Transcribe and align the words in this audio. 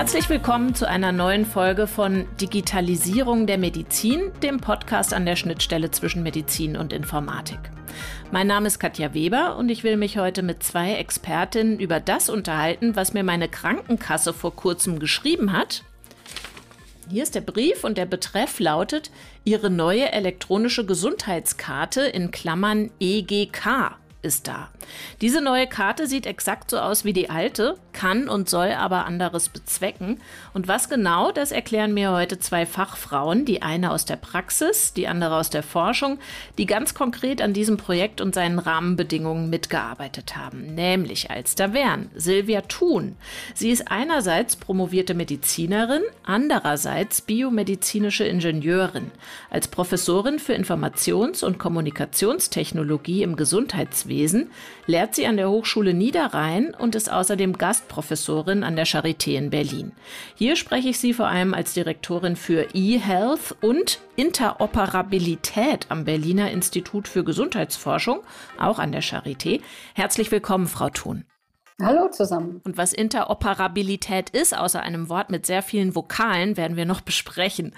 Herzlich 0.00 0.30
willkommen 0.30 0.74
zu 0.74 0.88
einer 0.88 1.12
neuen 1.12 1.44
Folge 1.44 1.86
von 1.86 2.24
Digitalisierung 2.40 3.46
der 3.46 3.58
Medizin, 3.58 4.32
dem 4.42 4.58
Podcast 4.58 5.12
an 5.12 5.26
der 5.26 5.36
Schnittstelle 5.36 5.90
zwischen 5.90 6.22
Medizin 6.22 6.74
und 6.74 6.94
Informatik. 6.94 7.58
Mein 8.30 8.46
Name 8.46 8.66
ist 8.66 8.78
Katja 8.78 9.12
Weber 9.12 9.56
und 9.56 9.68
ich 9.68 9.84
will 9.84 9.98
mich 9.98 10.16
heute 10.16 10.42
mit 10.42 10.62
zwei 10.62 10.94
Expertinnen 10.94 11.78
über 11.78 12.00
das 12.00 12.30
unterhalten, 12.30 12.96
was 12.96 13.12
mir 13.12 13.24
meine 13.24 13.50
Krankenkasse 13.50 14.32
vor 14.32 14.56
kurzem 14.56 15.00
geschrieben 15.00 15.52
hat. 15.52 15.84
Hier 17.10 17.22
ist 17.22 17.34
der 17.34 17.42
Brief 17.42 17.84
und 17.84 17.98
der 17.98 18.06
Betreff 18.06 18.58
lautet 18.58 19.10
Ihre 19.44 19.68
neue 19.68 20.10
elektronische 20.12 20.86
Gesundheitskarte 20.86 22.00
in 22.00 22.30
Klammern 22.30 22.90
EGK 23.00 23.98
ist 24.22 24.48
da. 24.48 24.68
Diese 25.20 25.40
neue 25.40 25.66
Karte 25.66 26.06
sieht 26.06 26.26
exakt 26.26 26.70
so 26.70 26.78
aus 26.78 27.04
wie 27.04 27.12
die 27.12 27.30
alte, 27.30 27.76
kann 28.00 28.30
und 28.30 28.48
soll 28.48 28.72
aber 28.72 29.04
anderes 29.04 29.50
bezwecken. 29.50 30.22
Und 30.54 30.68
was 30.68 30.88
genau, 30.88 31.32
das 31.32 31.52
erklären 31.52 31.92
mir 31.92 32.12
heute 32.12 32.38
zwei 32.38 32.64
Fachfrauen, 32.64 33.44
die 33.44 33.60
eine 33.60 33.90
aus 33.90 34.06
der 34.06 34.16
Praxis, 34.16 34.94
die 34.94 35.06
andere 35.06 35.36
aus 35.36 35.50
der 35.50 35.62
Forschung, 35.62 36.18
die 36.56 36.64
ganz 36.64 36.94
konkret 36.94 37.42
an 37.42 37.52
diesem 37.52 37.76
Projekt 37.76 38.22
und 38.22 38.34
seinen 38.34 38.58
Rahmenbedingungen 38.58 39.50
mitgearbeitet 39.50 40.34
haben, 40.34 40.74
nämlich 40.74 41.30
als 41.30 41.54
da 41.56 41.70
Silvia 42.14 42.62
Thun. 42.62 43.16
Sie 43.54 43.70
ist 43.70 43.90
einerseits 43.90 44.56
promovierte 44.56 45.12
Medizinerin, 45.12 46.02
andererseits 46.24 47.20
biomedizinische 47.20 48.24
Ingenieurin. 48.24 49.10
Als 49.50 49.68
Professorin 49.68 50.38
für 50.38 50.54
Informations- 50.54 51.44
und 51.44 51.58
Kommunikationstechnologie 51.58 53.22
im 53.22 53.36
Gesundheitswesen 53.36 54.50
lehrt 54.86 55.14
sie 55.14 55.26
an 55.26 55.36
der 55.36 55.50
Hochschule 55.50 55.92
Niederrhein 55.92 56.74
und 56.74 56.94
ist 56.94 57.12
außerdem 57.12 57.58
Gastprofessorin 57.90 58.62
an 58.62 58.76
der 58.76 58.86
Charité 58.86 59.36
in 59.36 59.50
Berlin. 59.50 59.92
Hier 60.36 60.56
spreche 60.56 60.88
ich 60.88 60.98
sie 60.98 61.12
vor 61.12 61.26
allem 61.26 61.54
als 61.54 61.74
Direktorin 61.74 62.36
für 62.36 62.68
eHealth 62.72 63.56
und 63.60 63.98
Interoperabilität 64.16 65.86
am 65.88 66.04
Berliner 66.04 66.50
Institut 66.50 67.08
für 67.08 67.24
Gesundheitsforschung, 67.24 68.20
auch 68.58 68.78
an 68.78 68.92
der 68.92 69.02
Charité. 69.02 69.60
Herzlich 69.94 70.30
willkommen, 70.30 70.68
Frau 70.68 70.88
Thun. 70.88 71.24
Hallo 71.82 72.08
zusammen. 72.10 72.60
Und 72.64 72.76
was 72.76 72.92
Interoperabilität 72.92 74.30
ist, 74.30 74.56
außer 74.56 74.82
einem 74.82 75.08
Wort 75.08 75.30
mit 75.30 75.46
sehr 75.46 75.62
vielen 75.62 75.94
Vokalen, 75.94 76.58
werden 76.58 76.76
wir 76.76 76.84
noch 76.84 77.00
besprechen. 77.00 77.74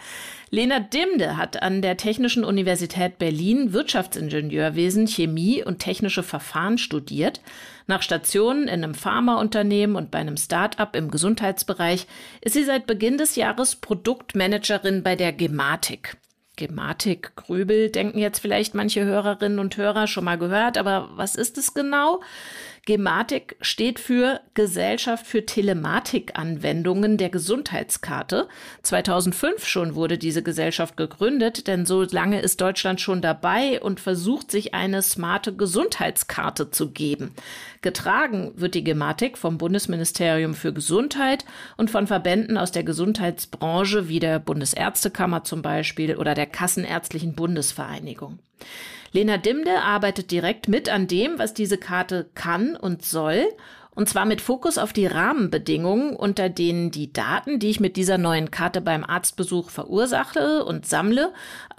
Lena 0.51 0.81
Dimde 0.81 1.37
hat 1.37 1.63
an 1.63 1.83
der 1.83 1.97
Technischen 1.97 2.45
Universität 2.45 3.19
Berlin 3.19 3.73
Wirtschaftsingenieurwesen, 3.73 5.07
Chemie 5.07 5.63
und 5.63 5.79
technische 5.79 6.25
Verfahren 6.25 6.79
studiert. 6.79 7.41
Nach 7.87 8.03
Stationen 8.03 8.65
in 8.65 8.85
einem 8.85 8.95
Pharmaunternehmen 8.95 9.97
und 9.97 10.11
bei 10.11 10.19
einem 10.19 10.37
Start-up 10.37 10.97
im 10.97 11.11
Gesundheitsbereich 11.11 12.07
ist 12.41 12.55
sie 12.55 12.65
seit 12.65 12.87
Beginn 12.87 13.19
des 13.19 13.37
Jahres 13.37 13.77
Produktmanagerin 13.77 15.03
bei 15.03 15.17
der 15.17 15.33
Gematik. 15.33 16.17
Gematik, 16.57 17.35
Grübel, 17.35 17.91
denken 17.91 18.19
jetzt 18.19 18.39
vielleicht 18.39 18.75
manche 18.75 19.05
Hörerinnen 19.05 19.59
und 19.59 19.77
Hörer 19.79 20.07
schon 20.07 20.25
mal 20.25 20.37
gehört, 20.37 20.77
aber 20.77 21.09
was 21.15 21.35
ist 21.35 21.57
es 21.57 21.73
genau? 21.73 22.21
Gematik 22.85 23.57
steht 23.61 24.01
für 24.01 24.41
Gesellschaft 24.55 25.25
für 25.25 25.47
Telematikanwendungen 25.47 27.17
der 27.17 27.31
Gesundheitskarte. 27.31 28.49
2005 28.83 29.67
schon 29.67 29.95
wurde 29.95 30.19
diese 30.19 30.43
Gesellschaft 30.43 30.97
gegründet, 30.97 31.69
denn 31.69 31.87
so 31.87 32.03
lange 32.03 32.41
ist 32.41 32.61
Deutschland 32.61 33.01
schon 33.01 33.23
dabei 33.23 33.81
und 33.81 34.01
versucht 34.01 34.51
sich 34.51 34.75
eine 34.75 35.01
smarte 35.01 35.55
Gesundheitskarte 35.55 36.71
zu 36.71 36.91
geben. 36.91 37.35
Getragen 37.83 38.53
wird 38.57 38.75
die 38.75 38.85
Gematik 38.85 39.37
vom 39.37 39.59
Bundesministerium 39.59 40.55
für 40.55 40.73
Gesundheit 40.73 41.45
und 41.77 41.91
von 41.91 42.07
Verbänden 42.07 42.57
aus 42.57 42.73
der 42.73 42.85
Gesundheitsbranche 42.85 44.09
wie 44.09 44.21
der 44.21 44.39
Bundesärztekammer 44.39 45.45
zum 45.45 45.63
Beispiel 45.63 46.17
oder 46.17 46.35
der 46.35 46.47
Kassenärztlichen 46.47 47.35
Bundesvereinigung. 47.35 48.39
Lena 49.13 49.37
Dimde 49.37 49.83
arbeitet 49.83 50.31
direkt 50.31 50.69
mit 50.69 50.89
an 50.89 51.07
dem, 51.07 51.39
was 51.39 51.53
diese 51.53 51.77
Karte 51.77 52.31
kann 52.35 52.77
und 52.77 53.05
soll. 53.05 53.45
Und 53.95 54.09
zwar 54.09 54.25
mit 54.25 54.41
Fokus 54.41 54.79
auf 54.79 54.95
die 54.95 55.07
Rahmenbedingungen, 55.07 56.17
unter 56.17 56.49
denen 56.49 56.91
die 56.91 57.13
Daten, 57.13 57.59
die 57.59 57.69
ich 57.69 57.79
mit 57.79 57.97
dieser 57.97 58.17
neuen 58.17 58.51
Karte 58.51 58.81
beim 58.81 59.05
Arztbesuch 59.05 59.69
verursache 59.69 60.65
und 60.65 60.87
sammle, 60.87 61.35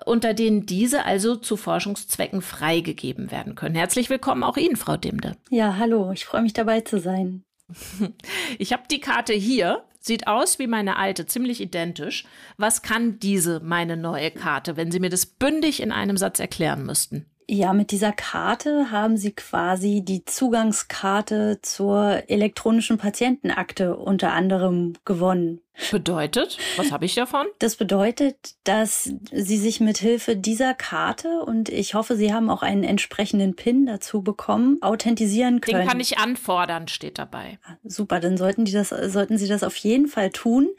unter 0.06 0.34
denen 0.34 0.66
diese 0.66 1.06
also 1.06 1.36
zu 1.36 1.58
Forschungszwecken 1.58 2.42
freigegeben 2.42 3.32
werden 3.32 3.56
können. 3.56 3.76
Herzlich 3.76 4.10
willkommen 4.10 4.44
auch 4.44 4.58
Ihnen, 4.58 4.76
Frau 4.76 4.98
Dimde. 4.98 5.36
Ja, 5.50 5.78
hallo, 5.78 6.12
ich 6.12 6.26
freue 6.26 6.42
mich 6.42 6.54
dabei 6.54 6.82
zu 6.82 7.00
sein. 7.00 7.44
Ich 8.60 8.74
habe 8.74 8.84
die 8.90 9.00
Karte 9.00 9.34
hier. 9.34 9.84
Sieht 10.00 10.28
aus 10.28 10.60
wie 10.60 10.68
meine 10.68 10.98
alte, 10.98 11.26
ziemlich 11.26 11.62
identisch. 11.62 12.26
Was 12.58 12.82
kann 12.82 13.20
diese, 13.20 13.62
meine 13.62 13.96
neue 13.96 14.32
Karte, 14.32 14.76
wenn 14.76 14.92
Sie 14.92 15.00
mir 15.00 15.10
das 15.10 15.26
bündig 15.26 15.82
in 15.82 15.94
einem 15.94 16.18
Satz 16.18 16.40
erklären 16.40 16.86
müssten? 16.86 17.26
Ja, 17.48 17.74
mit 17.74 17.92
dieser 17.92 18.12
Karte 18.12 18.92
haben 18.92 19.18
Sie 19.18 19.32
quasi 19.34 20.02
die 20.04 20.26
Zugangskarte 20.26 21.60
zur 21.62 22.24
elektronischen 22.28 22.98
Patientenakte 22.98 23.96
unter 23.96 24.34
anderem 24.34 24.94
gewonnen. 25.06 25.62
Bedeutet, 25.92 26.60
was 26.78 26.92
habe 26.92 27.06
ich 27.06 27.16
davon? 27.16 27.48
Das 27.58 27.76
bedeutet, 27.76 28.36
dass 28.64 29.12
Sie 29.32 29.58
sich 29.58 29.80
mit 29.80 29.98
Hilfe 29.98 30.36
dieser 30.36 30.76
Karte 30.76 31.40
und 31.40 31.70
ich 31.70 31.96
hoffe, 31.96 32.16
Sie 32.16 32.32
haben 32.32 32.52
auch 32.52 32.62
einen 32.62 32.84
entsprechenden 32.84 33.56
PIN 33.56 33.88
dazu 33.88 34.22
bekommen, 34.22 34.78
authentisieren 34.82 35.62
können. 35.62 35.80
Den 35.80 35.88
kann 35.88 36.00
ich 36.00 36.20
anfordern, 36.20 36.88
steht 36.88 37.18
dabei. 37.18 37.58
Super, 37.84 38.20
dann 38.20 38.38
sollten, 38.38 38.66
die 38.66 38.72
das, 38.72 38.90
sollten 38.90 39.40
Sie 39.40 39.48
das 39.48 39.64
auf 39.64 39.76
jeden 39.78 40.08
Fall 40.08 40.30
tun. 40.30 40.70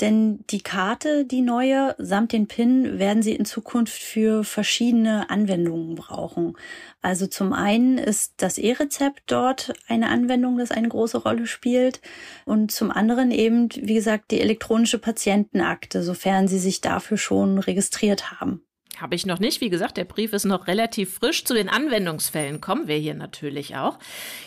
Denn 0.00 0.44
die 0.50 0.60
Karte, 0.60 1.24
die 1.24 1.40
neue, 1.40 1.96
samt 1.98 2.32
den 2.32 2.46
PIN 2.46 2.98
werden 2.98 3.22
Sie 3.22 3.34
in 3.34 3.44
Zukunft 3.44 4.00
für 4.00 4.44
verschiedene 4.44 5.28
Anwendungen 5.28 5.96
brauchen. 5.96 6.56
Also 7.02 7.26
zum 7.26 7.52
einen 7.52 7.98
ist 7.98 8.34
das 8.36 8.58
E-Rezept 8.58 9.24
dort 9.26 9.72
eine 9.88 10.08
Anwendung, 10.08 10.58
das 10.58 10.70
eine 10.70 10.88
große 10.88 11.18
Rolle 11.18 11.46
spielt. 11.46 12.00
Und 12.44 12.70
zum 12.70 12.90
anderen 12.92 13.32
eben, 13.32 13.68
wie 13.74 13.94
gesagt, 13.94 14.30
die 14.30 14.40
elektronische 14.40 14.98
Patientenakte, 14.98 16.02
sofern 16.02 16.46
Sie 16.46 16.58
sich 16.60 16.80
dafür 16.80 17.16
schon 17.16 17.58
registriert 17.58 18.30
haben. 18.30 18.62
Habe 19.00 19.14
ich 19.14 19.26
noch 19.26 19.38
nicht. 19.38 19.60
Wie 19.60 19.70
gesagt, 19.70 19.96
der 19.96 20.04
Brief 20.04 20.32
ist 20.32 20.44
noch 20.44 20.66
relativ 20.66 21.14
frisch. 21.14 21.44
Zu 21.44 21.54
den 21.54 21.68
Anwendungsfällen 21.68 22.60
kommen 22.60 22.88
wir 22.88 22.96
hier 22.96 23.14
natürlich 23.14 23.76
auch. 23.76 23.98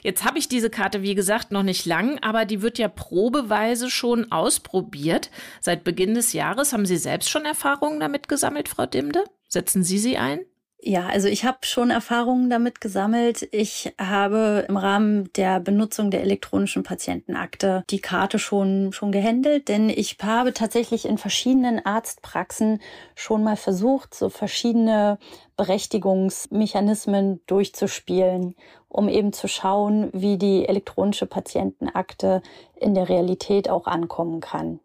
Jetzt 0.03 0.25
habe 0.25 0.39
ich 0.39 0.49
diese 0.49 0.69
Karte, 0.69 1.01
wie 1.01 1.15
gesagt, 1.15 1.51
noch 1.51 1.63
nicht 1.63 1.85
lang, 1.85 2.19
aber 2.19 2.43
die 2.43 2.61
wird 2.61 2.77
ja 2.77 2.89
probeweise 2.89 3.89
schon 3.89 4.31
ausprobiert. 4.31 5.29
Seit 5.61 5.85
Beginn 5.85 6.15
des 6.15 6.33
Jahres 6.33 6.73
haben 6.73 6.85
Sie 6.85 6.97
selbst 6.97 7.29
schon 7.29 7.45
Erfahrungen 7.45 8.01
damit 8.01 8.27
gesammelt, 8.27 8.67
Frau 8.67 8.85
Dimde? 8.85 9.23
Setzen 9.47 9.83
Sie 9.83 9.99
sie 9.99 10.17
ein? 10.17 10.41
Ja, 10.83 11.05
also 11.07 11.27
ich 11.27 11.45
habe 11.45 11.59
schon 11.61 11.91
Erfahrungen 11.91 12.49
damit 12.49 12.81
gesammelt. 12.81 13.47
Ich 13.51 13.93
habe 13.99 14.65
im 14.67 14.77
Rahmen 14.77 15.31
der 15.33 15.59
Benutzung 15.59 16.09
der 16.09 16.21
elektronischen 16.21 16.81
Patientenakte 16.81 17.83
die 17.91 17.99
Karte 17.99 18.39
schon 18.39 18.91
schon 18.91 19.11
gehandelt, 19.11 19.67
denn 19.67 19.89
ich 19.89 20.17
habe 20.23 20.53
tatsächlich 20.53 21.05
in 21.05 21.19
verschiedenen 21.19 21.85
Arztpraxen 21.85 22.81
schon 23.13 23.43
mal 23.43 23.57
versucht, 23.57 24.15
so 24.15 24.29
verschiedene 24.29 25.19
Berechtigungsmechanismen 25.55 27.41
durchzuspielen, 27.45 28.55
um 28.89 29.07
eben 29.07 29.33
zu 29.33 29.47
schauen, 29.47 30.09
wie 30.13 30.39
die 30.39 30.67
elektronische 30.67 31.27
Patientenakte 31.27 32.41
in 32.75 32.95
der 32.95 33.07
Realität 33.07 33.69
auch 33.69 33.85
ankommen 33.85 34.39
kann. 34.39 34.79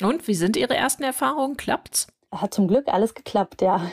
Und 0.00 0.26
wie 0.26 0.34
sind 0.34 0.56
Ihre 0.56 0.74
ersten 0.74 1.02
Erfahrungen? 1.02 1.58
Klappt's? 1.58 2.06
Hat 2.32 2.54
zum 2.54 2.66
Glück 2.66 2.88
alles 2.88 3.14
geklappt, 3.14 3.60
ja. 3.60 3.90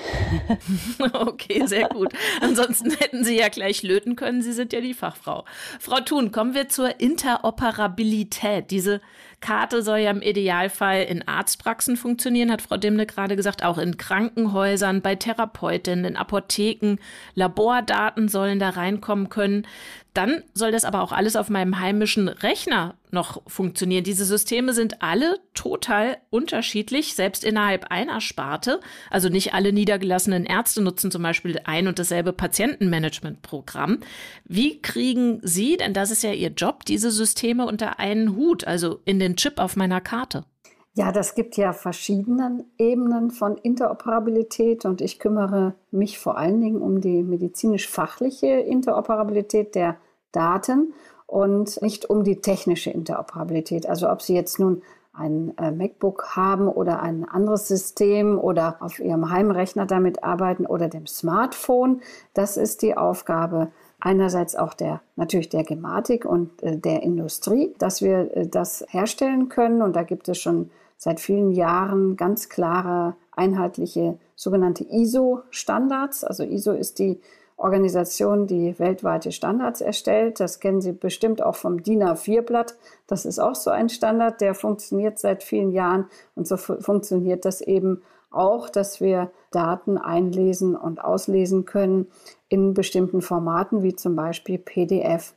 okay, 1.13 1.65
sehr 1.65 1.89
gut. 1.89 2.13
Ansonsten 2.39 2.91
hätten 2.91 3.25
Sie 3.25 3.37
ja 3.37 3.49
gleich 3.49 3.83
löten 3.83 4.15
können. 4.15 4.41
Sie 4.41 4.53
sind 4.53 4.71
ja 4.71 4.79
die 4.79 4.93
Fachfrau. 4.93 5.43
Frau 5.79 5.99
Thun, 5.99 6.31
kommen 6.31 6.53
wir 6.53 6.69
zur 6.69 7.01
Interoperabilität. 7.01 8.71
Diese 8.71 9.01
Karte 9.41 9.81
soll 9.81 9.99
ja 9.99 10.11
im 10.11 10.21
Idealfall 10.21 11.03
in 11.03 11.27
Arztpraxen 11.27 11.97
funktionieren, 11.97 12.51
hat 12.51 12.61
Frau 12.61 12.77
Dimne 12.77 13.05
gerade 13.05 13.35
gesagt, 13.35 13.63
auch 13.63 13.77
in 13.77 13.97
Krankenhäusern, 13.97 15.01
bei 15.01 15.15
Therapeutinnen, 15.15 16.05
in 16.05 16.15
Apotheken. 16.17 16.97
Labordaten 17.35 18.27
sollen 18.27 18.59
da 18.59 18.69
reinkommen 18.69 19.29
können. 19.29 19.65
Dann 20.13 20.43
soll 20.53 20.71
das 20.71 20.85
aber 20.85 21.01
auch 21.01 21.11
alles 21.11 21.35
auf 21.35 21.49
meinem 21.49 21.79
heimischen 21.79 22.27
Rechner 22.27 22.95
noch 23.11 23.41
funktionieren. 23.47 24.03
Diese 24.03 24.25
Systeme 24.25 24.73
sind 24.73 25.01
alle 25.01 25.39
total 25.53 26.17
unterschiedlich, 26.29 27.15
selbst 27.15 27.43
innerhalb 27.43 27.91
einer 27.91 28.19
Sparte. 28.19 28.79
Also 29.09 29.29
nicht 29.29 29.53
alle 29.53 29.71
niedergelassenen 29.71 30.45
Ärzte 30.45 30.81
nutzen 30.81 31.11
zum 31.11 31.23
Beispiel 31.23 31.59
ein 31.63 31.87
und 31.87 31.99
dasselbe 31.99 32.33
Patientenmanagementprogramm. 32.33 33.99
Wie 34.45 34.81
kriegen 34.81 35.39
Sie, 35.43 35.77
denn 35.77 35.93
das 35.93 36.11
ist 36.11 36.23
ja 36.23 36.33
Ihr 36.33 36.49
Job, 36.49 36.85
diese 36.85 37.11
Systeme 37.11 37.65
unter 37.65 37.99
einen 37.99 38.35
Hut, 38.35 38.65
also 38.65 38.99
in 39.05 39.19
den 39.19 39.28
Chip 39.35 39.59
auf 39.59 39.75
meiner 39.75 40.01
Karte? 40.01 40.45
Ja, 40.93 41.11
das 41.11 41.35
gibt 41.35 41.55
ja 41.55 41.71
verschiedene 41.71 42.65
Ebenen 42.77 43.31
von 43.31 43.57
Interoperabilität 43.57 44.85
und 44.85 45.01
ich 45.01 45.19
kümmere 45.19 45.75
mich 45.91 46.19
vor 46.19 46.37
allen 46.37 46.59
Dingen 46.59 46.81
um 46.81 46.99
die 46.99 47.23
medizinisch-fachliche 47.23 48.47
Interoperabilität 48.47 49.75
der 49.75 49.97
Daten. 50.31 50.93
und 51.25 51.79
nicht 51.83 52.09
um 52.09 52.23
die 52.23 52.41
technische 52.41 52.89
Interoperabilität. 52.89 53.87
Also 53.87 54.09
ob 54.09 54.23
Sie 54.23 54.33
jetzt 54.33 54.59
nun 54.59 54.81
ein 55.13 55.55
äh, 55.57 55.69
MacBook 55.71 56.35
haben 56.35 56.67
oder 56.67 57.01
ein 57.01 57.23
anderes 57.23 57.67
System 57.67 58.39
oder 58.39 58.77
auf 58.79 58.99
Ihrem 58.99 59.29
Heimrechner 59.29 59.85
damit 59.85 60.23
arbeiten 60.23 60.65
oder 60.65 60.87
dem 60.87 61.05
Smartphone. 61.05 62.01
Das 62.33 62.57
ist 62.57 62.81
die 62.81 62.97
Aufgabe 62.97 63.67
einerseits 63.99 64.55
auch 64.55 64.73
der 64.73 65.01
natürlich 65.15 65.49
der 65.49 65.63
Gematik 65.63 66.25
und 66.25 66.63
äh, 66.63 66.77
der 66.77 67.03
Industrie, 67.03 67.73
dass 67.77 68.01
wir 68.01 68.35
äh, 68.35 68.47
das 68.47 68.85
herstellen 68.89 69.49
können. 69.49 69.81
Und 69.81 69.95
da 69.95 70.03
gibt 70.03 70.29
es 70.29 70.37
schon 70.39 70.71
seit 70.97 71.19
vielen 71.19 71.51
Jahren 71.51 72.17
ganz 72.17 72.49
klare 72.49 73.15
einheitliche 73.31 74.17
sogenannte 74.35 74.85
ISO-Standards. 74.89 76.23
Also 76.23 76.43
ISO 76.43 76.71
ist 76.71 76.99
die 76.99 77.19
Organisation, 77.59 78.47
die 78.47 78.77
weltweite 78.79 79.31
Standards 79.31 79.81
erstellt. 79.81 80.39
Das 80.39 80.59
kennen 80.59 80.81
Sie 80.81 80.93
bestimmt 80.93 81.41
auch 81.43 81.55
vom 81.55 81.83
DIN 81.83 82.03
A4-Blatt. 82.03 82.75
Das 83.05 83.25
ist 83.25 83.39
auch 83.39 83.55
so 83.55 83.69
ein 83.69 83.89
Standard, 83.89 84.39
der 84.39 84.55
funktioniert 84.55 85.19
seit 85.19 85.43
vielen 85.43 85.71
Jahren. 85.71 86.05
Und 86.35 86.47
so 86.47 86.55
funktioniert 86.55 87.43
das 87.43 87.59
eben 87.61 88.01
auch, 88.31 88.69
dass 88.69 89.01
wir 89.01 89.31
Daten 89.51 89.97
einlesen 89.97 90.75
und 90.75 91.03
auslesen 91.03 91.65
können 91.65 92.07
in 92.49 92.73
bestimmten 92.73 93.21
Formaten, 93.21 93.83
wie 93.83 93.95
zum 93.95 94.15
Beispiel 94.15 94.57
PDF. 94.57 95.33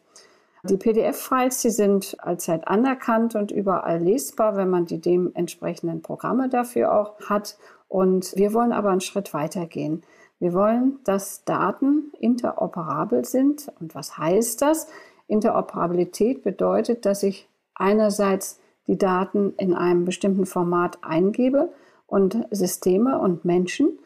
Die 0.64 0.76
PDF-Files, 0.76 1.60
die 1.62 1.70
sind 1.70 2.16
allzeit 2.20 2.68
anerkannt 2.68 3.34
und 3.34 3.50
überall 3.50 4.00
lesbar, 4.00 4.56
wenn 4.56 4.70
man 4.70 4.86
die 4.86 5.00
dementsprechenden 5.00 6.02
Programme 6.02 6.48
dafür 6.48 6.94
auch 6.94 7.20
hat. 7.28 7.56
Und 7.88 8.32
wir 8.36 8.54
wollen 8.54 8.72
aber 8.72 8.90
einen 8.90 9.00
Schritt 9.00 9.34
weiter 9.34 9.66
gehen. 9.66 10.02
Wir 10.38 10.54
wollen, 10.54 10.98
dass 11.04 11.44
Daten 11.44 12.12
interoperabel 12.18 13.24
sind. 13.24 13.72
Und 13.80 13.94
was 13.94 14.18
heißt 14.18 14.62
das? 14.62 14.86
Interoperabilität 15.26 16.42
bedeutet, 16.44 17.06
dass 17.06 17.22
ich 17.24 17.48
einerseits 17.74 18.60
die 18.86 18.98
Daten 18.98 19.54
in 19.56 19.74
einem 19.74 20.04
bestimmten 20.04 20.46
Format 20.46 20.98
eingebe 21.02 21.72
und 22.06 22.46
Systeme 22.50 23.18
und 23.18 23.44
Menschen 23.44 23.98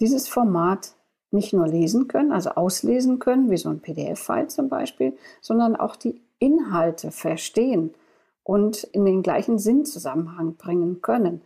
dieses 0.00 0.28
Format 0.28 0.94
nicht 1.34 1.52
nur 1.52 1.68
lesen 1.68 2.08
können, 2.08 2.32
also 2.32 2.50
auslesen 2.50 3.18
können, 3.18 3.50
wie 3.50 3.58
so 3.58 3.68
ein 3.68 3.80
PDF-File 3.80 4.48
zum 4.48 4.68
Beispiel, 4.68 5.16
sondern 5.42 5.76
auch 5.76 5.96
die 5.96 6.20
Inhalte 6.38 7.10
verstehen 7.10 7.94
und 8.42 8.84
in 8.84 9.04
den 9.04 9.22
gleichen 9.22 9.58
Sinnzusammenhang 9.58 10.54
bringen 10.54 11.02
können. 11.02 11.42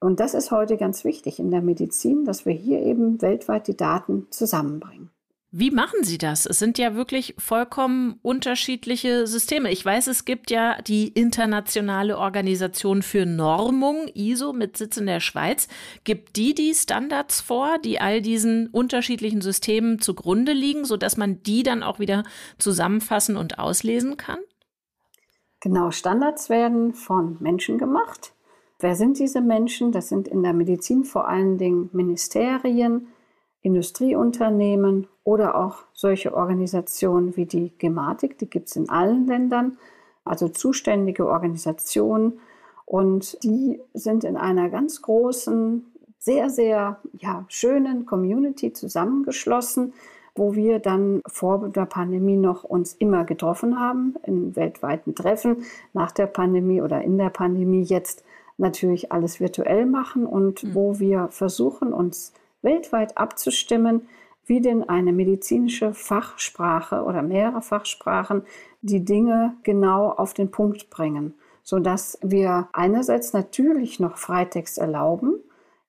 Und 0.00 0.20
das 0.20 0.34
ist 0.34 0.50
heute 0.50 0.76
ganz 0.76 1.04
wichtig 1.04 1.38
in 1.38 1.50
der 1.50 1.62
Medizin, 1.62 2.24
dass 2.24 2.46
wir 2.46 2.52
hier 2.52 2.80
eben 2.82 3.20
weltweit 3.22 3.68
die 3.68 3.76
Daten 3.76 4.26
zusammenbringen. 4.30 5.10
Wie 5.56 5.70
machen 5.70 6.02
Sie 6.02 6.18
das? 6.18 6.46
Es 6.46 6.58
sind 6.58 6.78
ja 6.78 6.96
wirklich 6.96 7.36
vollkommen 7.38 8.18
unterschiedliche 8.22 9.28
Systeme. 9.28 9.70
Ich 9.70 9.84
weiß, 9.84 10.08
es 10.08 10.24
gibt 10.24 10.50
ja 10.50 10.82
die 10.82 11.06
Internationale 11.06 12.18
Organisation 12.18 13.02
für 13.02 13.24
Normung, 13.24 14.08
ISO, 14.14 14.52
mit 14.52 14.76
Sitz 14.76 14.96
in 14.96 15.06
der 15.06 15.20
Schweiz. 15.20 15.68
Gibt 16.02 16.34
die 16.34 16.54
die 16.54 16.74
Standards 16.74 17.40
vor, 17.40 17.78
die 17.78 18.00
all 18.00 18.20
diesen 18.20 18.66
unterschiedlichen 18.66 19.42
Systemen 19.42 20.00
zugrunde 20.00 20.50
liegen, 20.50 20.84
sodass 20.84 21.16
man 21.16 21.40
die 21.44 21.62
dann 21.62 21.84
auch 21.84 22.00
wieder 22.00 22.24
zusammenfassen 22.58 23.36
und 23.36 23.60
auslesen 23.60 24.16
kann? 24.16 24.40
Genau, 25.60 25.92
Standards 25.92 26.50
werden 26.50 26.94
von 26.94 27.36
Menschen 27.38 27.78
gemacht. 27.78 28.34
Wer 28.80 28.96
sind 28.96 29.20
diese 29.20 29.40
Menschen? 29.40 29.92
Das 29.92 30.08
sind 30.08 30.26
in 30.26 30.42
der 30.42 30.52
Medizin 30.52 31.04
vor 31.04 31.28
allen 31.28 31.58
Dingen 31.58 31.90
Ministerien, 31.92 33.06
Industrieunternehmen 33.64 35.08
oder 35.24 35.56
auch 35.56 35.78
solche 35.94 36.34
Organisationen 36.34 37.34
wie 37.36 37.46
die 37.46 37.72
Gematik, 37.78 38.36
die 38.38 38.48
gibt 38.48 38.68
es 38.68 38.76
in 38.76 38.90
allen 38.90 39.26
Ländern, 39.26 39.78
also 40.22 40.48
zuständige 40.48 41.26
Organisationen. 41.26 42.40
Und 42.84 43.42
die 43.42 43.80
sind 43.94 44.22
in 44.24 44.36
einer 44.36 44.68
ganz 44.68 45.00
großen, 45.00 45.86
sehr, 46.18 46.50
sehr 46.50 47.00
ja, 47.14 47.46
schönen 47.48 48.04
Community 48.04 48.74
zusammengeschlossen, 48.74 49.94
wo 50.34 50.54
wir 50.54 50.78
dann 50.78 51.22
vor 51.26 51.68
der 51.68 51.86
Pandemie 51.86 52.36
noch 52.36 52.64
uns 52.64 52.92
immer 52.92 53.24
getroffen 53.24 53.80
haben, 53.80 54.14
in 54.24 54.54
weltweiten 54.56 55.14
Treffen, 55.14 55.64
nach 55.94 56.12
der 56.12 56.26
Pandemie 56.26 56.82
oder 56.82 57.00
in 57.00 57.16
der 57.16 57.30
Pandemie 57.30 57.82
jetzt 57.82 58.24
natürlich 58.58 59.10
alles 59.10 59.40
virtuell 59.40 59.86
machen 59.86 60.26
und 60.26 60.64
mhm. 60.64 60.74
wo 60.74 60.98
wir 60.98 61.28
versuchen, 61.30 61.94
uns 61.94 62.34
weltweit 62.64 63.16
abzustimmen, 63.16 64.08
wie 64.46 64.60
denn 64.60 64.88
eine 64.88 65.12
medizinische 65.12 65.94
Fachsprache 65.94 67.04
oder 67.04 67.22
mehrere 67.22 67.62
Fachsprachen 67.62 68.42
die 68.82 69.04
Dinge 69.04 69.54
genau 69.62 70.10
auf 70.10 70.34
den 70.34 70.50
Punkt 70.50 70.90
bringen, 70.90 71.34
sodass 71.62 72.18
wir 72.22 72.68
einerseits 72.72 73.32
natürlich 73.32 74.00
noch 74.00 74.18
Freitext 74.18 74.78
erlauben, 74.78 75.36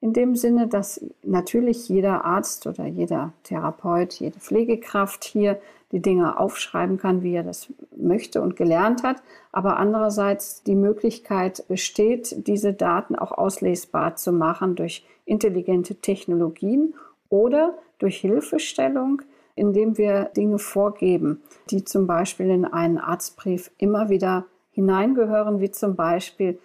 in 0.02 0.14
dem 0.14 0.36
Sinne, 0.36 0.68
dass 0.68 1.04
natürlich 1.24 1.90
jeder 1.90 2.26
Arzt 2.26 2.68
oder 2.68 2.86
jeder 2.86 3.34
Therapeut, 3.44 4.14
jede 4.14 4.40
Pflegekraft 4.40 5.24
hier 5.24 5.60
die 5.92 6.02
Dinge 6.02 6.40
aufschreiben 6.40 6.98
kann, 6.98 7.22
wie 7.22 7.36
er 7.36 7.44
das 7.44 7.72
möchte 7.96 8.42
und 8.42 8.56
gelernt 8.56 9.04
hat, 9.04 9.22
aber 9.52 9.78
andererseits 9.78 10.64
die 10.64 10.76
Möglichkeit 10.76 11.64
besteht, 11.68 12.48
diese 12.48 12.74
Daten 12.74 13.16
auch 13.16 13.32
auslesbar 13.32 14.16
zu 14.16 14.32
machen 14.32 14.76
durch 14.76 15.06
intelligente 15.26 15.96
Technologien 15.96 16.96
oder 17.30 17.78
durch 18.00 18.18
Hilfestellung, 18.18 19.22
indem 19.56 19.98
wir 19.98 20.26
Dinge 20.36 20.60
vorgeben, 20.60 21.42
die 21.70 21.84
zum 21.86 22.08
Beispiel 22.08 22.50
in 22.50 22.66
einen 22.66 22.98
Arztbrief 22.98 23.72
immer 23.78 24.10
wieder 24.10 24.46
hineingehören, 24.72 25.62
wie 25.62 25.72
zum 25.72 25.96
Beispiel 25.96 26.60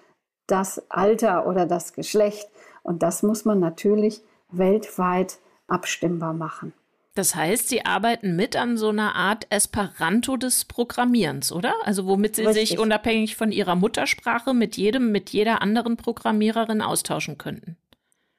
das 0.47 0.91
Alter 0.91 1.47
oder 1.47 1.67
das 1.67 1.93
Geschlecht. 1.93 2.51
Und 2.83 3.03
das 3.03 3.23
muss 3.23 3.45
man 3.45 3.61
natürlich 3.61 4.23
weltweit 4.51 5.39
abstimmbar 5.69 6.35
machen. 6.35 6.73
Das 7.21 7.35
heißt, 7.35 7.69
Sie 7.69 7.85
arbeiten 7.85 8.35
mit 8.35 8.57
an 8.57 8.79
so 8.79 8.89
einer 8.89 9.15
Art 9.15 9.47
Esperanto 9.51 10.39
des 10.39 10.65
Programmierens, 10.65 11.53
oder? 11.53 11.75
Also 11.85 12.07
womit 12.07 12.37
Sie 12.37 12.47
Richtig. 12.47 12.71
sich 12.71 12.79
unabhängig 12.79 13.37
von 13.37 13.53
Ihrer 13.53 13.77
Muttersprache 13.77 14.55
mit 14.55 14.79
jedem, 14.79 15.13
mit 15.13 15.29
jeder 15.29 15.61
anderen 15.61 15.99
Programmiererin 15.99 16.81
austauschen 16.81 17.37
könnten. 17.37 17.77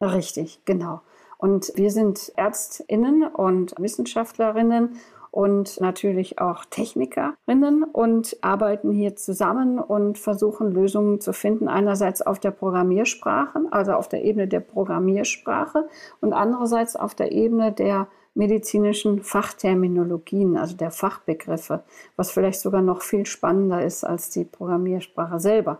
Richtig, 0.01 0.61
genau. 0.65 1.01
Und 1.37 1.71
wir 1.75 1.91
sind 1.91 2.31
Ärztinnen 2.37 3.21
und 3.23 3.75
Wissenschaftlerinnen 3.77 4.95
und 5.29 5.79
natürlich 5.79 6.39
auch 6.39 6.65
Technikerinnen 6.65 7.83
und 7.83 8.35
arbeiten 8.41 8.91
hier 8.91 9.15
zusammen 9.15 9.77
und 9.77 10.17
versuchen 10.17 10.71
Lösungen 10.71 11.21
zu 11.21 11.33
finden. 11.33 11.67
Einerseits 11.67 12.23
auf 12.23 12.39
der 12.39 12.49
Programmiersprache, 12.49 13.61
also 13.69 13.91
auf 13.91 14.09
der 14.09 14.23
Ebene 14.23 14.47
der 14.47 14.61
Programmiersprache 14.61 15.87
und 16.19 16.33
andererseits 16.33 16.95
auf 16.95 17.13
der 17.13 17.31
Ebene 17.31 17.71
der 17.71 18.07
medizinischen 18.33 19.23
Fachterminologien, 19.23 20.57
also 20.57 20.75
der 20.75 20.91
Fachbegriffe, 20.91 21.83
was 22.15 22.31
vielleicht 22.31 22.61
sogar 22.61 22.81
noch 22.81 23.01
viel 23.01 23.25
spannender 23.25 23.83
ist 23.83 24.03
als 24.03 24.29
die 24.29 24.45
Programmiersprache 24.45 25.39
selber. 25.39 25.79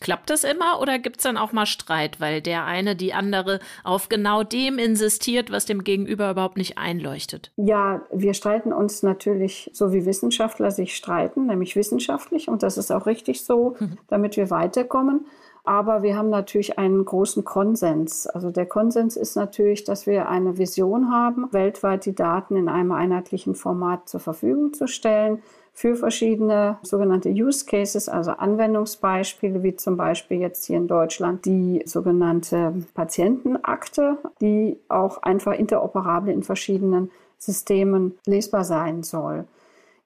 Klappt 0.00 0.28
das 0.28 0.44
immer 0.44 0.80
oder 0.80 0.98
gibt 0.98 1.18
es 1.18 1.22
dann 1.22 1.36
auch 1.36 1.52
mal 1.52 1.66
Streit, 1.66 2.20
weil 2.20 2.42
der 2.42 2.64
eine 2.64 2.96
die 2.96 3.14
andere 3.14 3.60
auf 3.84 4.08
genau 4.08 4.42
dem 4.42 4.78
insistiert, 4.78 5.52
was 5.52 5.66
dem 5.66 5.84
Gegenüber 5.84 6.30
überhaupt 6.30 6.56
nicht 6.56 6.76
einleuchtet? 6.78 7.52
Ja, 7.56 8.02
wir 8.12 8.34
streiten 8.34 8.72
uns 8.72 9.02
natürlich 9.02 9.70
so 9.72 9.92
wie 9.92 10.04
Wissenschaftler 10.04 10.72
sich 10.72 10.96
streiten, 10.96 11.46
nämlich 11.46 11.76
wissenschaftlich 11.76 12.48
und 12.48 12.62
das 12.62 12.76
ist 12.76 12.90
auch 12.90 13.06
richtig 13.06 13.44
so, 13.44 13.76
damit 14.08 14.36
wir 14.36 14.50
weiterkommen. 14.50 15.26
Aber 15.64 16.02
wir 16.02 16.16
haben 16.16 16.28
natürlich 16.28 16.78
einen 16.78 17.06
großen 17.06 17.42
Konsens. 17.42 18.26
Also 18.26 18.50
der 18.50 18.66
Konsens 18.66 19.16
ist 19.16 19.34
natürlich, 19.34 19.84
dass 19.84 20.06
wir 20.06 20.28
eine 20.28 20.58
Vision 20.58 21.10
haben, 21.10 21.48
weltweit 21.52 22.04
die 22.04 22.14
Daten 22.14 22.56
in 22.56 22.68
einem 22.68 22.92
einheitlichen 22.92 23.54
Format 23.54 24.06
zur 24.08 24.20
Verfügung 24.20 24.74
zu 24.74 24.86
stellen 24.86 25.42
für 25.72 25.96
verschiedene 25.96 26.78
sogenannte 26.82 27.30
Use 27.30 27.64
Cases, 27.64 28.08
also 28.08 28.32
Anwendungsbeispiele, 28.32 29.62
wie 29.62 29.74
zum 29.74 29.96
Beispiel 29.96 30.38
jetzt 30.38 30.66
hier 30.66 30.76
in 30.76 30.86
Deutschland 30.86 31.46
die 31.46 31.82
sogenannte 31.86 32.74
Patientenakte, 32.94 34.18
die 34.40 34.78
auch 34.88 35.22
einfach 35.22 35.52
interoperabel 35.52 36.32
in 36.32 36.42
verschiedenen 36.44 37.10
Systemen 37.38 38.18
lesbar 38.26 38.64
sein 38.64 39.02
soll. 39.02 39.46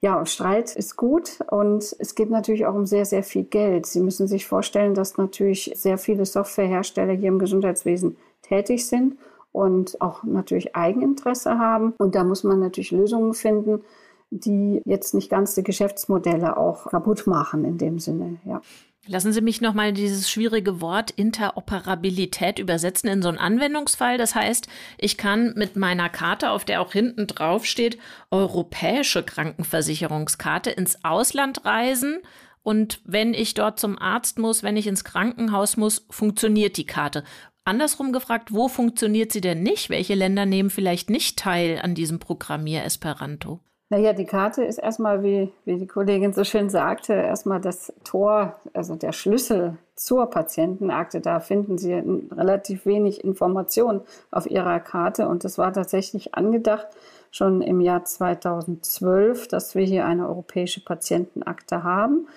Ja, 0.01 0.25
Streit 0.27 0.77
ist 0.77 0.97
gut 0.97 1.41
und 1.51 1.97
es 1.99 2.15
geht 2.15 2.31
natürlich 2.31 2.67
auch 2.67 2.75
um 2.75 2.87
sehr, 2.87 3.05
sehr 3.05 3.25
viel 3.25 3.43
Geld. 3.43 3.87
Sie 3.87 4.01
müssen 4.01 4.29
sich 4.29 4.47
vorstellen, 4.47 4.95
dass 4.95 5.19
natürlich 5.19 5.73
sehr 5.75 5.99
viele 5.99 6.25
Softwarehersteller 6.25 7.15
hier 7.15 7.29
im 7.29 7.41
Gesundheitswesen 7.41 8.17
tätig 8.43 8.87
sind 8.87 9.19
und 9.51 10.01
auch 10.01 10.23
natürlich 10.23 10.77
Eigeninteresse 10.77 11.59
haben. 11.59 11.95
Und 11.99 12.15
da 12.15 12.23
muss 12.23 12.45
man 12.45 12.61
natürlich 12.61 12.93
Lösungen 12.93 13.35
finden, 13.35 13.83
die 14.31 14.83
jetzt 14.85 15.15
nicht 15.15 15.31
ganz 15.31 15.57
die 15.57 15.65
Geschäftsmodelle 15.65 16.57
auch 16.57 16.91
kaputt 16.91 17.27
machen 17.27 17.65
in 17.65 17.79
dem 17.79 17.99
Sinne, 17.99 18.37
ja. 18.45 18.61
Lassen 19.11 19.33
Sie 19.33 19.41
mich 19.41 19.63
nochmal 19.63 19.95
dieses 19.95 20.31
schwierige 20.31 20.83
Wort 20.83 21.11
Interoperabilität 21.11 22.59
übersetzen 22.59 23.09
in 23.09 23.23
so 23.23 23.31
einen 23.31 23.39
Anwendungsfall. 23.39 24.19
Das 24.19 24.35
heißt, 24.35 24.69
ich 24.99 25.17
kann 25.17 25.55
mit 25.57 25.77
meiner 25.77 26.11
Karte, 26.11 26.51
auf 26.51 26.67
der 26.67 26.83
auch 26.83 26.93
hinten 26.93 27.27
drauf 27.27 27.65
steht, 27.65 27.97
europäische 28.31 29.23
Krankenversicherungskarte 29.23 30.71
ins 30.71 31.07
Ausland 31.07 31.65
reisen. 31.65 32.19
Und 32.63 33.01
wenn 33.07 33.33
ich 33.33 33.55
dort 33.55 33.81
zum 33.81 33.99
Arzt 33.99 34.39
muss, 34.39 34.63
wenn 34.63 34.77
ich 34.77 34.87
ins 34.87 35.05
Krankenhaus 35.05 35.79
muss, 35.79 36.05
funktioniert 36.11 36.77
die 36.77 36.87
Karte. 36.87 37.25
Andersrum 37.65 38.13
gefragt, 38.13 38.53
wo 38.53 38.69
funktioniert 38.69 39.33
sie 39.33 39.41
denn 39.41 39.63
nicht? 39.63 39.89
Welche 39.89 40.17
Länder 40.17 40.45
nehmen 40.45 40.69
vielleicht 40.69 41.09
nicht 41.09 41.39
teil 41.39 41.81
an 41.83 41.95
diesem 41.95 42.19
Programmier 42.19 42.85
Esperanto? 42.85 43.61
Naja, 43.91 44.13
die 44.13 44.27
Karte 44.27 44.65
ist 44.65 44.77
erstmal, 44.77 45.23
wie, 45.23 45.51
wie 45.65 45.79
die 45.79 45.87
Kollegin 45.87 46.35
so 46.35 46.45
schön 46.45 46.69
sagte, 46.69 47.15
erstmal 47.15 47.59
das 47.59 47.91
Tor, 48.05 48.57
also 48.75 48.97
der 48.97 49.13
Schlüssel 49.13 49.79
zur 49.95 50.29
Patientenakte. 50.29 51.23
Da 51.23 51.41
finden 51.41 51.79
Sie 51.79 51.95
relativ 51.95 52.85
wenig 52.85 53.25
Informationen 53.25 54.03
auf 54.31 54.51
Ihrer 54.51 54.79
Karte. 54.81 55.27
Und 55.27 55.43
das 55.43 55.57
war 55.57 55.73
tatsächlich 55.73 56.35
angedacht 56.35 56.87
schon 57.31 57.63
im 57.63 57.81
Jahr 57.81 58.05
2012, 58.05 59.49
dass 59.49 59.75
wir 59.75 59.85
hier 59.85 60.05
eine 60.05 60.29
europäische 60.29 60.85
Patientenakte 60.85 61.83
haben. 61.83 62.29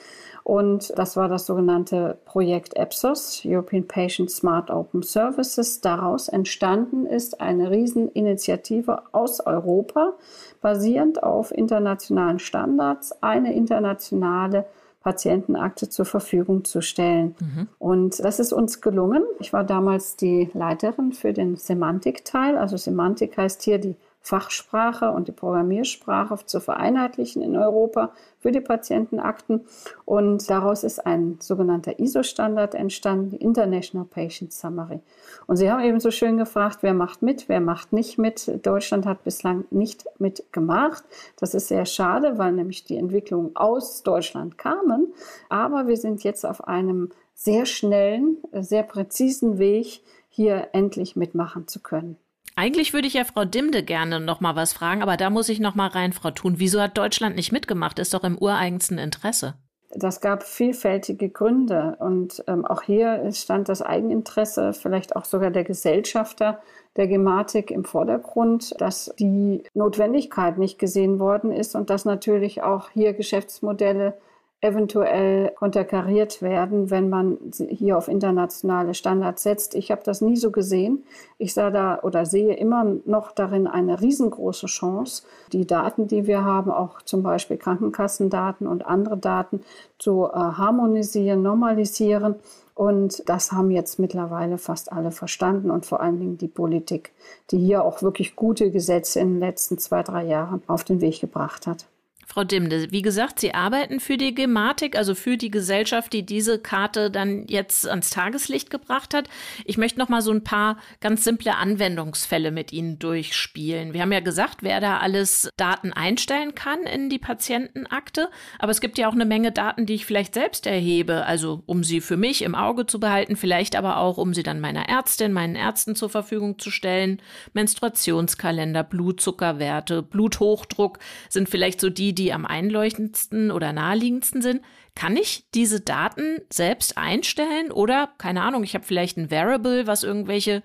Und 0.43 0.91
das 0.97 1.15
war 1.15 1.27
das 1.27 1.45
sogenannte 1.45 2.17
Projekt 2.25 2.75
EPSOS, 2.75 3.43
European 3.45 3.87
Patient 3.87 4.31
Smart 4.31 4.71
Open 4.71 5.03
Services. 5.03 5.81
Daraus 5.81 6.27
entstanden 6.27 7.05
ist 7.05 7.41
eine 7.41 7.69
Rieseninitiative 7.69 9.03
aus 9.11 9.39
Europa, 9.45 10.13
basierend 10.61 11.23
auf 11.23 11.51
internationalen 11.51 12.39
Standards, 12.39 13.11
eine 13.21 13.53
internationale 13.53 14.65
Patientenakte 15.01 15.89
zur 15.89 16.05
Verfügung 16.05 16.63
zu 16.63 16.81
stellen. 16.81 17.35
Mhm. 17.39 17.67
Und 17.79 18.23
das 18.23 18.39
ist 18.39 18.53
uns 18.53 18.81
gelungen. 18.81 19.23
Ich 19.39 19.51
war 19.51 19.63
damals 19.63 20.15
die 20.15 20.49
Leiterin 20.53 21.11
für 21.11 21.33
den 21.33 21.55
Semantikteil. 21.55 22.55
Also 22.57 22.77
Semantik 22.77 23.35
heißt 23.35 23.63
hier 23.63 23.79
die 23.79 23.95
Fachsprache 24.21 25.11
und 25.11 25.27
die 25.27 25.31
Programmiersprache 25.31 26.37
zu 26.45 26.59
vereinheitlichen 26.59 27.41
in 27.41 27.57
Europa 27.57 28.11
für 28.39 28.51
die 28.51 28.61
Patientenakten. 28.61 29.61
Und 30.05 30.49
daraus 30.49 30.83
ist 30.83 31.05
ein 31.05 31.37
sogenannter 31.39 31.99
ISO-Standard 31.99 32.75
entstanden, 32.75 33.31
die 33.31 33.37
International 33.37 34.05
Patient 34.05 34.53
Summary. 34.53 34.99
Und 35.47 35.57
Sie 35.57 35.71
haben 35.71 35.83
eben 35.83 35.99
so 35.99 36.11
schön 36.11 36.37
gefragt, 36.37 36.79
wer 36.81 36.93
macht 36.93 37.23
mit, 37.23 37.49
wer 37.49 37.61
macht 37.61 37.93
nicht 37.93 38.17
mit. 38.19 38.65
Deutschland 38.65 39.05
hat 39.05 39.23
bislang 39.23 39.65
nicht 39.71 40.05
mitgemacht. 40.19 41.03
Das 41.37 41.53
ist 41.55 41.67
sehr 41.67 41.85
schade, 41.85 42.37
weil 42.37 42.51
nämlich 42.51 42.85
die 42.85 42.97
Entwicklungen 42.97 43.55
aus 43.55 44.03
Deutschland 44.03 44.57
kamen. 44.57 45.13
Aber 45.49 45.87
wir 45.87 45.97
sind 45.97 46.23
jetzt 46.23 46.45
auf 46.45 46.67
einem 46.67 47.09
sehr 47.33 47.65
schnellen, 47.65 48.37
sehr 48.53 48.83
präzisen 48.83 49.57
Weg, 49.57 50.01
hier 50.29 50.69
endlich 50.73 51.15
mitmachen 51.15 51.67
zu 51.67 51.81
können. 51.81 52.17
Eigentlich 52.61 52.93
würde 52.93 53.07
ich 53.07 53.15
ja 53.15 53.23
Frau 53.23 53.43
Dimde 53.43 53.81
gerne 53.81 54.19
noch 54.19 54.39
mal 54.39 54.55
was 54.55 54.71
fragen, 54.71 55.01
aber 55.01 55.17
da 55.17 55.31
muss 55.31 55.49
ich 55.49 55.59
noch 55.59 55.73
mal 55.73 55.87
rein, 55.87 56.13
Frau 56.13 56.29
Thun. 56.29 56.59
Wieso 56.59 56.79
hat 56.79 56.95
Deutschland 56.95 57.35
nicht 57.35 57.51
mitgemacht? 57.51 57.97
Ist 57.97 58.13
doch 58.13 58.23
im 58.23 58.37
ureigensten 58.37 58.99
Interesse. 58.99 59.55
Das 59.95 60.21
gab 60.21 60.43
vielfältige 60.43 61.29
Gründe 61.29 61.97
und 61.99 62.43
ähm, 62.45 62.63
auch 62.63 62.83
hier 62.83 63.27
stand 63.31 63.67
das 63.67 63.81
Eigeninteresse, 63.81 64.73
vielleicht 64.73 65.15
auch 65.15 65.25
sogar 65.25 65.49
der 65.49 65.63
Gesellschafter 65.63 66.61
der 66.97 67.07
Gematik 67.07 67.71
im 67.71 67.83
Vordergrund, 67.83 68.79
dass 68.79 69.11
die 69.17 69.63
Notwendigkeit 69.73 70.59
nicht 70.59 70.77
gesehen 70.77 71.17
worden 71.17 71.51
ist 71.51 71.73
und 71.73 71.89
dass 71.89 72.05
natürlich 72.05 72.61
auch 72.61 72.91
hier 72.91 73.13
Geschäftsmodelle 73.13 74.13
eventuell 74.61 75.51
konterkariert 75.55 76.43
werden, 76.43 76.91
wenn 76.91 77.09
man 77.09 77.37
hier 77.67 77.97
auf 77.97 78.07
internationale 78.07 78.93
Standards 78.93 79.41
setzt. 79.41 79.73
Ich 79.73 79.89
habe 79.89 80.03
das 80.05 80.21
nie 80.21 80.37
so 80.37 80.51
gesehen. 80.51 81.03
Ich 81.39 81.55
sah 81.55 81.71
da 81.71 81.99
oder 82.03 82.27
sehe 82.27 82.53
immer 82.53 82.85
noch 83.05 83.31
darin 83.31 83.65
eine 83.65 83.99
riesengroße 84.01 84.67
Chance, 84.67 85.23
die 85.51 85.65
Daten, 85.65 86.07
die 86.07 86.27
wir 86.27 86.45
haben, 86.45 86.69
auch 86.69 87.01
zum 87.01 87.23
Beispiel 87.23 87.57
Krankenkassendaten 87.57 88.67
und 88.67 88.85
andere 88.85 89.17
Daten 89.17 89.61
zu 89.97 90.25
äh, 90.25 90.35
harmonisieren, 90.35 91.41
normalisieren. 91.41 92.35
Und 92.75 93.27
das 93.27 93.51
haben 93.51 93.71
jetzt 93.71 93.97
mittlerweile 93.97 94.59
fast 94.59 94.91
alle 94.91 95.11
verstanden 95.11 95.71
und 95.71 95.87
vor 95.87 96.01
allen 96.01 96.19
Dingen 96.19 96.37
die 96.37 96.47
Politik, 96.47 97.13
die 97.49 97.57
hier 97.57 97.83
auch 97.83 98.03
wirklich 98.03 98.35
gute 98.35 98.69
Gesetze 98.69 99.19
in 99.19 99.33
den 99.33 99.39
letzten 99.39 99.79
zwei, 99.79 100.03
drei 100.03 100.23
Jahren 100.25 100.61
auf 100.67 100.83
den 100.83 101.01
Weg 101.01 101.19
gebracht 101.19 101.65
hat. 101.67 101.87
Frau 102.31 102.45
Dimde, 102.45 102.89
wie 102.91 103.01
gesagt, 103.01 103.41
Sie 103.41 103.53
arbeiten 103.53 103.99
für 103.99 104.15
die 104.15 104.33
Gematik, 104.33 104.95
also 104.95 105.15
für 105.15 105.35
die 105.35 105.51
Gesellschaft, 105.51 106.13
die 106.13 106.25
diese 106.25 106.59
Karte 106.59 107.11
dann 107.11 107.45
jetzt 107.47 107.85
ans 107.85 108.09
Tageslicht 108.09 108.69
gebracht 108.69 109.13
hat. 109.13 109.27
Ich 109.65 109.77
möchte 109.77 109.99
noch 109.99 110.07
mal 110.07 110.21
so 110.21 110.31
ein 110.31 110.41
paar 110.41 110.77
ganz 111.01 111.25
simple 111.25 111.57
Anwendungsfälle 111.57 112.51
mit 112.51 112.71
Ihnen 112.71 112.99
durchspielen. 112.99 113.91
Wir 113.91 114.01
haben 114.01 114.13
ja 114.13 114.21
gesagt, 114.21 114.63
wer 114.63 114.79
da 114.79 114.99
alles 114.99 115.49
Daten 115.57 115.91
einstellen 115.91 116.55
kann 116.55 116.83
in 116.83 117.09
die 117.09 117.19
Patientenakte, 117.19 118.29
aber 118.59 118.71
es 118.71 118.79
gibt 118.79 118.97
ja 118.97 119.09
auch 119.09 119.13
eine 119.13 119.25
Menge 119.25 119.51
Daten, 119.51 119.85
die 119.85 119.95
ich 119.95 120.05
vielleicht 120.05 120.33
selbst 120.33 120.67
erhebe, 120.67 121.25
also 121.25 121.63
um 121.65 121.83
sie 121.83 121.99
für 121.99 122.15
mich 122.15 122.43
im 122.43 122.55
Auge 122.55 122.85
zu 122.85 123.01
behalten, 123.01 123.35
vielleicht 123.35 123.75
aber 123.75 123.97
auch, 123.97 124.17
um 124.17 124.33
sie 124.33 124.43
dann 124.43 124.61
meiner 124.61 124.87
Ärztin, 124.87 125.33
meinen 125.33 125.57
Ärzten 125.57 125.97
zur 125.97 126.09
Verfügung 126.09 126.59
zu 126.59 126.71
stellen. 126.71 127.21
Menstruationskalender, 127.51 128.85
Blutzuckerwerte, 128.85 130.01
Bluthochdruck 130.01 130.99
sind 131.27 131.49
vielleicht 131.49 131.81
so 131.81 131.89
die, 131.89 132.15
die 132.15 132.20
die 132.21 132.33
am 132.33 132.45
einleuchtendsten 132.45 133.51
oder 133.51 133.73
naheliegendsten 133.73 134.41
sind, 134.41 134.61
kann 134.95 135.17
ich 135.17 135.45
diese 135.55 135.81
Daten 135.81 136.39
selbst 136.51 136.97
einstellen? 136.97 137.71
Oder, 137.71 138.09
keine 138.17 138.43
Ahnung, 138.43 138.63
ich 138.63 138.75
habe 138.75 138.85
vielleicht 138.85 139.17
ein 139.17 139.31
Variable, 139.31 139.87
was 139.87 140.03
irgendwelche 140.03 140.61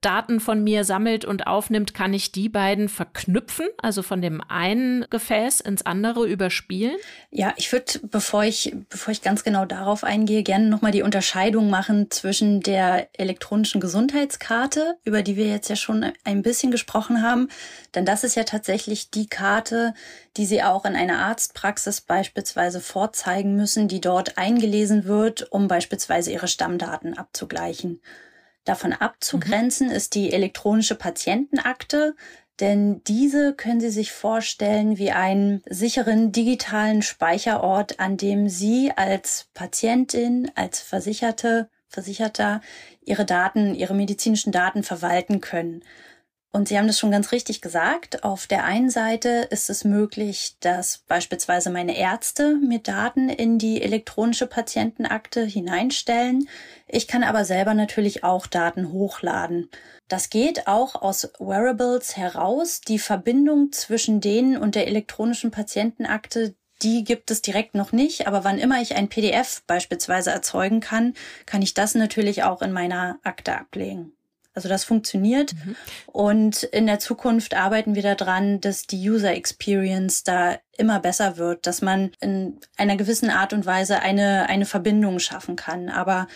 Daten 0.00 0.40
von 0.40 0.64
mir 0.64 0.84
sammelt 0.84 1.24
und 1.24 1.46
aufnimmt, 1.46 1.92
kann 1.92 2.14
ich 2.14 2.32
die 2.32 2.48
beiden 2.48 2.88
verknüpfen, 2.88 3.66
also 3.82 4.02
von 4.02 4.22
dem 4.22 4.40
einen 4.48 5.06
Gefäß 5.10 5.60
ins 5.60 5.84
andere 5.84 6.26
überspielen? 6.26 6.96
Ja, 7.30 7.52
ich 7.56 7.70
würde, 7.70 8.00
bevor 8.02 8.44
ich, 8.44 8.74
bevor 8.88 9.12
ich 9.12 9.20
ganz 9.20 9.44
genau 9.44 9.66
darauf 9.66 10.02
eingehe, 10.02 10.42
gerne 10.42 10.68
nochmal 10.68 10.92
die 10.92 11.02
Unterscheidung 11.02 11.68
machen 11.68 12.10
zwischen 12.10 12.60
der 12.60 13.08
elektronischen 13.18 13.80
Gesundheitskarte, 13.80 14.96
über 15.04 15.22
die 15.22 15.36
wir 15.36 15.46
jetzt 15.46 15.68
ja 15.68 15.76
schon 15.76 16.12
ein 16.24 16.42
bisschen 16.42 16.70
gesprochen 16.70 17.22
haben. 17.22 17.48
Denn 17.94 18.06
das 18.06 18.24
ist 18.24 18.36
ja 18.36 18.44
tatsächlich 18.44 19.10
die 19.10 19.28
Karte, 19.28 19.94
die 20.36 20.46
Sie 20.46 20.62
auch 20.62 20.84
in 20.86 20.96
einer 20.96 21.18
Arztpraxis 21.18 22.00
beispielsweise 22.00 22.80
vorzeigen 22.80 23.54
müssen, 23.56 23.88
die 23.88 24.00
dort 24.00 24.38
eingelesen 24.38 25.04
wird, 25.04 25.52
um 25.52 25.68
beispielsweise 25.68 26.32
Ihre 26.32 26.48
Stammdaten 26.48 27.18
abzugleichen. 27.18 28.00
Davon 28.64 28.92
abzugrenzen 28.92 29.88
mhm. 29.88 29.94
ist 29.94 30.14
die 30.14 30.32
elektronische 30.32 30.94
Patientenakte, 30.94 32.14
denn 32.60 33.02
diese 33.04 33.54
können 33.54 33.80
Sie 33.80 33.88
sich 33.88 34.12
vorstellen 34.12 34.98
wie 34.98 35.12
einen 35.12 35.62
sicheren 35.68 36.30
digitalen 36.30 37.00
Speicherort, 37.00 37.98
an 38.00 38.18
dem 38.18 38.48
Sie 38.48 38.92
als 38.94 39.48
Patientin, 39.54 40.50
als 40.54 40.80
Versicherte, 40.80 41.70
Versicherter 41.88 42.60
Ihre 43.04 43.24
Daten, 43.24 43.74
Ihre 43.74 43.94
medizinischen 43.94 44.52
Daten 44.52 44.82
verwalten 44.82 45.40
können. 45.40 45.82
Und 46.52 46.66
Sie 46.66 46.76
haben 46.76 46.88
das 46.88 46.98
schon 46.98 47.12
ganz 47.12 47.30
richtig 47.30 47.60
gesagt. 47.60 48.24
Auf 48.24 48.48
der 48.48 48.64
einen 48.64 48.90
Seite 48.90 49.46
ist 49.50 49.70
es 49.70 49.84
möglich, 49.84 50.56
dass 50.58 50.98
beispielsweise 51.06 51.70
meine 51.70 51.96
Ärzte 51.96 52.56
mir 52.56 52.80
Daten 52.80 53.28
in 53.28 53.58
die 53.58 53.80
elektronische 53.82 54.48
Patientenakte 54.48 55.44
hineinstellen. 55.44 56.48
Ich 56.88 57.06
kann 57.06 57.22
aber 57.22 57.44
selber 57.44 57.74
natürlich 57.74 58.24
auch 58.24 58.48
Daten 58.48 58.90
hochladen. 58.90 59.70
Das 60.08 60.28
geht 60.28 60.66
auch 60.66 60.96
aus 61.00 61.30
Wearables 61.38 62.16
heraus. 62.16 62.80
Die 62.80 62.98
Verbindung 62.98 63.70
zwischen 63.70 64.20
denen 64.20 64.56
und 64.56 64.74
der 64.74 64.88
elektronischen 64.88 65.52
Patientenakte, 65.52 66.56
die 66.82 67.04
gibt 67.04 67.30
es 67.30 67.42
direkt 67.42 67.76
noch 67.76 67.92
nicht, 67.92 68.26
aber 68.26 68.42
wann 68.42 68.58
immer 68.58 68.82
ich 68.82 68.96
ein 68.96 69.08
PDF 69.08 69.62
beispielsweise 69.68 70.30
erzeugen 70.30 70.80
kann, 70.80 71.14
kann 71.46 71.62
ich 71.62 71.74
das 71.74 71.94
natürlich 71.94 72.42
auch 72.42 72.60
in 72.60 72.72
meiner 72.72 73.20
Akte 73.22 73.56
ablegen. 73.56 74.14
Also 74.54 74.68
das 74.68 74.84
funktioniert. 74.84 75.54
Mhm. 75.54 75.76
Und 76.06 76.62
in 76.64 76.86
der 76.86 76.98
Zukunft 76.98 77.54
arbeiten 77.54 77.94
wir 77.94 78.02
daran, 78.02 78.60
dass 78.60 78.86
die 78.86 79.08
User 79.08 79.32
Experience 79.32 80.24
da 80.24 80.58
immer 80.76 80.98
besser 81.00 81.36
wird, 81.36 81.66
dass 81.66 81.82
man 81.82 82.10
in 82.20 82.58
einer 82.76 82.96
gewissen 82.96 83.30
Art 83.30 83.52
und 83.52 83.66
Weise 83.66 84.00
eine, 84.00 84.48
eine 84.48 84.66
Verbindung 84.66 85.18
schaffen 85.18 85.56
kann. 85.56 85.88
Aber 85.88 86.26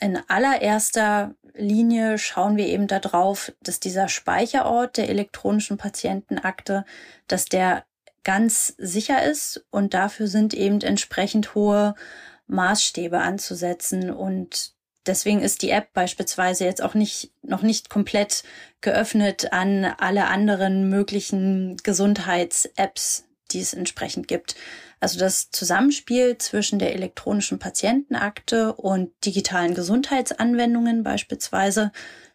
in 0.00 0.18
allererster 0.28 1.34
Linie 1.54 2.18
schauen 2.18 2.56
wir 2.56 2.66
eben 2.66 2.86
darauf, 2.86 3.52
dass 3.62 3.80
dieser 3.80 4.08
Speicherort 4.08 4.96
der 4.96 5.10
elektronischen 5.10 5.76
Patientenakte, 5.76 6.84
dass 7.26 7.44
der 7.44 7.84
ganz 8.24 8.74
sicher 8.78 9.22
ist 9.22 9.64
und 9.70 9.94
dafür 9.94 10.26
sind 10.26 10.54
eben 10.54 10.80
entsprechend 10.80 11.54
hohe 11.54 11.94
Maßstäbe 12.46 13.18
anzusetzen 13.18 14.10
und 14.10 14.74
Deswegen 15.10 15.42
ist 15.42 15.62
die 15.62 15.70
App 15.70 15.92
beispielsweise 15.92 16.64
jetzt 16.64 16.80
auch 16.80 16.94
nicht, 16.94 17.32
noch 17.42 17.62
nicht 17.62 17.90
komplett 17.90 18.44
geöffnet 18.80 19.52
an 19.52 19.84
alle 19.84 20.28
anderen 20.28 20.88
möglichen 20.88 21.76
Gesundheits-Apps, 21.78 23.24
die 23.50 23.58
es 23.58 23.74
entsprechend 23.74 24.28
gibt. 24.28 24.54
Also 25.00 25.18
das 25.18 25.50
Zusammenspiel 25.50 26.38
zwischen 26.38 26.78
der 26.78 26.94
elektronischen 26.94 27.58
Patientenakte 27.58 28.72
und 28.72 29.10
digitalen 29.24 29.74
Gesundheitsanwendungen 29.74 31.02
beispielsweise, 31.02 31.90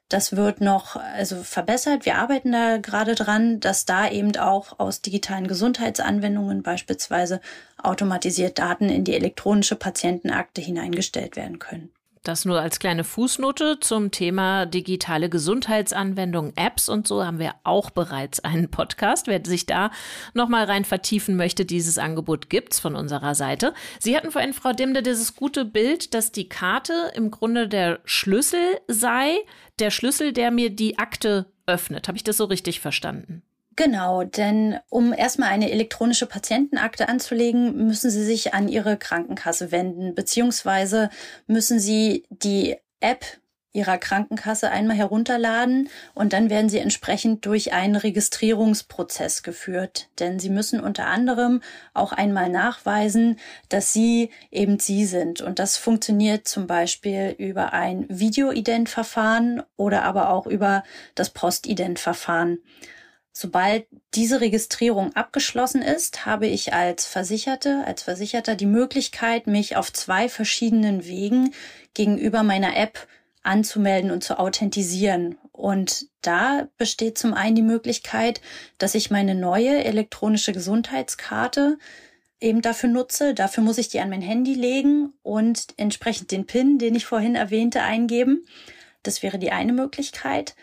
das 0.09 0.35
wird 0.35 0.59
noch 0.59 0.97
also 0.97 1.41
verbessert. 1.43 2.05
Wir 2.05 2.17
arbeiten 2.17 2.51
da 2.51 2.75
gerade 2.75 3.15
dran, 3.15 3.61
dass 3.61 3.85
da 3.85 4.09
eben 4.09 4.35
auch 4.35 4.79
aus 4.79 5.01
digitalen 5.01 5.47
Gesundheitsanwendungen 5.47 6.61
beispielsweise 6.61 7.39
automatisiert 7.81 8.59
Daten 8.59 8.89
in 8.89 9.05
die 9.05 9.15
elektronische 9.15 9.77
Patientenakte 9.77 10.59
hineingestellt 10.59 11.37
werden 11.37 11.59
können. 11.59 11.94
Das 12.25 12.43
nur 12.43 12.59
als 12.59 12.79
kleine 12.79 13.03
Fußnote 13.03 13.79
zum 13.79 14.09
Thema 14.09 14.65
digitale 14.65 15.29
Gesundheitsanwendungen, 15.29 16.53
Apps 16.57 16.89
und 16.89 17.07
so 17.07 17.23
haben 17.23 17.37
wir 17.37 17.53
auch 17.63 17.91
bereits 17.91 18.39
einen 18.39 18.71
Podcast. 18.71 19.27
Wer 19.27 19.45
sich 19.45 19.67
da 19.67 19.91
nochmal 20.33 20.65
rein 20.65 20.85
vertiefen 20.85 21.35
möchte, 21.35 21.65
dieses 21.65 21.99
Angebot 21.99 22.49
gibt's 22.49 22.79
von 22.79 22.95
unserer 22.95 23.35
Seite. 23.35 23.75
Sie 23.99 24.17
hatten 24.17 24.31
vorhin, 24.31 24.53
Frau 24.53 24.71
Dimde, 24.73 25.03
dieses 25.03 25.35
gute 25.35 25.65
Bild, 25.65 26.15
dass 26.15 26.31
die 26.31 26.49
Karte 26.49 27.11
im 27.13 27.29
Grunde 27.29 27.67
der 27.67 27.99
Schlüssel 28.05 28.79
sei, 28.87 29.37
der 29.77 29.91
Schlüssel, 29.91 30.33
der 30.33 30.49
mir 30.49 30.71
die 30.71 30.97
Akte 30.97 31.45
öffnet. 31.67 32.07
Habe 32.07 32.17
ich 32.17 32.23
das 32.23 32.37
so 32.37 32.45
richtig 32.45 32.79
verstanden? 32.79 33.43
Genau, 33.77 34.23
denn 34.23 34.79
um 34.87 35.11
erstmal 35.11 35.49
eine 35.49 35.69
elektronische 35.69 36.27
Patientenakte 36.27 37.09
anzulegen, 37.09 37.87
müssen 37.87 38.09
Sie 38.09 38.23
sich 38.23 38.53
an 38.53 38.69
Ihre 38.69 38.95
Krankenkasse 38.95 39.71
wenden, 39.71 40.15
beziehungsweise 40.15 41.09
müssen 41.45 41.79
Sie 41.79 42.25
die 42.29 42.77
App 43.01 43.25
Ihrer 43.73 43.97
Krankenkasse 43.97 44.71
einmal 44.71 44.95
herunterladen 44.95 45.89
und 46.13 46.31
dann 46.31 46.49
werden 46.49 46.69
Sie 46.69 46.77
entsprechend 46.77 47.45
durch 47.45 47.73
einen 47.73 47.97
Registrierungsprozess 47.97 49.43
geführt. 49.43 50.07
Denn 50.19 50.39
Sie 50.39 50.49
müssen 50.49 50.79
unter 50.79 51.07
anderem 51.07 51.61
auch 51.93 52.13
einmal 52.13 52.47
nachweisen, 52.49 53.37
dass 53.67 53.91
Sie 53.91 54.29
eben 54.51 54.79
Sie 54.79 55.05
sind. 55.05 55.41
Und 55.41 55.59
das 55.59 55.75
funktioniert 55.75 56.47
zum 56.47 56.67
Beispiel 56.67 57.35
über 57.37 57.73
ein 57.73 58.05
Videoident-Verfahren 58.07 59.61
oder 59.75 60.03
aber 60.03 60.29
auch 60.29 60.47
über 60.47 60.85
das 61.15 61.31
Postident-Verfahren. 61.31 62.59
Sobald 63.37 63.85
diese 64.13 64.39
Registrierung 64.39 65.13
abgeschlossen 65.13 65.81
ist, 65.81 66.25
habe 66.25 66.47
ich 66.47 66.71
als 66.71 67.05
Versicherte, 67.05 67.83
als 67.85 68.01
Versicherter 68.01 68.55
die 68.55 68.65
Möglichkeit, 68.65 69.45
mich 69.45 69.75
auf 69.75 69.91
zwei 69.91 70.29
verschiedenen 70.29 71.05
Wegen 71.05 71.53
gegenüber 71.93 72.43
meiner 72.43 72.77
App 72.77 73.09
anzumelden 73.43 74.09
und 74.09 74.23
zu 74.23 74.39
authentisieren. 74.39 75.37
Und 75.51 76.05
da 76.21 76.69
besteht 76.77 77.17
zum 77.17 77.33
einen 77.33 77.57
die 77.57 77.61
Möglichkeit, 77.61 78.39
dass 78.77 78.95
ich 78.95 79.11
meine 79.11 79.35
neue 79.35 79.83
elektronische 79.83 80.53
Gesundheitskarte 80.53 81.77
eben 82.39 82.61
dafür 82.61 82.87
nutze. 82.87 83.33
Dafür 83.33 83.65
muss 83.65 83.77
ich 83.77 83.89
die 83.89 83.99
an 83.99 84.09
mein 84.09 84.21
Handy 84.21 84.53
legen 84.53 85.11
und 85.23 85.73
entsprechend 85.75 86.31
den 86.31 86.45
PIN, 86.45 86.77
den 86.79 86.95
ich 86.95 87.05
vorhin 87.05 87.35
erwähnte, 87.35 87.81
eingeben. 87.81 88.45
Das 89.03 89.23
wäre 89.23 89.39
die 89.39 89.51
eine 89.51 89.73
Möglichkeit. 89.73 90.55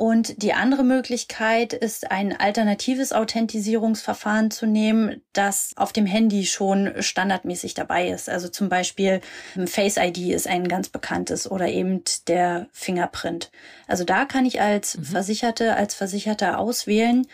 Und 0.00 0.42
die 0.42 0.54
andere 0.54 0.82
Möglichkeit 0.82 1.74
ist, 1.74 2.10
ein 2.10 2.34
alternatives 2.34 3.12
Authentisierungsverfahren 3.12 4.50
zu 4.50 4.64
nehmen, 4.64 5.20
das 5.34 5.72
auf 5.76 5.92
dem 5.92 6.06
Handy 6.06 6.46
schon 6.46 7.02
standardmäßig 7.02 7.74
dabei 7.74 8.08
ist. 8.08 8.30
Also 8.30 8.48
zum 8.48 8.70
Beispiel 8.70 9.20
Face 9.66 9.98
ID 9.98 10.30
ist 10.30 10.46
ein 10.46 10.68
ganz 10.68 10.88
bekanntes 10.88 11.50
oder 11.50 11.68
eben 11.68 12.02
der 12.28 12.68
Fingerprint. 12.72 13.50
Also 13.88 14.04
da 14.04 14.24
kann 14.24 14.46
ich 14.46 14.62
als 14.62 14.96
mhm. 14.96 15.04
Versicherte, 15.04 15.76
als 15.76 15.94
Versicherter 15.94 16.58
auswählen, 16.58 17.26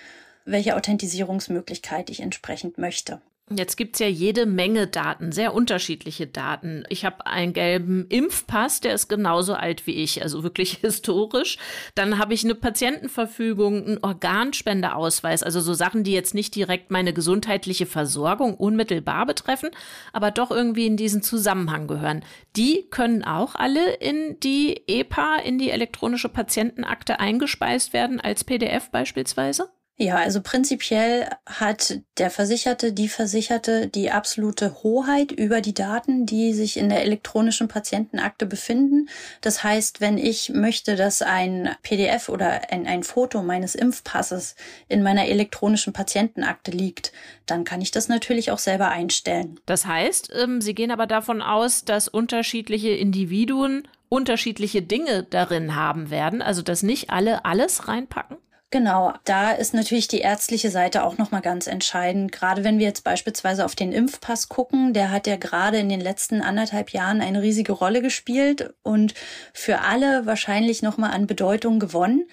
welche 0.44 0.75
Authentisierungsmöglichkeit 0.75 2.11
ich 2.11 2.18
entsprechend 2.18 2.78
möchte. 2.78 3.20
Jetzt 3.49 3.76
gibt's 3.76 4.00
ja 4.00 4.09
jede 4.09 4.45
Menge 4.45 4.88
Daten, 4.88 5.31
sehr 5.31 5.55
unterschiedliche 5.55 6.26
Daten. 6.26 6.83
Ich 6.88 7.05
habe 7.05 7.26
einen 7.29 7.53
gelben 7.53 8.09
Impfpass, 8.09 8.81
der 8.81 8.93
ist 8.93 9.07
genauso 9.07 9.55
alt 9.55 9.87
wie 9.87 9.95
ich, 9.95 10.21
also 10.21 10.43
wirklich 10.43 10.79
historisch. 10.81 11.57
Dann 11.94 12.18
habe 12.18 12.35
ich 12.35 12.42
eine 12.42 12.57
Patientenverfügung, 12.57 13.87
einen 13.87 13.99
Organspendeausweis, 14.03 15.44
also 15.44 15.61
so 15.61 15.75
Sachen, 15.75 16.03
die 16.03 16.11
jetzt 16.11 16.35
nicht 16.35 16.57
direkt 16.57 16.90
meine 16.90 17.12
gesundheitliche 17.12 17.87
Versorgung 17.87 18.57
unmittelbar 18.57 19.27
betreffen, 19.27 19.70
aber 20.12 20.33
doch 20.33 20.51
irgendwie 20.51 20.87
in 20.87 20.97
diesen 20.97 21.23
Zusammenhang 21.23 21.87
gehören. 21.87 22.25
Die 22.57 22.88
können 22.90 23.23
auch 23.23 23.55
alle 23.55 23.94
in 23.94 24.40
die 24.40 24.83
EPA, 24.88 25.37
in 25.37 25.59
die 25.59 25.70
elektronische 25.70 26.29
Patientenakte 26.29 27.20
eingespeist 27.20 27.92
werden, 27.92 28.20
als 28.20 28.42
PDF 28.42 28.90
beispielsweise? 28.90 29.70
Ja, 29.98 30.16
also 30.16 30.42
prinzipiell 30.42 31.26
hat 31.46 32.00
der 32.18 32.28
Versicherte, 32.28 32.92
die 32.92 33.09
Versicherte 33.09 33.87
die 33.88 34.11
absolute 34.11 34.82
Hoheit 34.82 35.32
über 35.32 35.62
die 35.62 35.72
Daten, 35.72 36.26
die 36.26 36.52
sich 36.52 36.76
in 36.76 36.90
der 36.90 37.02
elektronischen 37.02 37.68
Patientenakte 37.68 38.44
befinden. 38.44 39.09
Das 39.40 39.64
heißt, 39.64 40.02
wenn 40.02 40.18
ich 40.18 40.50
möchte, 40.50 40.96
dass 40.96 41.22
ein 41.22 41.70
PDF 41.82 42.28
oder 42.28 42.70
ein, 42.70 42.87
ein 42.87 43.04
Foto 43.04 43.42
meines 43.42 43.74
Impfpasses 43.74 44.54
in 44.88 45.02
meiner 45.02 45.28
elektronischen 45.28 45.94
Patientenakte 45.94 46.72
liegt, 46.72 47.12
dann 47.46 47.64
kann 47.64 47.80
ich 47.80 47.90
das 47.90 48.09
natürlich 48.09 48.50
auch 48.50 48.59
selber 48.59 48.90
einstellen. 48.90 49.59
Das 49.64 49.87
heißt, 49.87 50.30
ähm, 50.38 50.61
Sie 50.61 50.74
gehen 50.74 50.90
aber 50.90 51.06
davon 51.06 51.40
aus, 51.40 51.87
dass 51.87 52.06
unterschiedliche 52.06 52.90
Individuen 52.90 53.88
unterschiedliche 54.09 54.82
Dinge 54.82 55.24
darin 55.24 55.74
haben 55.74 56.11
werden, 56.11 56.42
also 56.42 56.62
dass 56.62 56.82
nicht 56.82 57.11
alle 57.11 57.44
alles 57.44 57.88
reinpacken? 57.88 58.37
Genau, 58.70 59.14
da 59.24 59.52
ist 59.52 59.74
natürlich 59.74 60.09
die 60.09 60.18
ärztliche 60.18 60.70
Seite 60.70 61.05
auch 61.05 61.18
nochmal 61.18 61.40
ganz 61.40 61.68
entscheidend. 61.68 62.33
Gerade 62.33 62.64
wenn 62.64 62.81
wir 62.81 62.87
jetzt 62.87 63.05
beispielsweise 63.05 63.64
auf 63.64 63.76
den 63.76 63.92
Impfpass 63.92 64.48
gucken, 64.48 64.92
der 64.92 65.12
hat 65.12 65.29
ja 65.29 65.37
gerade 65.37 65.79
in 65.79 65.88
den 65.88 66.00
letzten 66.00 66.42
anderthalb 66.42 66.90
Jahren 66.90 67.20
eine 67.20 67.42
riesige 67.42 67.72
Rolle 67.72 68.02
gespielt 68.02 68.74
und 68.83 69.14
für 69.52 69.83
alle 69.83 70.26
wahrscheinlich 70.26 70.83
nochmal 70.83 71.12
an 71.12 71.29
Bedeutung 71.29 71.79
gewonnen. 71.79 72.26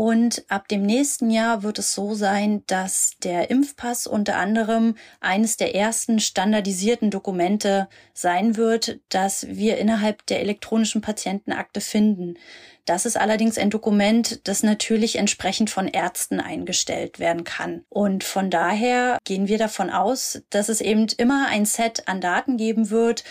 Und 0.00 0.46
ab 0.48 0.66
dem 0.66 0.80
nächsten 0.80 1.28
Jahr 1.28 1.62
wird 1.62 1.78
es 1.78 1.92
so 1.92 2.14
sein, 2.14 2.62
dass 2.66 3.18
der 3.22 3.50
Impfpass 3.50 4.06
unter 4.06 4.36
anderem 4.36 4.94
eines 5.20 5.58
der 5.58 5.74
ersten 5.74 6.20
standardisierten 6.20 7.10
Dokumente 7.10 7.86
sein 8.14 8.56
wird, 8.56 8.98
das 9.10 9.46
wir 9.48 9.76
innerhalb 9.76 10.24
der 10.24 10.40
elektronischen 10.40 11.02
Patientenakte 11.02 11.82
finden. 11.82 12.38
Das 12.86 13.04
ist 13.04 13.18
allerdings 13.18 13.58
ein 13.58 13.68
Dokument, 13.68 14.48
das 14.48 14.62
natürlich 14.62 15.16
entsprechend 15.16 15.68
von 15.68 15.86
Ärzten 15.86 16.40
eingestellt 16.40 17.18
werden 17.18 17.44
kann. 17.44 17.84
Und 17.90 18.24
von 18.24 18.48
daher 18.48 19.18
gehen 19.24 19.48
wir 19.48 19.58
davon 19.58 19.90
aus, 19.90 20.42
dass 20.48 20.70
es 20.70 20.80
eben 20.80 21.08
immer 21.18 21.46
ein 21.48 21.66
Set 21.66 22.08
an 22.08 22.22
Daten 22.22 22.56
geben 22.56 22.88
wird, 22.88 23.22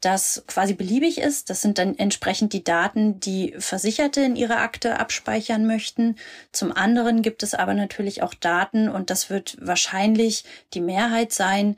das 0.00 0.44
quasi 0.46 0.74
beliebig 0.74 1.18
ist. 1.18 1.50
Das 1.50 1.62
sind 1.62 1.78
dann 1.78 1.96
entsprechend 1.96 2.52
die 2.52 2.64
Daten, 2.64 3.20
die 3.20 3.54
Versicherte 3.58 4.20
in 4.22 4.36
ihrer 4.36 4.58
Akte 4.58 4.98
abspeichern 4.98 5.66
möchten. 5.66 6.16
Zum 6.52 6.72
anderen 6.72 7.22
gibt 7.22 7.42
es 7.42 7.54
aber 7.54 7.74
natürlich 7.74 8.22
auch 8.22 8.34
Daten, 8.34 8.88
und 8.88 9.10
das 9.10 9.30
wird 9.30 9.56
wahrscheinlich 9.60 10.44
die 10.74 10.80
Mehrheit 10.80 11.32
sein, 11.32 11.76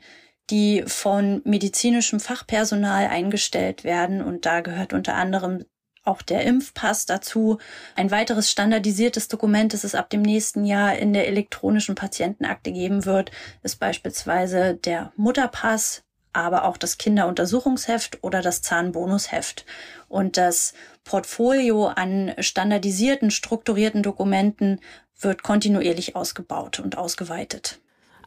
die 0.49 0.83
von 0.87 1.41
medizinischem 1.45 2.19
Fachpersonal 2.19 3.07
eingestellt 3.07 3.83
werden. 3.83 4.21
Und 4.21 4.45
da 4.45 4.61
gehört 4.61 4.93
unter 4.93 5.15
anderem 5.15 5.65
auch 6.03 6.21
der 6.21 6.43
Impfpass 6.43 7.05
dazu. 7.05 7.59
Ein 7.95 8.11
weiteres 8.11 8.49
standardisiertes 8.49 9.27
Dokument, 9.27 9.73
das 9.73 9.83
es 9.83 9.95
ab 9.95 10.09
dem 10.09 10.21
nächsten 10.21 10.65
Jahr 10.65 10.97
in 10.97 11.13
der 11.13 11.27
elektronischen 11.27 11.95
Patientenakte 11.95 12.71
geben 12.71 13.05
wird, 13.05 13.31
ist 13.63 13.79
beispielsweise 13.79 14.75
der 14.75 15.13
Mutterpass, 15.15 16.03
aber 16.33 16.65
auch 16.65 16.77
das 16.77 16.97
Kinderuntersuchungsheft 16.97 18.19
oder 18.21 18.41
das 18.41 18.61
Zahnbonusheft. 18.61 19.65
Und 20.07 20.37
das 20.37 20.73
Portfolio 21.03 21.87
an 21.87 22.33
standardisierten, 22.39 23.31
strukturierten 23.31 24.03
Dokumenten 24.03 24.79
wird 25.19 25.43
kontinuierlich 25.43 26.15
ausgebaut 26.15 26.79
und 26.79 26.97
ausgeweitet. 26.97 27.79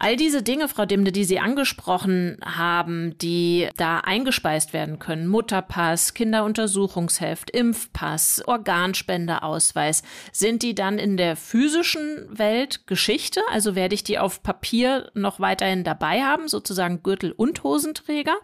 All 0.04 0.16
diese 0.16 0.42
Dinge, 0.42 0.66
Frau 0.66 0.84
Dimde, 0.84 1.12
die 1.12 1.22
Sie 1.22 1.38
angesprochen 1.38 2.36
haben, 2.44 3.16
die 3.18 3.68
da 3.76 3.98
eingespeist 3.98 4.72
werden 4.72 4.98
können, 4.98 5.28
Mutterpass, 5.28 6.12
Kinderuntersuchungsheft, 6.12 7.50
Impfpass, 7.50 8.42
Organspendeausweis, 8.44 10.02
sind 10.32 10.64
die 10.64 10.74
dann 10.74 10.98
in 10.98 11.16
der 11.16 11.36
physischen 11.36 12.26
Welt 12.36 12.88
Geschichte? 12.88 13.42
Also 13.48 13.76
werde 13.76 13.94
ich 13.94 14.02
die 14.02 14.18
auf 14.18 14.42
Papier 14.42 15.08
noch 15.14 15.38
weiterhin 15.38 15.84
dabei 15.84 16.22
haben, 16.22 16.48
sozusagen 16.48 17.04
Gürtel 17.04 17.30
und 17.30 17.62
Hosenträger? 17.62 18.38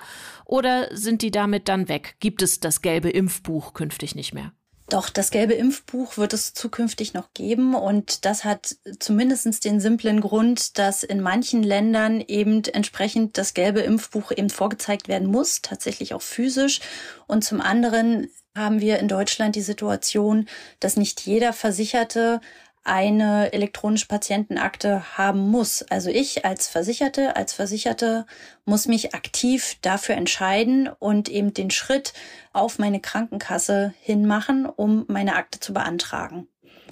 Oder 0.44 0.96
sind 0.96 1.22
die 1.22 1.32
damit 1.32 1.68
dann 1.68 1.88
weg? 1.88 2.14
Gibt 2.20 2.42
es 2.42 2.60
das 2.60 2.82
gelbe 2.82 3.10
Impfbuch 3.10 3.74
künftig 3.74 4.14
nicht 4.14 4.32
mehr? 4.32 4.52
Doch, 4.90 5.10
das 5.10 5.30
gelbe 5.30 5.52
Impfbuch 5.52 6.16
wird 6.16 6.32
es 6.32 6.54
zukünftig 6.54 7.12
noch 7.12 7.34
geben 7.34 7.74
und 7.74 8.24
das 8.24 8.44
hat 8.44 8.76
zumindestens 8.98 9.60
den 9.60 9.80
simplen 9.80 10.22
Grund, 10.22 10.78
dass 10.78 11.02
in 11.02 11.20
manchen 11.20 11.62
Ländern 11.62 12.22
eben 12.26 12.64
entsprechend 12.64 13.36
das 13.36 13.52
gelbe 13.52 13.80
Impfbuch 13.80 14.30
eben 14.30 14.48
vorgezeigt 14.48 15.06
werden 15.06 15.28
muss, 15.28 15.60
tatsächlich 15.60 16.14
auch 16.14 16.22
physisch. 16.22 16.80
Und 17.26 17.44
zum 17.44 17.60
anderen 17.60 18.30
haben 18.56 18.80
wir 18.80 18.98
in 18.98 19.08
Deutschland 19.08 19.56
die 19.56 19.60
Situation, 19.60 20.48
dass 20.80 20.96
nicht 20.96 21.20
jeder 21.20 21.52
Versicherte 21.52 22.40
eine 22.88 23.52
elektronische 23.52 24.06
Patientenakte 24.06 25.16
haben 25.16 25.50
muss. 25.50 25.82
Also 25.82 26.10
ich 26.10 26.44
als 26.44 26.68
Versicherte, 26.68 27.36
als 27.36 27.52
Versicherte 27.52 28.26
muss 28.64 28.88
mich 28.88 29.14
aktiv 29.14 29.76
dafür 29.82 30.16
entscheiden 30.16 30.88
und 30.98 31.28
eben 31.28 31.54
den 31.54 31.70
Schritt 31.70 32.14
auf 32.52 32.78
meine 32.78 33.00
Krankenkasse 33.00 33.94
hinmachen, 34.00 34.66
um 34.66 35.04
meine 35.08 35.36
Akte 35.36 35.60
zu 35.60 35.72
beantragen. 35.72 36.48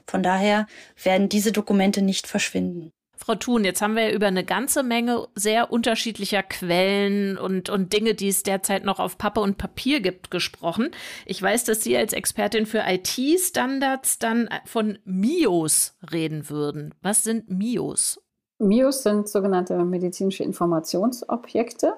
Von 0.06 0.22
daher 0.22 0.66
werden 1.02 1.28
diese 1.28 1.50
Dokumente 1.50 2.02
nicht 2.02 2.26
verschwinden. 2.26 2.92
Frau 3.26 3.34
Thun, 3.34 3.64
jetzt 3.64 3.82
haben 3.82 3.96
wir 3.96 4.12
über 4.12 4.28
eine 4.28 4.44
ganze 4.44 4.84
Menge 4.84 5.26
sehr 5.34 5.72
unterschiedlicher 5.72 6.44
Quellen 6.44 7.36
und, 7.36 7.68
und 7.70 7.92
Dinge, 7.92 8.14
die 8.14 8.28
es 8.28 8.44
derzeit 8.44 8.84
noch 8.84 9.00
auf 9.00 9.18
Pappe 9.18 9.40
und 9.40 9.58
Papier 9.58 9.98
gibt, 9.98 10.30
gesprochen. 10.30 10.92
Ich 11.24 11.42
weiß, 11.42 11.64
dass 11.64 11.82
Sie 11.82 11.96
als 11.96 12.12
Expertin 12.12 12.66
für 12.66 12.84
IT-Standards 12.86 14.20
dann 14.20 14.48
von 14.64 15.00
MIOS 15.04 15.96
reden 16.12 16.48
würden. 16.48 16.94
Was 17.02 17.24
sind 17.24 17.50
MIOS? 17.50 18.22
MIOS 18.60 19.02
sind 19.02 19.28
sogenannte 19.28 19.76
medizinische 19.84 20.44
Informationsobjekte. 20.44 21.94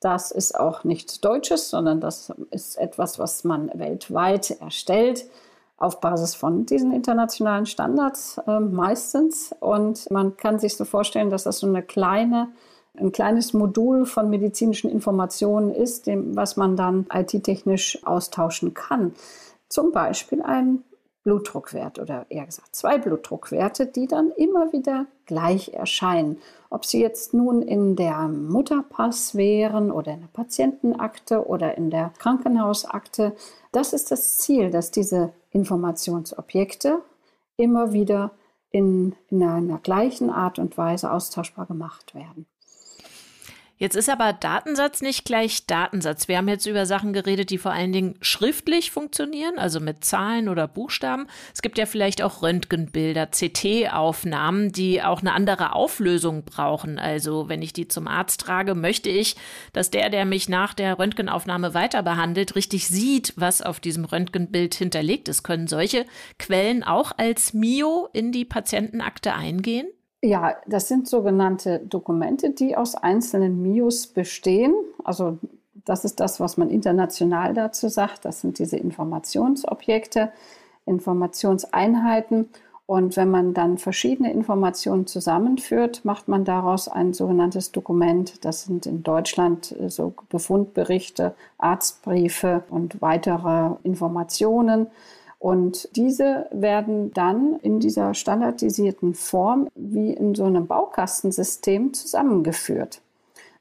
Das 0.00 0.32
ist 0.32 0.58
auch 0.58 0.82
nichts 0.82 1.20
Deutsches, 1.20 1.70
sondern 1.70 2.00
das 2.00 2.32
ist 2.50 2.78
etwas, 2.78 3.20
was 3.20 3.44
man 3.44 3.70
weltweit 3.78 4.50
erstellt 4.50 5.26
auf 5.84 6.00
Basis 6.00 6.34
von 6.34 6.66
diesen 6.66 6.92
internationalen 6.92 7.66
Standards 7.66 8.38
äh, 8.46 8.58
meistens. 8.58 9.54
Und 9.60 10.10
man 10.10 10.36
kann 10.36 10.58
sich 10.58 10.76
so 10.76 10.84
vorstellen, 10.84 11.30
dass 11.30 11.44
das 11.44 11.58
so 11.58 11.66
eine 11.66 11.82
kleine, 11.82 12.48
ein 12.98 13.12
kleines 13.12 13.52
Modul 13.52 14.06
von 14.06 14.30
medizinischen 14.30 14.90
Informationen 14.90 15.70
ist, 15.70 16.06
dem, 16.06 16.34
was 16.34 16.56
man 16.56 16.76
dann 16.76 17.06
IT-technisch 17.12 18.04
austauschen 18.04 18.74
kann. 18.74 19.14
Zum 19.68 19.92
Beispiel 19.92 20.42
ein 20.42 20.84
Blutdruckwert 21.24 21.98
oder 21.98 22.26
eher 22.28 22.44
gesagt 22.44 22.76
zwei 22.76 22.98
Blutdruckwerte, 22.98 23.86
die 23.86 24.06
dann 24.06 24.30
immer 24.30 24.72
wieder 24.72 25.06
gleich 25.24 25.72
erscheinen. 25.72 26.38
Ob 26.68 26.84
sie 26.84 27.00
jetzt 27.00 27.32
nun 27.32 27.62
in 27.62 27.96
der 27.96 28.28
Mutterpass 28.28 29.34
wären 29.34 29.90
oder 29.90 30.12
in 30.12 30.20
der 30.20 30.28
Patientenakte 30.28 31.46
oder 31.46 31.78
in 31.78 31.90
der 31.90 32.12
Krankenhausakte, 32.18 33.34
das 33.72 33.94
ist 33.94 34.10
das 34.10 34.38
Ziel, 34.38 34.70
dass 34.70 34.90
diese 34.90 35.32
Informationsobjekte 35.54 37.02
immer 37.56 37.92
wieder 37.92 38.32
in, 38.70 39.14
in 39.30 39.42
einer 39.42 39.78
gleichen 39.78 40.28
Art 40.28 40.58
und 40.58 40.76
Weise 40.76 41.12
austauschbar 41.12 41.66
gemacht 41.66 42.14
werden. 42.14 42.46
Jetzt 43.76 43.96
ist 43.96 44.08
aber 44.08 44.32
Datensatz 44.32 45.02
nicht 45.02 45.24
gleich 45.24 45.66
Datensatz. 45.66 46.28
Wir 46.28 46.36
haben 46.36 46.46
jetzt 46.48 46.66
über 46.66 46.86
Sachen 46.86 47.12
geredet, 47.12 47.50
die 47.50 47.58
vor 47.58 47.72
allen 47.72 47.92
Dingen 47.92 48.14
schriftlich 48.20 48.92
funktionieren, 48.92 49.58
also 49.58 49.80
mit 49.80 50.04
Zahlen 50.04 50.48
oder 50.48 50.68
Buchstaben. 50.68 51.26
Es 51.52 51.60
gibt 51.60 51.76
ja 51.76 51.84
vielleicht 51.84 52.22
auch 52.22 52.40
Röntgenbilder, 52.40 53.26
CT-Aufnahmen, 53.26 54.70
die 54.70 55.02
auch 55.02 55.22
eine 55.22 55.32
andere 55.32 55.72
Auflösung 55.72 56.44
brauchen. 56.44 57.00
Also 57.00 57.48
wenn 57.48 57.62
ich 57.62 57.72
die 57.72 57.88
zum 57.88 58.06
Arzt 58.06 58.40
trage, 58.40 58.76
möchte 58.76 59.08
ich, 59.08 59.34
dass 59.72 59.90
der, 59.90 60.08
der 60.08 60.24
mich 60.24 60.48
nach 60.48 60.72
der 60.72 60.96
Röntgenaufnahme 61.00 61.74
weiter 61.74 62.04
behandelt, 62.04 62.54
richtig 62.54 62.86
sieht, 62.86 63.32
was 63.34 63.60
auf 63.60 63.80
diesem 63.80 64.04
Röntgenbild 64.04 64.76
hinterlegt 64.76 65.28
ist. 65.28 65.42
Können 65.42 65.66
solche 65.66 66.06
Quellen 66.38 66.84
auch 66.84 67.10
als 67.16 67.54
MIO 67.54 68.08
in 68.12 68.30
die 68.30 68.44
Patientenakte 68.44 69.34
eingehen? 69.34 69.88
Ja, 70.24 70.56
das 70.66 70.88
sind 70.88 71.06
sogenannte 71.06 71.80
Dokumente, 71.80 72.48
die 72.48 72.78
aus 72.78 72.94
einzelnen 72.94 73.60
MIUs 73.60 74.06
bestehen. 74.06 74.74
Also 75.04 75.36
das 75.84 76.06
ist 76.06 76.18
das, 76.18 76.40
was 76.40 76.56
man 76.56 76.70
international 76.70 77.52
dazu 77.52 77.90
sagt. 77.90 78.24
Das 78.24 78.40
sind 78.40 78.58
diese 78.58 78.78
Informationsobjekte, 78.78 80.32
Informationseinheiten. 80.86 82.48
Und 82.86 83.18
wenn 83.18 83.30
man 83.30 83.52
dann 83.52 83.76
verschiedene 83.76 84.32
Informationen 84.32 85.06
zusammenführt, 85.06 86.06
macht 86.06 86.26
man 86.26 86.46
daraus 86.46 86.88
ein 86.88 87.12
sogenanntes 87.12 87.70
Dokument. 87.72 88.46
Das 88.46 88.64
sind 88.64 88.86
in 88.86 89.02
Deutschland 89.02 89.78
äh, 89.78 89.90
so 89.90 90.14
Befundberichte, 90.30 91.34
Arztbriefe 91.58 92.64
und 92.70 93.02
weitere 93.02 93.76
Informationen. 93.82 94.86
Und 95.44 95.94
diese 95.94 96.46
werden 96.52 97.12
dann 97.12 97.56
in 97.60 97.78
dieser 97.78 98.14
standardisierten 98.14 99.12
Form 99.12 99.68
wie 99.74 100.10
in 100.10 100.34
so 100.34 100.44
einem 100.44 100.66
Baukastensystem 100.66 101.92
zusammengeführt. 101.92 103.02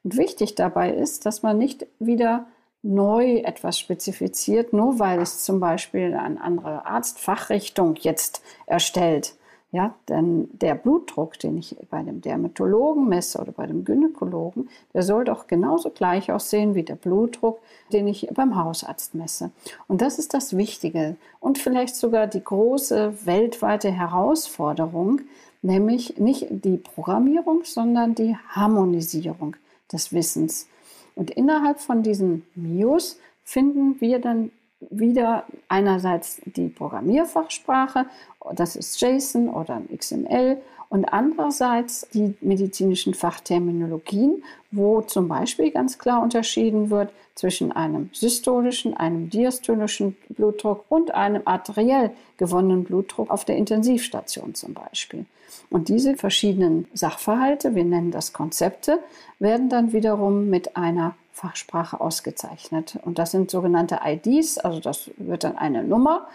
Und 0.05 0.15
wichtig 0.15 0.55
dabei 0.55 0.93
ist, 0.93 1.25
dass 1.25 1.43
man 1.43 1.57
nicht 1.57 1.85
wieder 1.99 2.45
neu 2.83 3.39
etwas 3.39 3.77
spezifiziert, 3.77 4.71
nur 4.71 4.97
weil 4.97 5.19
es 5.19 5.43
zum 5.43 5.59
Beispiel 5.59 6.13
eine 6.13 6.39
andere 6.39 6.85
Arztfachrichtung 6.85 7.95
jetzt 7.95 8.41
erstellt. 8.65 9.35
Ja, 9.73 9.95
denn 10.07 10.49
der 10.51 10.75
Blutdruck, 10.75 11.39
den 11.39 11.57
ich 11.57 11.75
bei 11.89 12.03
dem 12.03 12.21
Dermatologen 12.21 13.09
messe 13.09 13.39
oder 13.39 13.51
bei 13.51 13.65
dem 13.65 13.83
Gynäkologen, 13.83 14.69
der 14.93 15.01
soll 15.01 15.25
doch 15.25 15.47
genauso 15.47 15.89
gleich 15.89 16.31
aussehen 16.31 16.75
wie 16.75 16.83
der 16.83 16.93
Blutdruck, 16.93 17.59
den 17.91 18.07
ich 18.07 18.27
beim 18.31 18.55
Hausarzt 18.55 19.15
messe. 19.15 19.49
Und 19.87 20.03
das 20.03 20.19
ist 20.19 20.35
das 20.35 20.55
Wichtige 20.55 21.15
und 21.39 21.57
vielleicht 21.57 21.95
sogar 21.95 22.27
die 22.27 22.43
große 22.43 23.25
weltweite 23.25 23.89
Herausforderung, 23.89 25.21
nämlich 25.63 26.19
nicht 26.19 26.45
die 26.51 26.77
Programmierung, 26.77 27.61
sondern 27.63 28.13
die 28.13 28.37
Harmonisierung 28.49 29.55
des 29.91 30.13
Wissens. 30.13 30.67
Und 31.15 31.31
innerhalb 31.31 31.79
von 31.79 32.03
diesen 32.03 32.45
MIOS 32.53 33.17
finden 33.43 33.99
wir 33.99 34.19
dann 34.19 34.51
wieder 34.89 35.45
einerseits 35.67 36.41
die 36.45 36.67
Programmierfachsprache, 36.67 38.05
das 38.53 38.75
ist 38.75 38.99
JSON 39.01 39.49
oder 39.49 39.81
XML, 39.95 40.57
und 40.89 41.05
andererseits 41.05 42.07
die 42.13 42.35
medizinischen 42.41 43.15
Fachterminologien, 43.15 44.43
wo 44.69 45.01
zum 45.01 45.27
Beispiel 45.27 45.71
ganz 45.71 45.97
klar 45.97 46.21
unterschieden 46.21 46.91
wird 46.91 47.11
zwischen 47.33 47.71
einem 47.71 48.11
systolischen, 48.13 48.95
einem 48.95 49.27
diastolischen 49.31 50.15
Blutdruck 50.29 50.85
und 50.89 51.11
einem 51.15 51.41
arteriell 51.45 52.11
gewonnenen 52.37 52.83
Blutdruck 52.83 53.31
auf 53.31 53.43
der 53.43 53.57
Intensivstation 53.57 54.53
zum 54.53 54.75
Beispiel. 54.75 55.25
Und 55.71 55.89
diese 55.89 56.15
verschiedenen 56.15 56.87
Sachverhalte, 56.93 57.73
wir 57.73 57.85
nennen 57.85 58.11
das 58.11 58.31
Konzepte, 58.31 58.99
werden 59.39 59.69
dann 59.69 59.93
wiederum 59.93 60.47
mit 60.49 60.77
einer 60.77 61.15
Fachsprache 61.33 61.99
ausgezeichnet. 61.99 62.97
Und 63.01 63.19
das 63.19 63.31
sind 63.31 63.51
sogenannte 63.51 63.99
IDs, 64.05 64.57
also 64.59 64.79
das 64.79 65.11
wird 65.17 65.43
dann 65.43 65.57
eine 65.57 65.83
Nummer 65.83 66.27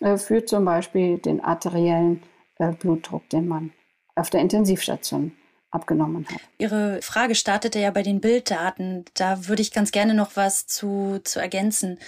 äh, 0.00 0.16
für 0.16 0.44
zum 0.44 0.64
Beispiel 0.64 1.18
den 1.18 1.42
arteriellen 1.42 2.22
äh, 2.58 2.72
Blutdruck, 2.72 3.28
den 3.30 3.48
man 3.48 3.72
auf 4.14 4.30
der 4.30 4.40
Intensivstation 4.40 5.32
abgenommen 5.70 6.24
hat. 6.28 6.40
Ihre 6.58 7.02
Frage 7.02 7.34
startete 7.34 7.80
ja 7.80 7.90
bei 7.90 8.02
den 8.02 8.20
Bilddaten. 8.20 9.04
Da 9.14 9.48
würde 9.48 9.60
ich 9.60 9.72
ganz 9.72 9.90
gerne 9.90 10.14
noch 10.14 10.36
was 10.36 10.66
zu, 10.66 11.20
zu 11.24 11.40
ergänzen. 11.40 11.98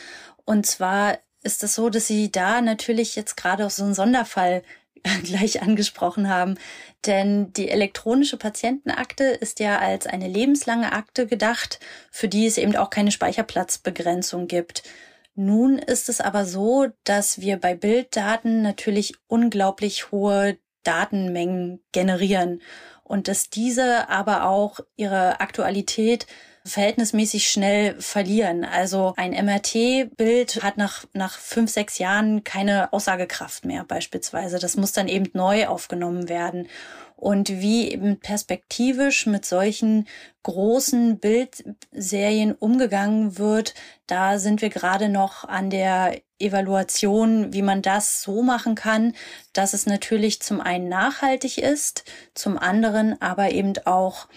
Und 0.44 0.66
zwar 0.66 1.18
ist 1.42 1.64
es 1.64 1.74
so, 1.74 1.90
dass 1.90 2.06
Sie 2.06 2.30
da 2.30 2.60
natürlich 2.60 3.16
jetzt 3.16 3.36
gerade 3.36 3.66
auch 3.66 3.70
so 3.70 3.82
einen 3.82 3.94
Sonderfall 3.94 4.62
gleich 5.24 5.62
angesprochen 5.62 6.28
haben. 6.28 6.58
Denn 7.04 7.52
die 7.52 7.68
elektronische 7.68 8.36
Patientenakte 8.36 9.24
ist 9.24 9.60
ja 9.60 9.78
als 9.78 10.06
eine 10.06 10.28
lebenslange 10.28 10.92
Akte 10.92 11.26
gedacht, 11.26 11.80
für 12.10 12.28
die 12.28 12.46
es 12.46 12.58
eben 12.58 12.76
auch 12.76 12.90
keine 12.90 13.12
Speicherplatzbegrenzung 13.12 14.48
gibt. 14.48 14.82
Nun 15.34 15.78
ist 15.78 16.08
es 16.08 16.20
aber 16.20 16.46
so, 16.46 16.86
dass 17.04 17.40
wir 17.40 17.58
bei 17.58 17.74
Bilddaten 17.74 18.62
natürlich 18.62 19.14
unglaublich 19.26 20.10
hohe 20.10 20.56
Datenmengen 20.82 21.80
generieren 21.92 22.62
und 23.02 23.28
dass 23.28 23.50
diese 23.50 24.08
aber 24.08 24.48
auch 24.48 24.80
ihre 24.96 25.40
Aktualität 25.40 26.26
verhältnismäßig 26.66 27.48
schnell 27.48 28.00
verlieren. 28.00 28.64
Also 28.64 29.14
ein 29.16 29.32
MRT-Bild 29.32 30.62
hat 30.62 30.76
nach, 30.76 31.04
nach 31.12 31.38
fünf, 31.38 31.70
sechs 31.70 31.98
Jahren 31.98 32.44
keine 32.44 32.92
Aussagekraft 32.92 33.64
mehr 33.64 33.84
beispielsweise. 33.84 34.58
Das 34.58 34.76
muss 34.76 34.92
dann 34.92 35.08
eben 35.08 35.30
neu 35.32 35.66
aufgenommen 35.66 36.28
werden. 36.28 36.68
Und 37.16 37.48
wie 37.48 37.90
eben 37.90 38.20
perspektivisch 38.20 39.26
mit 39.26 39.46
solchen 39.46 40.06
großen 40.42 41.18
Bildserien 41.18 42.52
umgegangen 42.52 43.38
wird, 43.38 43.74
da 44.06 44.38
sind 44.38 44.60
wir 44.60 44.68
gerade 44.68 45.08
noch 45.08 45.44
an 45.44 45.70
der 45.70 46.20
Evaluation, 46.38 47.54
wie 47.54 47.62
man 47.62 47.80
das 47.80 48.22
so 48.22 48.42
machen 48.42 48.74
kann, 48.74 49.14
dass 49.54 49.72
es 49.72 49.86
natürlich 49.86 50.42
zum 50.42 50.60
einen 50.60 50.90
nachhaltig 50.90 51.56
ist, 51.56 52.04
zum 52.34 52.58
anderen 52.58 53.20
aber 53.22 53.50
eben 53.50 53.72
auch 53.86 54.28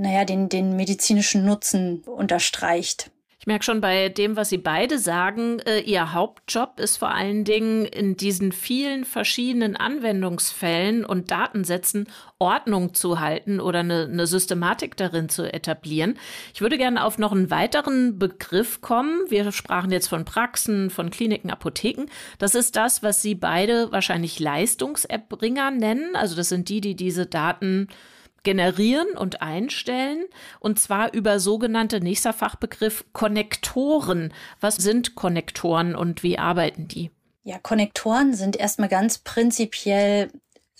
naja, 0.00 0.24
den, 0.24 0.48
den 0.48 0.76
medizinischen 0.76 1.44
Nutzen 1.44 2.02
unterstreicht. 2.06 3.10
Ich 3.38 3.46
merke 3.46 3.64
schon 3.64 3.80
bei 3.80 4.10
dem, 4.10 4.36
was 4.36 4.50
Sie 4.50 4.58
beide 4.58 4.98
sagen, 4.98 5.60
äh, 5.60 5.80
Ihr 5.80 6.12
Hauptjob 6.12 6.78
ist 6.78 6.98
vor 6.98 7.10
allen 7.10 7.44
Dingen 7.44 7.86
in 7.86 8.14
diesen 8.14 8.52
vielen 8.52 9.06
verschiedenen 9.06 9.76
Anwendungsfällen 9.76 11.06
und 11.06 11.30
Datensätzen 11.30 12.06
Ordnung 12.38 12.92
zu 12.92 13.18
halten 13.18 13.58
oder 13.58 13.78
eine, 13.78 14.04
eine 14.04 14.26
Systematik 14.26 14.94
darin 14.98 15.30
zu 15.30 15.50
etablieren. 15.50 16.18
Ich 16.52 16.60
würde 16.60 16.76
gerne 16.76 17.02
auf 17.02 17.16
noch 17.16 17.32
einen 17.32 17.50
weiteren 17.50 18.18
Begriff 18.18 18.82
kommen. 18.82 19.24
Wir 19.30 19.50
sprachen 19.52 19.90
jetzt 19.90 20.08
von 20.08 20.26
Praxen, 20.26 20.90
von 20.90 21.08
Kliniken, 21.08 21.50
Apotheken. 21.50 22.06
Das 22.38 22.54
ist 22.54 22.76
das, 22.76 23.02
was 23.02 23.22
Sie 23.22 23.34
beide 23.34 23.90
wahrscheinlich 23.90 24.38
Leistungserbringer 24.38 25.70
nennen. 25.70 26.14
Also 26.14 26.36
das 26.36 26.50
sind 26.50 26.68
die, 26.68 26.82
die 26.82 26.94
diese 26.94 27.24
Daten 27.24 27.88
generieren 28.42 29.08
und 29.16 29.42
einstellen, 29.42 30.24
und 30.60 30.78
zwar 30.78 31.12
über 31.12 31.40
sogenannte 31.40 32.00
nächster 32.00 32.32
Fachbegriff 32.32 33.04
Konnektoren. 33.12 34.32
Was 34.60 34.76
sind 34.76 35.14
Konnektoren 35.14 35.94
und 35.94 36.22
wie 36.22 36.38
arbeiten 36.38 36.88
die? 36.88 37.10
Ja, 37.42 37.58
Konnektoren 37.58 38.34
sind 38.34 38.56
erstmal 38.56 38.88
ganz 38.88 39.18
prinzipiell, 39.18 40.30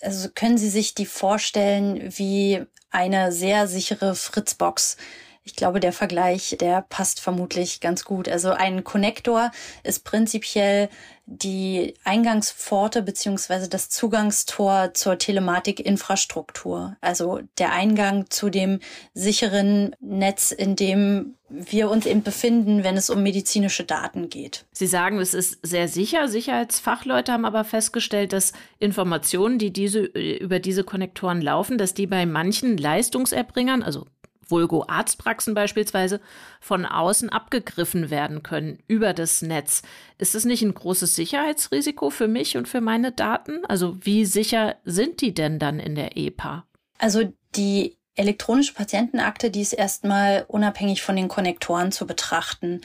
also 0.01 0.29
können 0.35 0.59
Sie 0.59 0.69
sich 0.69 0.95
die 0.95 1.07
vorstellen 1.07 2.13
wie 2.17 2.65
eine 2.91 3.33
sehr 3.33 3.67
sichere 3.67 4.15
Fritzbox. 4.15 4.97
Ich 5.43 5.57
glaube, 5.57 5.81
der 5.81 5.93
Vergleich, 5.93 6.57
der 6.61 6.83
passt 6.83 7.21
vermutlich 7.21 7.81
ganz 7.81 8.05
gut. 8.05 8.29
Also 8.29 8.51
ein 8.51 8.85
Konnektor 8.85 9.51
ist 9.83 10.05
prinzipiell 10.05 10.91
die 11.31 11.95
Eingangspforte 12.03 13.03
beziehungsweise 13.03 13.69
das 13.69 13.89
Zugangstor 13.89 14.95
zur 14.95 15.17
Telematikinfrastruktur. 15.17 16.97
Also 17.01 17.41
der 17.59 17.73
Eingang 17.73 18.29
zu 18.31 18.51
dem 18.51 18.81
sicheren 19.15 19.95
Netz, 20.01 20.51
in 20.51 20.75
dem 20.75 21.37
wir 21.49 21.89
uns 21.89 22.07
eben 22.07 22.23
befinden, 22.23 22.83
wenn 22.83 22.97
es 22.97 23.11
um 23.11 23.23
medizinische 23.23 23.85
Daten 23.85 24.29
geht. 24.29 24.67
Sie 24.73 24.89
sagen, 24.89 25.19
es 25.19 25.35
ist 25.35 25.59
sehr 25.63 25.87
sicher. 25.87 26.29
Sicherheitsfachleute 26.29 27.33
haben 27.33 27.45
aber 27.45 27.65
festgestellt, 27.65 28.33
dass 28.33 28.53
Informationen, 28.79 29.59
die 29.59 29.73
diese, 29.73 30.01
über 30.01 30.59
diese 30.59 30.83
Konnektoren 30.83 31.41
laufen, 31.41 31.79
dass 31.79 31.95
die 31.95 32.09
bei 32.09 32.27
manchen 32.27 32.77
Leistungserbringern, 32.77 33.83
also 33.83 34.07
Vulgo 34.51 34.85
Arztpraxen 34.87 35.55
beispielsweise, 35.55 36.21
von 36.61 36.87
außen 36.87 37.29
abgegriffen 37.31 38.11
werden 38.11 38.43
können 38.43 38.79
über 38.87 39.13
das 39.15 39.43
Netz. 39.43 39.83
Ist 40.19 40.35
das 40.35 40.45
nicht 40.45 40.63
ein 40.63 40.75
großes 40.75 41.15
Sicherheitsrisiko 41.17 42.11
für 42.11 42.29
mich 42.29 42.57
und 42.57 42.69
für 42.69 42.81
meine 42.81 43.13
Daten? 43.13 43.65
Also 43.67 43.97
wie 44.05 44.25
sicher 44.25 44.77
sind 44.85 45.21
die 45.21 45.35
denn 45.35 45.59
dann 45.59 45.81
in 45.81 45.95
der 45.95 46.17
EPA? 46.17 46.65
Also 46.99 47.33
die 47.57 47.97
elektronische 48.15 48.75
Patientenakte, 48.75 49.51
die 49.51 49.63
ist 49.63 49.73
erstmal 49.73 50.45
unabhängig 50.49 51.03
von 51.03 51.17
den 51.17 51.29
Konnektoren 51.29 51.93
zu 51.93 52.07
betrachten. 52.07 52.81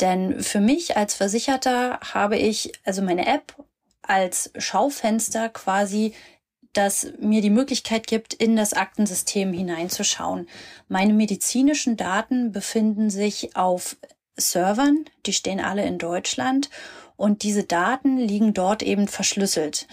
Denn 0.00 0.42
für 0.42 0.60
mich 0.60 0.96
als 0.96 1.14
Versicherter 1.14 1.98
habe 2.00 2.36
ich 2.36 2.72
also 2.84 3.02
meine 3.02 3.26
App 3.26 3.54
als 4.02 4.50
Schaufenster 4.56 5.50
quasi 5.50 6.14
das 6.72 7.12
mir 7.20 7.40
die 7.40 7.50
Möglichkeit 7.50 8.06
gibt, 8.06 8.34
in 8.34 8.56
das 8.56 8.72
Aktensystem 8.72 9.52
hineinzuschauen. 9.52 10.48
Meine 10.88 11.12
medizinischen 11.12 11.96
Daten 11.96 12.52
befinden 12.52 13.10
sich 13.10 13.56
auf 13.56 13.96
Servern, 14.36 15.04
die 15.26 15.32
stehen 15.32 15.60
alle 15.60 15.84
in 15.84 15.98
Deutschland 15.98 16.70
und 17.16 17.42
diese 17.42 17.64
Daten 17.64 18.18
liegen 18.18 18.54
dort 18.54 18.82
eben 18.82 19.08
verschlüsselt. 19.08 19.88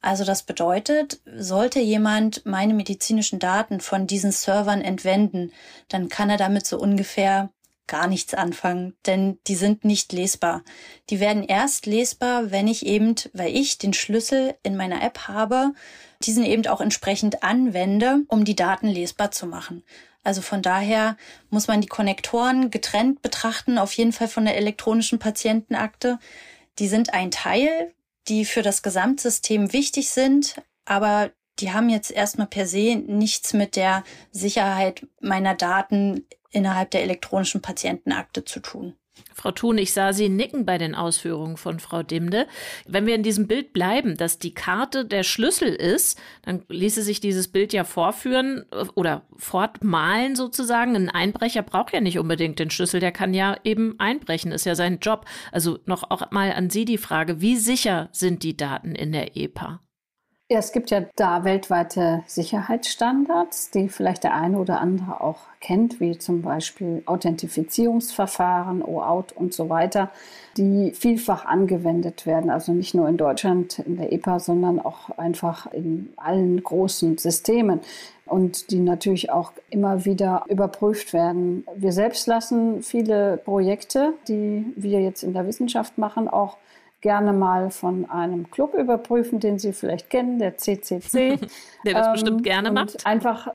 Also 0.00 0.24
das 0.24 0.44
bedeutet, 0.44 1.20
sollte 1.36 1.80
jemand 1.80 2.46
meine 2.46 2.72
medizinischen 2.72 3.40
Daten 3.40 3.80
von 3.80 4.06
diesen 4.06 4.30
Servern 4.30 4.80
entwenden, 4.80 5.50
dann 5.88 6.08
kann 6.08 6.30
er 6.30 6.36
damit 6.36 6.66
so 6.66 6.78
ungefähr 6.78 7.50
gar 7.88 8.06
nichts 8.06 8.34
anfangen, 8.34 8.94
denn 9.06 9.38
die 9.48 9.56
sind 9.56 9.84
nicht 9.84 10.12
lesbar. 10.12 10.62
Die 11.10 11.18
werden 11.18 11.42
erst 11.42 11.86
lesbar, 11.86 12.52
wenn 12.52 12.68
ich 12.68 12.86
eben, 12.86 13.16
weil 13.32 13.56
ich 13.56 13.78
den 13.78 13.94
Schlüssel 13.94 14.54
in 14.62 14.76
meiner 14.76 15.02
App 15.02 15.26
habe, 15.26 15.72
diesen 16.22 16.44
eben 16.44 16.66
auch 16.66 16.80
entsprechend 16.80 17.42
anwende, 17.42 18.24
um 18.28 18.44
die 18.44 18.56
Daten 18.56 18.88
lesbar 18.88 19.30
zu 19.30 19.46
machen. 19.46 19.84
Also 20.24 20.42
von 20.42 20.62
daher 20.62 21.16
muss 21.48 21.68
man 21.68 21.80
die 21.80 21.88
Konnektoren 21.88 22.70
getrennt 22.70 23.22
betrachten, 23.22 23.78
auf 23.78 23.92
jeden 23.92 24.12
Fall 24.12 24.28
von 24.28 24.44
der 24.44 24.56
elektronischen 24.56 25.18
Patientenakte. 25.18 26.18
Die 26.78 26.88
sind 26.88 27.14
ein 27.14 27.30
Teil, 27.30 27.94
die 28.28 28.44
für 28.44 28.62
das 28.62 28.82
Gesamtsystem 28.82 29.72
wichtig 29.72 30.10
sind, 30.10 30.60
aber 30.84 31.30
die 31.60 31.72
haben 31.72 31.88
jetzt 31.88 32.10
erstmal 32.10 32.46
per 32.46 32.66
se 32.66 32.96
nichts 32.96 33.52
mit 33.52 33.76
der 33.76 34.04
Sicherheit 34.30 35.06
meiner 35.20 35.54
Daten 35.54 36.26
innerhalb 36.50 36.90
der 36.90 37.02
elektronischen 37.02 37.62
Patientenakte 37.62 38.44
zu 38.44 38.60
tun. 38.60 38.94
Frau 39.34 39.52
Thun, 39.52 39.78
ich 39.78 39.92
sah 39.92 40.12
Sie 40.12 40.28
nicken 40.28 40.66
bei 40.66 40.78
den 40.78 40.94
Ausführungen 40.94 41.56
von 41.56 41.80
Frau 41.80 42.02
Dimde. 42.02 42.46
Wenn 42.86 43.06
wir 43.06 43.14
in 43.14 43.22
diesem 43.22 43.46
Bild 43.46 43.72
bleiben, 43.72 44.16
dass 44.16 44.38
die 44.38 44.54
Karte 44.54 45.04
der 45.04 45.22
Schlüssel 45.22 45.68
ist, 45.68 46.18
dann 46.42 46.64
ließe 46.68 47.02
sich 47.02 47.20
dieses 47.20 47.48
Bild 47.48 47.72
ja 47.72 47.84
vorführen 47.84 48.64
äh, 48.70 48.84
oder 48.94 49.22
fortmalen 49.36 50.36
sozusagen. 50.36 50.96
Ein 50.96 51.10
Einbrecher 51.10 51.62
braucht 51.62 51.92
ja 51.92 52.00
nicht 52.00 52.18
unbedingt 52.18 52.58
den 52.58 52.70
Schlüssel, 52.70 53.00
der 53.00 53.12
kann 53.12 53.34
ja 53.34 53.56
eben 53.64 53.94
einbrechen, 53.98 54.52
ist 54.52 54.66
ja 54.66 54.74
sein 54.74 54.98
Job. 55.00 55.24
Also 55.52 55.78
noch 55.86 56.10
auch 56.10 56.30
mal 56.30 56.52
an 56.52 56.70
Sie 56.70 56.84
die 56.84 56.98
Frage, 56.98 57.40
wie 57.40 57.56
sicher 57.56 58.08
sind 58.12 58.42
die 58.42 58.56
Daten 58.56 58.94
in 58.94 59.12
der 59.12 59.36
EPA? 59.36 59.80
Ja, 60.50 60.60
es 60.60 60.72
gibt 60.72 60.90
ja 60.90 61.02
da 61.14 61.44
weltweite 61.44 62.22
Sicherheitsstandards, 62.26 63.70
die 63.70 63.90
vielleicht 63.90 64.24
der 64.24 64.34
eine 64.34 64.56
oder 64.56 64.80
andere 64.80 65.20
auch 65.20 65.40
kennt, 65.60 66.00
wie 66.00 66.16
zum 66.16 66.40
Beispiel 66.40 67.02
Authentifizierungsverfahren, 67.04 68.82
OAuth 68.82 69.32
und 69.32 69.52
so 69.52 69.68
weiter, 69.68 70.10
die 70.56 70.92
vielfach 70.92 71.44
angewendet 71.44 72.24
werden. 72.24 72.48
Also 72.48 72.72
nicht 72.72 72.94
nur 72.94 73.10
in 73.10 73.18
Deutschland 73.18 73.80
in 73.80 73.98
der 73.98 74.10
EPA, 74.10 74.40
sondern 74.40 74.80
auch 74.80 75.10
einfach 75.18 75.70
in 75.70 76.14
allen 76.16 76.62
großen 76.62 77.18
Systemen 77.18 77.80
und 78.24 78.70
die 78.70 78.80
natürlich 78.80 79.30
auch 79.30 79.52
immer 79.68 80.06
wieder 80.06 80.46
überprüft 80.48 81.12
werden. 81.12 81.66
Wir 81.76 81.92
selbst 81.92 82.26
lassen 82.26 82.82
viele 82.82 83.36
Projekte, 83.36 84.14
die 84.28 84.64
wir 84.76 85.02
jetzt 85.02 85.24
in 85.24 85.34
der 85.34 85.46
Wissenschaft 85.46 85.98
machen, 85.98 86.26
auch 86.26 86.56
gerne 87.00 87.32
mal 87.32 87.70
von 87.70 88.08
einem 88.10 88.50
Club 88.50 88.74
überprüfen, 88.74 89.40
den 89.40 89.58
Sie 89.58 89.72
vielleicht 89.72 90.10
kennen, 90.10 90.38
der 90.38 90.56
CCC. 90.56 91.38
der 91.84 91.94
das 91.94 92.06
ähm, 92.06 92.12
bestimmt 92.12 92.42
gerne 92.42 92.72
macht. 92.72 93.06
Einfach, 93.06 93.48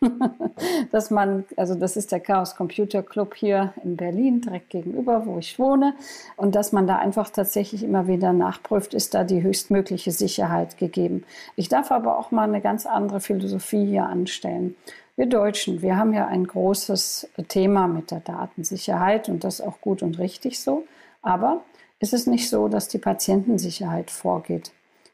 dass 0.92 1.10
man, 1.10 1.44
also 1.56 1.74
das 1.74 1.96
ist 1.96 2.12
der 2.12 2.20
Chaos 2.20 2.56
Computer 2.56 3.02
Club 3.02 3.34
hier 3.34 3.74
in 3.82 3.96
Berlin, 3.96 4.40
direkt 4.40 4.70
gegenüber, 4.70 5.26
wo 5.26 5.38
ich 5.38 5.58
wohne, 5.58 5.94
und 6.36 6.54
dass 6.54 6.72
man 6.72 6.86
da 6.86 6.96
einfach 6.96 7.30
tatsächlich 7.30 7.82
immer 7.82 8.06
wieder 8.06 8.32
nachprüft, 8.32 8.94
ist 8.94 9.14
da 9.14 9.24
die 9.24 9.42
höchstmögliche 9.42 10.12
Sicherheit 10.12 10.78
gegeben. 10.78 11.24
Ich 11.56 11.68
darf 11.68 11.90
aber 11.90 12.18
auch 12.18 12.30
mal 12.30 12.48
eine 12.48 12.60
ganz 12.60 12.86
andere 12.86 13.20
Philosophie 13.20 13.86
hier 13.86 14.06
anstellen. 14.06 14.76
Wir 15.16 15.26
Deutschen, 15.26 15.80
wir 15.80 15.96
haben 15.96 16.12
ja 16.12 16.26
ein 16.26 16.44
großes 16.44 17.30
Thema 17.48 17.86
mit 17.86 18.10
der 18.10 18.20
Datensicherheit 18.20 19.28
und 19.28 19.44
das 19.44 19.60
ist 19.60 19.66
auch 19.66 19.80
gut 19.80 20.02
und 20.02 20.18
richtig 20.18 20.60
so. 20.60 20.84
Aber 21.22 21.62
ist 22.04 22.12
es 22.12 22.26
nicht 22.26 22.50
so, 22.50 22.68
dass 22.68 22.88
die 22.88 22.98
Patientensicherheit 22.98 24.10
vorgeht. 24.10 24.72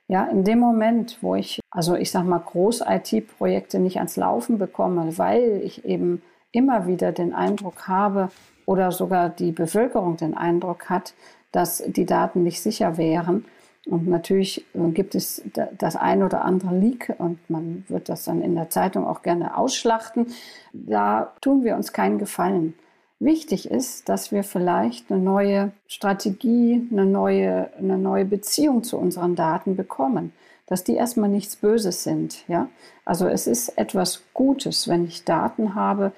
Ja, 0.09 0.24
in 0.24 0.42
dem 0.42 0.59
Moment, 0.59 1.18
wo 1.20 1.37
ich, 1.37 1.61
also 1.70 1.94
ich 1.94 2.11
sag 2.11 2.24
mal, 2.24 2.40
Groß-IT-Projekte 2.40 3.79
nicht 3.79 3.98
ans 3.98 4.16
Laufen 4.16 4.59
bekomme, 4.59 5.16
weil 5.18 5.61
ich 5.62 5.85
eben 5.85 6.20
immer 6.50 6.88
wieder 6.88 7.12
den 7.12 7.33
Eindruck 7.33 7.87
habe 7.87 8.31
oder 8.66 8.90
sogar 8.90 9.29
die 9.29 9.53
Bevölkerung 9.53 10.16
den 10.16 10.37
Eindruck 10.37 10.90
hat, 10.90 11.14
dass 11.53 11.81
die 11.87 12.07
Daten 12.07 12.42
nicht 12.42 12.61
sicher 12.61 12.96
wären. 12.96 13.44
Und 13.87 14.09
natürlich 14.09 14.66
gibt 14.74 15.14
es 15.14 15.42
das 15.79 15.94
ein 15.94 16.24
oder 16.24 16.44
andere 16.44 16.76
Leak 16.76 17.14
und 17.18 17.38
man 17.48 17.85
wird 17.88 18.09
das 18.09 18.24
dann 18.24 18.42
in 18.42 18.57
der 18.57 18.68
Zeitung 18.68 19.07
auch 19.07 19.22
gerne 19.22 19.57
ausschlachten. 19.57 20.26
Da 20.72 21.33
tun 21.40 21.62
wir 21.62 21.76
uns 21.76 21.92
keinen 21.92 22.18
Gefallen. 22.18 22.74
Wichtig 23.22 23.70
ist, 23.70 24.09
dass 24.09 24.33
wir 24.33 24.42
vielleicht 24.42 25.12
eine 25.12 25.20
neue 25.20 25.72
Strategie, 25.87 26.88
eine 26.90 27.04
neue, 27.04 27.70
eine 27.76 27.98
neue 27.98 28.24
Beziehung 28.24 28.83
zu 28.83 28.96
unseren 28.96 29.37
Daten 29.37 29.76
bekommen, 29.76 30.33
dass 30.66 30.85
die 30.85 30.94
erstmal 30.94 31.28
nichts 31.28 31.56
Böses 31.56 32.02
sind. 32.02 32.48
Ja? 32.48 32.70
Also 33.04 33.28
es 33.28 33.46
ist 33.46 33.76
etwas 33.76 34.22
Gutes, 34.33 34.88
wenn 34.88 35.04
ich 35.04 35.24
Daten 35.24 35.74
habe, 35.74 36.12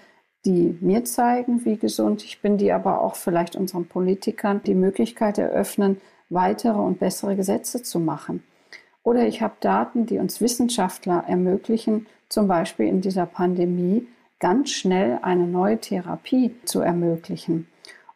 die 0.45 0.79
mir 0.81 1.05
zeigen, 1.05 1.65
wie 1.65 1.77
gesund 1.77 2.25
ich 2.25 2.41
bin, 2.41 2.57
die 2.57 2.71
aber 2.71 3.01
auch 3.01 3.17
vielleicht 3.17 3.57
unseren 3.57 3.87
Politikern 3.87 4.63
die 4.65 4.75
Möglichkeit 4.75 5.39
eröffnen, 5.39 6.01
weitere 6.31 6.79
und 6.79 7.01
bessere 7.01 7.35
Gesetze 7.35 7.83
zu 7.83 7.99
machen. 7.99 8.45
Oder 9.03 9.27
ich 9.27 9.43
habe 9.43 9.55
Daten, 9.59 10.07
die 10.07 10.19
uns 10.19 10.41
Wissenschaftler 10.41 11.25
ermöglichen, 11.27 12.07
zum 12.29 12.47
Beispiel 12.47 12.87
in 12.87 13.01
dieser 13.01 13.27
Pandemie 13.27 14.07
ganz 14.43 14.71
schnell 14.71 15.21
eine 15.23 15.47
neue 15.47 15.79
Therapie 15.79 16.55
zu 16.65 16.81
ermöglichen. 16.81 17.69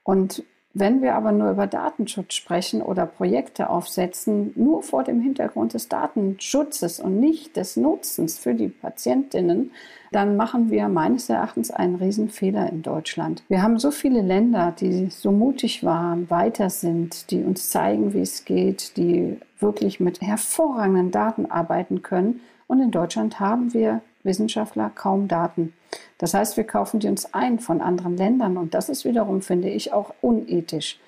Und 0.02 0.42
Wenn 0.78 1.00
wir 1.00 1.14
aber 1.14 1.32
nur 1.32 1.52
über 1.52 1.66
Datenschutz 1.66 2.34
sprechen 2.34 2.82
oder 2.82 3.06
Projekte 3.06 3.70
aufsetzen, 3.70 4.52
nur 4.56 4.82
vor 4.82 5.04
dem 5.04 5.22
Hintergrund 5.22 5.72
des 5.72 5.88
Datenschutzes 5.88 7.00
und 7.00 7.18
nicht 7.18 7.56
des 7.56 7.78
Nutzens 7.78 8.36
für 8.36 8.52
die 8.52 8.68
Patientinnen, 8.68 9.70
dann 10.12 10.36
machen 10.36 10.70
wir 10.70 10.88
meines 10.88 11.30
Erachtens 11.30 11.70
einen 11.70 11.94
Riesenfehler 11.94 12.70
in 12.70 12.82
Deutschland. 12.82 13.42
Wir 13.48 13.62
haben 13.62 13.78
so 13.78 13.90
viele 13.90 14.20
Länder, 14.20 14.74
die 14.78 15.06
so 15.08 15.32
mutig 15.32 15.82
waren, 15.82 16.28
weiter 16.28 16.68
sind, 16.68 17.30
die 17.30 17.42
uns 17.42 17.70
zeigen, 17.70 18.12
wie 18.12 18.20
es 18.20 18.44
geht, 18.44 18.98
die 18.98 19.38
wirklich 19.58 19.98
mit 19.98 20.20
hervorragenden 20.20 21.10
Daten 21.10 21.46
arbeiten 21.46 22.02
können. 22.02 22.40
Und 22.66 22.82
in 22.82 22.90
Deutschland 22.90 23.40
haben 23.40 23.72
wir 23.72 24.02
Wissenschaftler 24.26 24.90
kaum 24.94 25.28
Daten. 25.28 25.72
Das 26.18 26.34
heißt, 26.34 26.56
wir 26.56 26.64
kaufen 26.64 27.00
die 27.00 27.08
uns 27.08 27.32
ein 27.32 27.58
von 27.58 27.80
anderen 27.80 28.16
Ländern 28.16 28.58
und 28.58 28.74
das 28.74 28.88
ist 28.90 29.04
wiederum, 29.04 29.40
finde 29.40 29.70
ich, 29.70 29.92
auch 29.92 30.12
unethisch. 30.20 30.98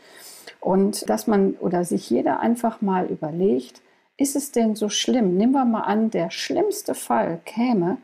Und 0.60 1.08
dass 1.10 1.26
man 1.26 1.52
oder 1.54 1.84
sich 1.84 2.08
jeder 2.08 2.40
einfach 2.40 2.80
mal 2.80 3.06
überlegt, 3.06 3.82
ist 4.16 4.34
es 4.34 4.50
denn 4.50 4.74
so 4.74 4.88
schlimm? 4.88 5.36
Nehmen 5.36 5.52
wir 5.52 5.64
mal 5.64 5.82
an, 5.82 6.10
der 6.10 6.30
schlimmste 6.30 6.94
Fall 6.94 7.40
käme, 7.44 7.98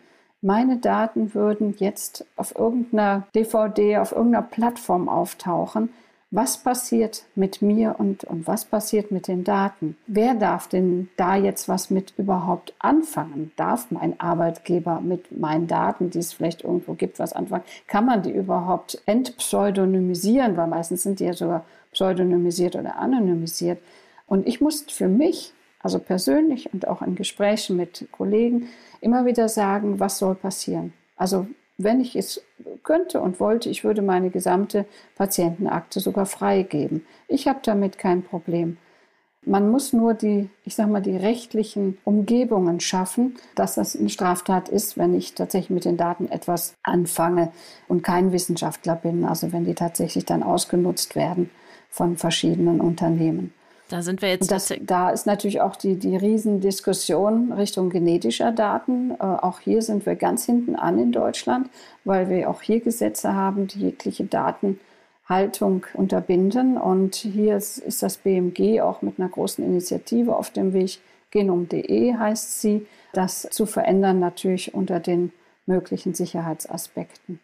meine 0.45 0.77
Daten 0.77 1.35
würden 1.35 1.75
jetzt 1.79 2.27
auf 2.37 2.55
irgendeiner 2.55 3.27
DVD, 3.35 3.97
auf 3.97 4.13
irgendeiner 4.13 4.47
Plattform 4.47 5.09
auftauchen 5.09 5.89
was 6.35 6.59
passiert 6.59 7.27
mit 7.37 7.63
mir 7.63 7.95
und, 7.97 8.25
und 8.25 8.49
was 8.49 8.65
passiert 8.65 9.13
mit 9.13 9.29
den 9.29 9.45
Daten? 9.45 9.97
Wer 10.09 10.35
darf 10.35 10.67
denn 10.67 11.09
da 11.17 11.37
jetzt 11.37 11.69
was 11.69 11.91
mit 11.91 12.13
überhaupt 12.19 12.75
anfangen? 12.81 13.53
Darf 13.55 13.93
mein 13.93 14.19
Arbeitgeber 14.19 15.01
mit 15.01 15.39
meinen 15.39 15.69
Daten, 15.69 16.11
die 16.11 16.19
es 16.19 16.33
vielleicht 16.33 16.65
irgendwo 16.65 16.95
gibt, 16.95 17.21
was 17.21 17.35
anfangen? 17.35 17.63
Kann 17.87 18.05
man 18.05 18.23
die 18.23 18.33
überhaupt 18.33 19.01
entpseudonymisieren? 19.07 20.57
Weil 20.57 20.67
meistens 20.67 21.05
sind 21.05 21.21
die 21.21 21.25
ja 21.27 21.35
sogar 21.35 21.65
pseudonymisiert 21.93 22.75
oder 22.75 22.97
anonymisiert. 22.97 23.79
Und 24.27 24.49
ich 24.49 24.61
muss 24.61 24.83
für 24.89 25.07
mich, 25.07 25.53
also 25.79 26.01
persönlich 26.01 26.75
und 26.75 26.89
auch 26.89 27.01
in 27.01 27.15
Gesprächen 27.15 27.77
mit 27.77 28.09
Kollegen, 28.11 28.71
immer 29.01 29.25
wieder 29.25 29.49
sagen, 29.49 30.01
was 30.01 30.19
soll 30.19 30.35
passieren? 30.35 30.95
Also 31.17 31.47
wenn 31.79 32.01
ich 32.01 32.17
es 32.17 32.43
könnte 32.83 33.21
und 33.21 33.41
wollte, 33.41 33.69
ich 33.69 33.85
würde 33.85 34.03
meine 34.03 34.31
gesamte 34.31 34.87
Patientenakte 35.17 36.01
sogar 36.01 36.27
freigeben. 36.27 37.07
Ich 37.29 37.49
habe 37.49 37.61
damit 37.63 37.99
kein 37.99 38.23
Problem. 38.23 38.77
Man 39.47 39.71
muss 39.71 39.93
nur 39.93 40.15
die, 40.15 40.49
ich 40.65 40.75
sag 40.75 40.89
mal, 40.89 41.03
die 41.03 41.17
rechtlichen 41.17 41.99
Umgebungen 42.05 42.81
schaffen, 42.81 43.35
dass 43.55 43.75
das 43.75 43.95
eine 43.95 44.09
Straftat 44.09 44.71
ist, 44.71 44.97
wenn 44.97 45.15
ich 45.15 45.35
tatsächlich 45.35 45.71
mit 45.71 45.85
den 45.85 45.99
Daten 45.99 46.29
etwas 46.29 46.75
anfange 46.83 47.53
und 47.87 48.03
kein 48.03 48.33
Wissenschaftler 48.33 48.97
bin, 48.97 49.25
also 49.25 49.53
wenn 49.53 49.67
die 49.67 49.75
tatsächlich 49.75 50.25
dann 50.25 50.43
ausgenutzt 50.43 51.15
werden 51.15 51.51
von 51.91 52.17
verschiedenen 52.17 52.81
Unternehmen. 52.81 53.53
Da 53.89 54.01
sind 54.01 54.23
wir 54.23 54.31
jetzt. 54.31 54.51
Das, 54.51 54.73
da 54.81 55.11
ist 55.11 55.27
natürlich 55.27 55.61
auch 55.61 55.77
die, 55.77 55.97
die 55.97 56.17
Riesendiskussion 56.17 57.53
Richtung 57.53 57.91
genetischer 57.91 58.51
Daten. 58.51 59.11
Äh, 59.13 59.17
auch 59.19 59.61
hier 59.61 59.83
sind 59.83 60.07
wir 60.07 60.17
ganz 60.17 60.47
hinten 60.47 60.75
an 60.75 60.99
in 60.99 61.13
Deutschland, 61.13 61.69
weil 62.05 62.31
wir 62.31 62.49
auch 62.49 62.63
hier 62.63 62.81
Gesetze 62.81 63.35
haben, 63.35 63.67
die 63.67 63.81
jegliche 63.81 64.25
Datenhaltung 64.25 65.85
unterbinden. 65.93 66.79
Und 66.79 67.15
hier 67.17 67.57
ist, 67.57 67.79
ist 67.79 68.03
das 68.03 68.17
BMG 68.17 68.81
auch 68.81 69.03
mit 69.03 69.19
einer 69.19 69.29
großen 69.29 69.65
Initiative 69.65 70.35
auf 70.35 70.51
dem 70.51 70.73
Weg. 70.73 71.01
Genom.de 71.31 72.15
heißt 72.15 72.61
sie, 72.61 72.87
das 73.13 73.43
zu 73.51 73.67
verändern, 73.67 74.21
natürlich 74.21 74.73
unter 74.73 75.01
den 75.01 75.33
möglichen 75.67 76.15
Sicherheitsaspekten. 76.15 77.41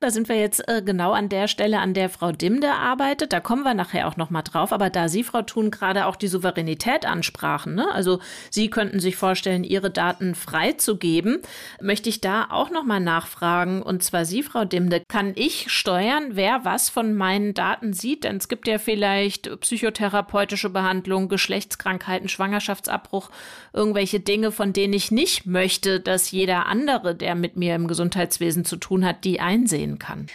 Da 0.00 0.10
sind 0.10 0.28
wir 0.28 0.36
jetzt 0.36 0.68
äh, 0.68 0.82
genau 0.84 1.12
an 1.12 1.30
der 1.30 1.48
Stelle, 1.48 1.78
an 1.78 1.94
der 1.94 2.10
Frau 2.10 2.30
Dimde 2.30 2.72
arbeitet. 2.72 3.32
Da 3.32 3.40
kommen 3.40 3.62
wir 3.62 3.72
nachher 3.72 4.06
auch 4.06 4.16
noch 4.16 4.28
mal 4.28 4.42
drauf. 4.42 4.72
Aber 4.72 4.90
da 4.90 5.08
Sie, 5.08 5.24
Frau 5.24 5.40
Thun, 5.40 5.70
gerade 5.70 6.04
auch 6.06 6.16
die 6.16 6.28
Souveränität 6.28 7.06
ansprachen, 7.06 7.74
ne? 7.74 7.90
also 7.90 8.20
Sie 8.50 8.68
könnten 8.68 9.00
sich 9.00 9.16
vorstellen, 9.16 9.64
Ihre 9.64 9.90
Daten 9.90 10.34
freizugeben, 10.34 11.40
möchte 11.80 12.10
ich 12.10 12.20
da 12.20 12.48
auch 12.50 12.70
noch 12.70 12.84
mal 12.84 13.00
nachfragen. 13.00 13.82
Und 13.82 14.02
zwar 14.02 14.26
Sie, 14.26 14.42
Frau 14.42 14.66
Dimde, 14.66 15.02
kann 15.08 15.32
ich 15.36 15.70
steuern, 15.70 16.30
wer 16.32 16.64
was 16.66 16.90
von 16.90 17.14
meinen 17.14 17.54
Daten 17.54 17.94
sieht? 17.94 18.24
Denn 18.24 18.36
es 18.36 18.48
gibt 18.48 18.68
ja 18.68 18.78
vielleicht 18.78 19.60
psychotherapeutische 19.60 20.68
Behandlung, 20.68 21.28
Geschlechtskrankheiten, 21.28 22.28
Schwangerschaftsabbruch, 22.28 23.30
irgendwelche 23.72 24.20
Dinge, 24.20 24.52
von 24.52 24.74
denen 24.74 24.92
ich 24.92 25.10
nicht 25.10 25.46
möchte, 25.46 26.00
dass 26.00 26.30
jeder 26.30 26.66
andere, 26.66 27.14
der 27.14 27.34
mit 27.34 27.56
mir 27.56 27.74
im 27.74 27.88
Gesundheitswesen 27.88 28.66
zu 28.66 28.76
tun 28.76 29.04
hat, 29.06 29.24
die 29.24 29.40
ein 29.40 29.53
einsehen 29.54 29.98
kann. 29.98 30.26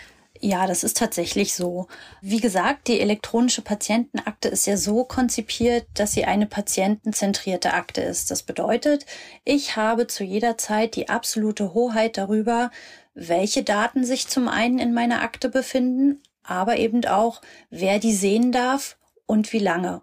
Ja, 0.42 0.68
das 0.68 0.86
ist 0.86 0.96
tatsächlich 0.96 1.54
so. 1.54 1.88
Wie 2.22 2.40
gesagt, 2.40 2.88
die 2.88 3.02
elektronische 3.02 3.62
Patientenakte 3.62 4.48
ist 4.48 4.68
ja 4.68 4.78
so 4.78 5.04
konzipiert, 5.04 5.86
dass 5.96 6.14
sie 6.14 6.24
eine 6.24 6.46
patientenzentrierte 6.46 7.74
Akte 7.74 8.00
ist. 8.00 8.32
Das 8.32 8.44
bedeutet, 8.44 9.06
ich 9.44 9.76
habe 9.76 10.08
zu 10.08 10.24
jeder 10.24 10.58
Zeit 10.58 10.96
die 10.96 11.10
absolute 11.10 11.74
Hoheit 11.74 12.18
darüber, 12.18 12.72
welche 13.14 13.64
Daten 13.64 14.06
sich 14.06 14.30
zum 14.30 14.48
einen 14.48 14.80
in 14.80 14.94
meiner 14.94 15.22
Akte 15.24 15.50
befinden, 15.50 16.22
aber 16.42 16.78
eben 16.78 17.04
auch, 17.06 17.42
wer 17.70 18.00
die 18.00 18.14
sehen 18.14 18.54
darf 18.54 18.98
und 19.26 19.52
wie 19.52 19.60
lange. 19.60 20.02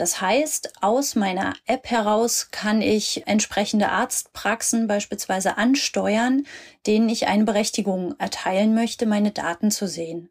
Das 0.00 0.22
heißt, 0.22 0.72
aus 0.80 1.14
meiner 1.14 1.52
App 1.66 1.90
heraus 1.90 2.48
kann 2.50 2.80
ich 2.80 3.26
entsprechende 3.26 3.90
Arztpraxen 3.90 4.86
beispielsweise 4.86 5.58
ansteuern, 5.58 6.46
denen 6.86 7.10
ich 7.10 7.26
eine 7.26 7.44
Berechtigung 7.44 8.14
erteilen 8.18 8.74
möchte, 8.74 9.04
meine 9.04 9.30
Daten 9.30 9.70
zu 9.70 9.86
sehen. 9.86 10.30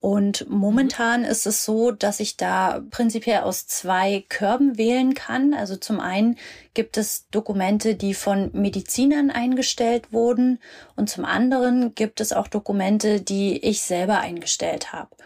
Und 0.00 0.44
momentan 0.50 1.24
ist 1.24 1.46
es 1.46 1.64
so, 1.64 1.90
dass 1.90 2.20
ich 2.20 2.36
da 2.36 2.82
prinzipiell 2.90 3.40
aus 3.40 3.66
zwei 3.66 4.26
Körben 4.28 4.76
wählen 4.76 5.14
kann. 5.14 5.54
Also 5.54 5.76
zum 5.76 6.00
einen 6.00 6.36
gibt 6.74 6.98
es 6.98 7.30
Dokumente, 7.30 7.94
die 7.94 8.12
von 8.12 8.50
Medizinern 8.52 9.30
eingestellt 9.30 10.12
wurden 10.12 10.58
und 10.96 11.08
zum 11.08 11.24
anderen 11.24 11.94
gibt 11.94 12.20
es 12.20 12.34
auch 12.34 12.46
Dokumente, 12.46 13.22
die 13.22 13.56
ich 13.64 13.80
selber 13.80 14.18
eingestellt 14.18 14.92
habe. 14.92 15.16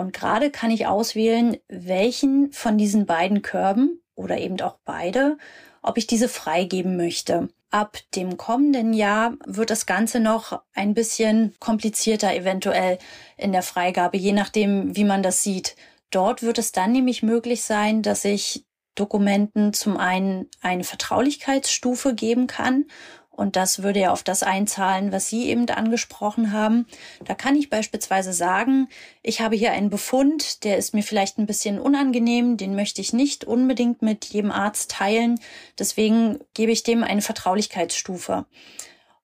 Und 0.00 0.14
gerade 0.14 0.50
kann 0.50 0.70
ich 0.70 0.86
auswählen, 0.86 1.58
welchen 1.68 2.52
von 2.52 2.78
diesen 2.78 3.04
beiden 3.04 3.42
Körben 3.42 4.02
oder 4.14 4.38
eben 4.38 4.60
auch 4.62 4.78
beide, 4.84 5.36
ob 5.82 5.98
ich 5.98 6.06
diese 6.06 6.28
freigeben 6.28 6.96
möchte. 6.96 7.50
Ab 7.70 7.98
dem 8.16 8.36
kommenden 8.36 8.94
Jahr 8.94 9.34
wird 9.46 9.70
das 9.70 9.84
Ganze 9.86 10.18
noch 10.18 10.62
ein 10.72 10.94
bisschen 10.94 11.54
komplizierter 11.60 12.34
eventuell 12.34 12.98
in 13.36 13.52
der 13.52 13.62
Freigabe, 13.62 14.16
je 14.16 14.32
nachdem, 14.32 14.96
wie 14.96 15.04
man 15.04 15.22
das 15.22 15.42
sieht. 15.42 15.76
Dort 16.10 16.42
wird 16.42 16.58
es 16.58 16.72
dann 16.72 16.92
nämlich 16.92 17.22
möglich 17.22 17.62
sein, 17.62 18.02
dass 18.02 18.24
ich 18.24 18.64
Dokumenten 18.94 19.72
zum 19.72 19.98
einen 19.98 20.48
eine 20.62 20.84
Vertraulichkeitsstufe 20.84 22.14
geben 22.14 22.46
kann 22.46 22.86
und 23.30 23.56
das 23.56 23.82
würde 23.82 24.00
ja 24.00 24.12
auf 24.12 24.22
das 24.22 24.42
einzahlen, 24.42 25.12
was 25.12 25.28
Sie 25.28 25.48
eben 25.48 25.68
angesprochen 25.70 26.52
haben. 26.52 26.86
Da 27.24 27.34
kann 27.34 27.56
ich 27.56 27.70
beispielsweise 27.70 28.32
sagen, 28.32 28.88
ich 29.22 29.40
habe 29.40 29.56
hier 29.56 29.72
einen 29.72 29.88
Befund, 29.88 30.64
der 30.64 30.76
ist 30.76 30.92
mir 30.92 31.02
vielleicht 31.02 31.38
ein 31.38 31.46
bisschen 31.46 31.78
unangenehm, 31.78 32.56
den 32.58 32.74
möchte 32.74 33.00
ich 33.00 33.12
nicht 33.12 33.44
unbedingt 33.44 34.02
mit 34.02 34.26
jedem 34.26 34.50
Arzt 34.50 34.90
teilen. 34.90 35.40
Deswegen 35.78 36.38
gebe 36.52 36.72
ich 36.72 36.82
dem 36.82 37.02
eine 37.02 37.22
Vertraulichkeitsstufe. 37.22 38.44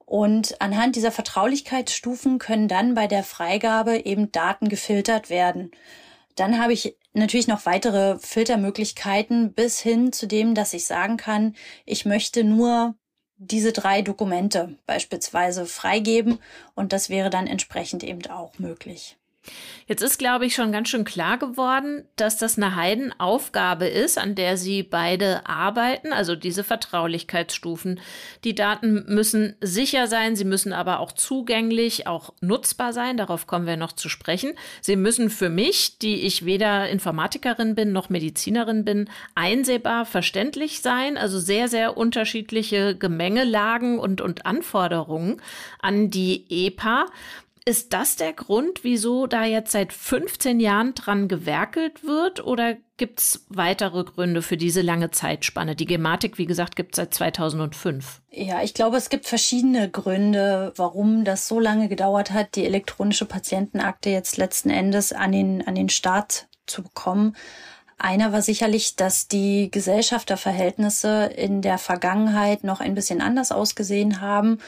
Und 0.06 0.62
anhand 0.62 0.96
dieser 0.96 1.12
Vertraulichkeitsstufen 1.12 2.38
können 2.38 2.68
dann 2.68 2.94
bei 2.94 3.08
der 3.08 3.24
Freigabe 3.24 4.06
eben 4.06 4.30
Daten 4.32 4.68
gefiltert 4.68 5.30
werden. 5.30 5.72
Dann 6.36 6.60
habe 6.60 6.72
ich 6.72 6.96
natürlich 7.12 7.48
noch 7.48 7.66
weitere 7.66 8.18
Filtermöglichkeiten 8.20 9.52
bis 9.52 9.80
hin 9.80 10.12
zu 10.12 10.26
dem, 10.26 10.54
dass 10.54 10.74
ich 10.74 10.86
sagen 10.86 11.16
kann, 11.16 11.56
ich 11.84 12.04
möchte 12.04 12.44
nur 12.44 12.94
diese 13.38 13.72
drei 13.72 14.02
Dokumente 14.02 14.76
beispielsweise 14.86 15.66
freigeben 15.66 16.38
und 16.74 16.92
das 16.92 17.10
wäre 17.10 17.30
dann 17.30 17.46
entsprechend 17.46 18.02
eben 18.02 18.24
auch 18.30 18.58
möglich. 18.58 19.16
Jetzt 19.88 20.02
ist, 20.02 20.18
glaube 20.18 20.46
ich, 20.46 20.54
schon 20.56 20.72
ganz 20.72 20.88
schön 20.88 21.04
klar 21.04 21.38
geworden, 21.38 22.04
dass 22.16 22.38
das 22.38 22.56
eine 22.56 22.74
Heidenaufgabe 22.74 23.86
ist, 23.86 24.18
an 24.18 24.34
der 24.34 24.56
Sie 24.56 24.82
beide 24.82 25.46
arbeiten, 25.46 26.12
also 26.12 26.34
diese 26.34 26.64
Vertraulichkeitsstufen. 26.64 28.00
Die 28.42 28.56
Daten 28.56 29.04
müssen 29.06 29.54
sicher 29.60 30.08
sein, 30.08 30.34
sie 30.34 30.44
müssen 30.44 30.72
aber 30.72 30.98
auch 30.98 31.12
zugänglich, 31.12 32.08
auch 32.08 32.34
nutzbar 32.40 32.92
sein. 32.92 33.16
Darauf 33.16 33.46
kommen 33.46 33.66
wir 33.66 33.76
noch 33.76 33.92
zu 33.92 34.08
sprechen. 34.08 34.54
Sie 34.80 34.96
müssen 34.96 35.30
für 35.30 35.50
mich, 35.50 35.98
die 35.98 36.22
ich 36.22 36.44
weder 36.44 36.88
Informatikerin 36.88 37.76
bin 37.76 37.92
noch 37.92 38.08
Medizinerin 38.08 38.84
bin, 38.84 39.08
einsehbar, 39.36 40.04
verständlich 40.04 40.80
sein. 40.80 41.16
Also 41.16 41.38
sehr, 41.38 41.68
sehr 41.68 41.96
unterschiedliche 41.96 42.96
Gemengelagen 42.96 44.00
und, 44.00 44.20
und 44.20 44.46
Anforderungen 44.46 45.40
an 45.80 46.10
die 46.10 46.44
EPA. 46.48 47.06
Ist 47.68 47.92
das 47.92 48.14
der 48.14 48.32
Grund, 48.32 48.84
wieso 48.84 49.26
da 49.26 49.44
jetzt 49.44 49.72
seit 49.72 49.92
15 49.92 50.60
Jahren 50.60 50.94
dran 50.94 51.26
gewerkelt 51.26 52.04
wird? 52.04 52.46
Oder 52.46 52.76
gibt 52.96 53.18
es 53.18 53.44
weitere 53.48 54.04
Gründe 54.04 54.40
für 54.40 54.56
diese 54.56 54.82
lange 54.82 55.10
Zeitspanne? 55.10 55.74
Die 55.74 55.84
Gematik, 55.84 56.38
wie 56.38 56.46
gesagt, 56.46 56.76
gibt 56.76 56.94
es 56.94 56.98
seit 56.98 57.12
2005. 57.12 58.22
Ja, 58.30 58.62
ich 58.62 58.72
glaube, 58.72 58.96
es 58.96 59.08
gibt 59.10 59.26
verschiedene 59.26 59.90
Gründe, 59.90 60.74
warum 60.76 61.24
das 61.24 61.48
so 61.48 61.58
lange 61.58 61.88
gedauert 61.88 62.30
hat, 62.30 62.54
die 62.54 62.64
elektronische 62.64 63.24
Patientenakte 63.24 64.10
jetzt 64.10 64.36
letzten 64.36 64.70
Endes 64.70 65.12
an 65.12 65.32
den, 65.32 65.66
an 65.66 65.74
den 65.74 65.88
Start 65.88 66.46
zu 66.66 66.84
bekommen. 66.84 67.34
Einer 67.98 68.30
war 68.30 68.42
sicherlich, 68.42 68.96
dass 68.96 69.26
die 69.26 69.70
Gesellschafterverhältnisse 69.70 71.30
in 71.34 71.62
der 71.62 71.78
Vergangenheit 71.78 72.62
noch 72.62 72.80
ein 72.80 72.94
bisschen 72.94 73.22
anders 73.22 73.52
ausgesehen 73.52 74.20
haben. 74.20 74.58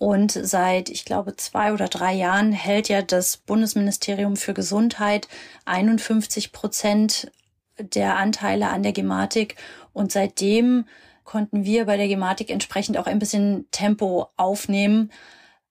Und 0.00 0.32
seit, 0.32 0.88
ich 0.88 1.04
glaube, 1.04 1.36
zwei 1.36 1.74
oder 1.74 1.86
drei 1.88 2.14
Jahren 2.14 2.52
hält 2.52 2.88
ja 2.88 3.02
das 3.02 3.36
Bundesministerium 3.36 4.36
für 4.36 4.54
Gesundheit 4.54 5.28
51 5.66 6.52
Prozent 6.52 7.30
der 7.78 8.16
Anteile 8.16 8.70
an 8.70 8.82
der 8.82 8.94
Gematik. 8.94 9.56
Und 9.92 10.10
seitdem 10.10 10.86
konnten 11.24 11.66
wir 11.66 11.84
bei 11.84 11.98
der 11.98 12.08
Gematik 12.08 12.48
entsprechend 12.48 12.96
auch 12.96 13.06
ein 13.06 13.18
bisschen 13.18 13.70
Tempo 13.72 14.28
aufnehmen, 14.38 15.12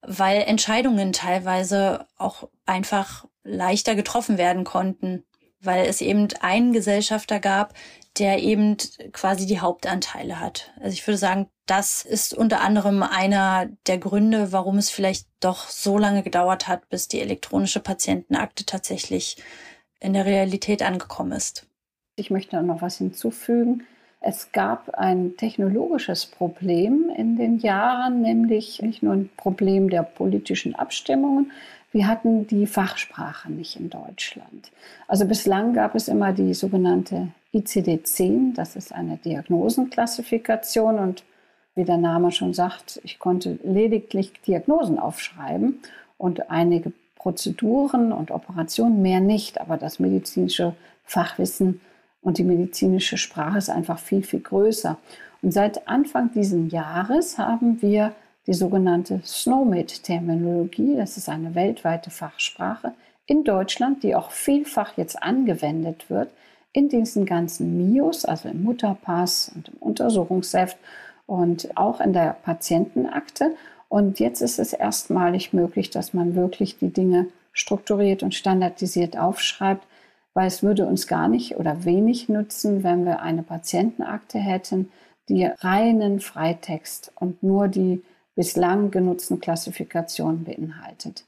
weil 0.03 0.43
Entscheidungen 0.43 1.11
teilweise 1.11 2.05
auch 2.15 2.49
einfach 2.67 3.25
leichter 3.43 3.95
getroffen 3.95 4.37
werden 4.37 4.63
konnten 4.63 5.23
weil 5.61 5.85
es 5.85 6.01
eben 6.01 6.27
einen 6.41 6.73
Gesellschafter 6.73 7.39
gab, 7.39 7.73
der 8.19 8.43
eben 8.43 8.77
quasi 9.13 9.45
die 9.45 9.59
Hauptanteile 9.59 10.39
hat. 10.39 10.71
Also 10.79 10.93
ich 10.93 11.05
würde 11.07 11.17
sagen, 11.17 11.47
das 11.65 12.03
ist 12.03 12.33
unter 12.33 12.61
anderem 12.61 13.03
einer 13.03 13.69
der 13.87 13.97
Gründe, 13.97 14.51
warum 14.51 14.77
es 14.77 14.89
vielleicht 14.89 15.27
doch 15.39 15.67
so 15.67 15.97
lange 15.97 16.23
gedauert 16.23 16.67
hat, 16.67 16.89
bis 16.89 17.07
die 17.07 17.21
elektronische 17.21 17.79
Patientenakte 17.79 18.65
tatsächlich 18.65 19.37
in 19.99 20.13
der 20.13 20.25
Realität 20.25 20.83
angekommen 20.83 21.31
ist. 21.31 21.67
Ich 22.15 22.29
möchte 22.29 22.61
noch 22.61 22.81
was 22.81 22.97
hinzufügen. 22.97 23.83
Es 24.21 24.51
gab 24.51 24.89
ein 24.95 25.37
technologisches 25.37 26.25
Problem 26.25 27.09
in 27.15 27.37
den 27.37 27.59
Jahren, 27.59 28.21
nämlich 28.21 28.81
nicht 28.81 29.01
nur 29.01 29.13
ein 29.13 29.29
Problem 29.37 29.89
der 29.89 30.03
politischen 30.03 30.75
Abstimmungen, 30.75 31.51
wir 31.91 32.07
hatten 32.07 32.45
die 32.45 32.67
Fachsprache 32.67 33.51
nicht 33.51 33.79
in 33.79 33.89
Deutschland. 33.89 34.71
Also 35.07 35.25
bislang 35.25 35.73
gab 35.73 35.95
es 35.95 36.07
immer 36.07 36.33
die 36.33 36.53
sogenannte 36.53 37.29
ICD-10, 37.53 38.53
das 38.53 38.75
ist 38.75 38.93
eine 38.93 39.17
Diagnosenklassifikation 39.17 40.99
und 40.99 41.23
wie 41.75 41.85
der 41.85 41.97
Name 41.97 42.31
schon 42.31 42.53
sagt, 42.53 42.99
ich 43.03 43.19
konnte 43.19 43.57
lediglich 43.63 44.33
Diagnosen 44.45 44.99
aufschreiben 44.99 45.79
und 46.17 46.51
einige 46.51 46.91
Prozeduren 47.15 48.11
und 48.11 48.31
Operationen, 48.31 49.01
mehr 49.01 49.19
nicht, 49.19 49.59
aber 49.59 49.77
das 49.77 49.99
medizinische 49.99 50.75
Fachwissen 51.03 51.81
und 52.21 52.37
die 52.37 52.43
medizinische 52.43 53.17
Sprache 53.17 53.57
ist 53.57 53.69
einfach 53.69 53.99
viel, 53.99 54.23
viel 54.23 54.41
größer. 54.41 54.97
Und 55.41 55.53
seit 55.53 55.87
Anfang 55.87 56.31
dieses 56.33 56.71
Jahres 56.71 57.37
haben 57.37 57.81
wir 57.81 58.13
die 58.47 58.53
sogenannte 58.53 59.21
SNOMED-Terminologie. 59.23 60.95
Das 60.95 61.17
ist 61.17 61.29
eine 61.29 61.55
weltweite 61.55 62.09
Fachsprache 62.09 62.93
in 63.25 63.43
Deutschland, 63.43 64.03
die 64.03 64.15
auch 64.15 64.31
vielfach 64.31 64.97
jetzt 64.97 65.21
angewendet 65.21 66.09
wird 66.09 66.29
in 66.73 66.89
diesen 66.89 67.25
ganzen 67.25 67.77
MIOS, 67.77 68.25
also 68.25 68.49
im 68.49 68.63
Mutterpass 68.63 69.51
und 69.55 69.69
im 69.69 69.77
Untersuchungsheft 69.79 70.77
und 71.25 71.75
auch 71.77 71.99
in 71.99 72.13
der 72.13 72.37
Patientenakte. 72.43 73.55
Und 73.87 74.19
jetzt 74.19 74.41
ist 74.41 74.59
es 74.59 74.73
erstmalig 74.73 75.53
möglich, 75.53 75.89
dass 75.89 76.13
man 76.13 76.35
wirklich 76.35 76.77
die 76.77 76.93
Dinge 76.93 77.27
strukturiert 77.53 78.23
und 78.23 78.35
standardisiert 78.35 79.17
aufschreibt, 79.17 79.85
weil 80.33 80.47
es 80.47 80.61
würde 80.61 80.85
uns 80.85 81.07
gar 81.07 81.27
nicht 81.27 81.57
oder 81.57 81.85
wenig 81.85 82.29
nutzen, 82.29 82.83
wenn 82.83 83.05
wir 83.05 83.21
eine 83.21 83.43
Patientenakte 83.43 84.37
hätten, 84.37 84.91
die 85.27 85.45
reinen 85.45 86.19
Freitext 86.19 87.11
und 87.15 87.43
nur 87.43 87.67
die 87.67 88.03
bislang 88.35 88.91
genutzten 88.91 89.39
Klassifikationen 89.39 90.43
beinhaltet. 90.43 91.25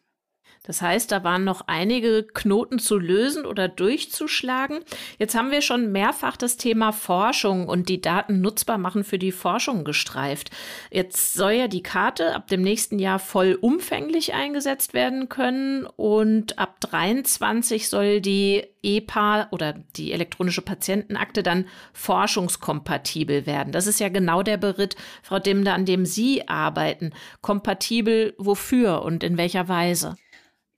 Das 0.63 0.83
heißt, 0.83 1.11
da 1.11 1.23
waren 1.23 1.43
noch 1.43 1.61
einige 1.65 2.21
Knoten 2.21 2.77
zu 2.77 2.99
lösen 2.99 3.47
oder 3.47 3.67
durchzuschlagen. 3.67 4.79
Jetzt 5.17 5.33
haben 5.33 5.49
wir 5.49 5.63
schon 5.63 5.91
mehrfach 5.91 6.37
das 6.37 6.55
Thema 6.55 6.91
Forschung 6.91 7.67
und 7.67 7.89
die 7.89 7.99
Daten 7.99 8.41
nutzbar 8.41 8.77
machen 8.77 9.03
für 9.03 9.17
die 9.17 9.31
Forschung 9.31 9.83
gestreift. 9.83 10.51
Jetzt 10.91 11.33
soll 11.33 11.53
ja 11.53 11.67
die 11.67 11.81
Karte 11.81 12.35
ab 12.35 12.47
dem 12.47 12.61
nächsten 12.61 12.99
Jahr 12.99 13.17
vollumfänglich 13.17 14.35
eingesetzt 14.35 14.93
werden 14.93 15.29
können 15.29 15.87
und 15.95 16.59
ab 16.59 16.79
23 16.81 17.89
soll 17.89 18.21
die 18.21 18.63
EPA 18.83 19.47
oder 19.49 19.73
die 19.95 20.11
elektronische 20.11 20.61
Patientenakte 20.61 21.41
dann 21.41 21.67
forschungskompatibel 21.93 23.47
werden. 23.47 23.73
Das 23.73 23.87
ist 23.87 23.99
ja 23.99 24.09
genau 24.09 24.43
der 24.43 24.57
Beritt, 24.57 24.95
Frau 25.23 25.39
Dimde, 25.39 25.73
an 25.73 25.85
dem 25.85 26.05
Sie 26.05 26.47
arbeiten. 26.47 27.13
Kompatibel 27.41 28.35
wofür 28.37 29.01
und 29.01 29.23
in 29.23 29.37
welcher 29.37 29.67
Weise? 29.67 30.17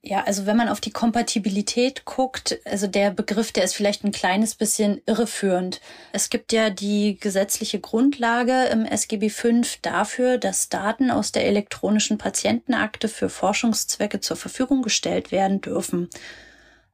Ja, 0.06 0.22
also 0.24 0.44
wenn 0.44 0.58
man 0.58 0.68
auf 0.68 0.82
die 0.82 0.90
Kompatibilität 0.90 2.04
guckt, 2.04 2.58
also 2.66 2.86
der 2.86 3.10
Begriff, 3.10 3.52
der 3.52 3.64
ist 3.64 3.74
vielleicht 3.74 4.04
ein 4.04 4.12
kleines 4.12 4.54
bisschen 4.54 5.00
irreführend. 5.06 5.80
Es 6.12 6.28
gibt 6.28 6.52
ja 6.52 6.68
die 6.68 7.16
gesetzliche 7.18 7.80
Grundlage 7.80 8.64
im 8.64 8.84
SGB 8.84 9.30
V 9.30 9.62
dafür, 9.80 10.36
dass 10.36 10.68
Daten 10.68 11.10
aus 11.10 11.32
der 11.32 11.46
elektronischen 11.46 12.18
Patientenakte 12.18 13.08
für 13.08 13.30
Forschungszwecke 13.30 14.20
zur 14.20 14.36
Verfügung 14.36 14.82
gestellt 14.82 15.32
werden 15.32 15.62
dürfen. 15.62 16.10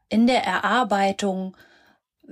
In 0.09 0.29
der 0.29 0.45
Erarbeitung 0.45 1.57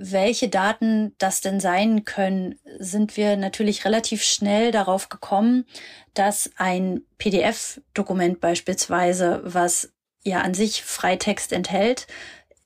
welche 0.01 0.47
Daten 0.47 1.13
das 1.17 1.41
denn 1.41 1.59
sein 1.59 2.05
können, 2.05 2.57
sind 2.77 3.17
wir 3.17 3.35
natürlich 3.35 3.83
relativ 3.83 4.23
schnell 4.23 4.71
darauf 4.71 5.09
gekommen, 5.09 5.65
dass 6.13 6.49
ein 6.55 7.01
PDF-Dokument 7.17 8.39
beispielsweise, 8.39 9.41
was 9.43 9.91
ja 10.29 10.41
an 10.41 10.53
sich 10.53 10.83
Freitext 10.83 11.51
enthält, 11.51 12.07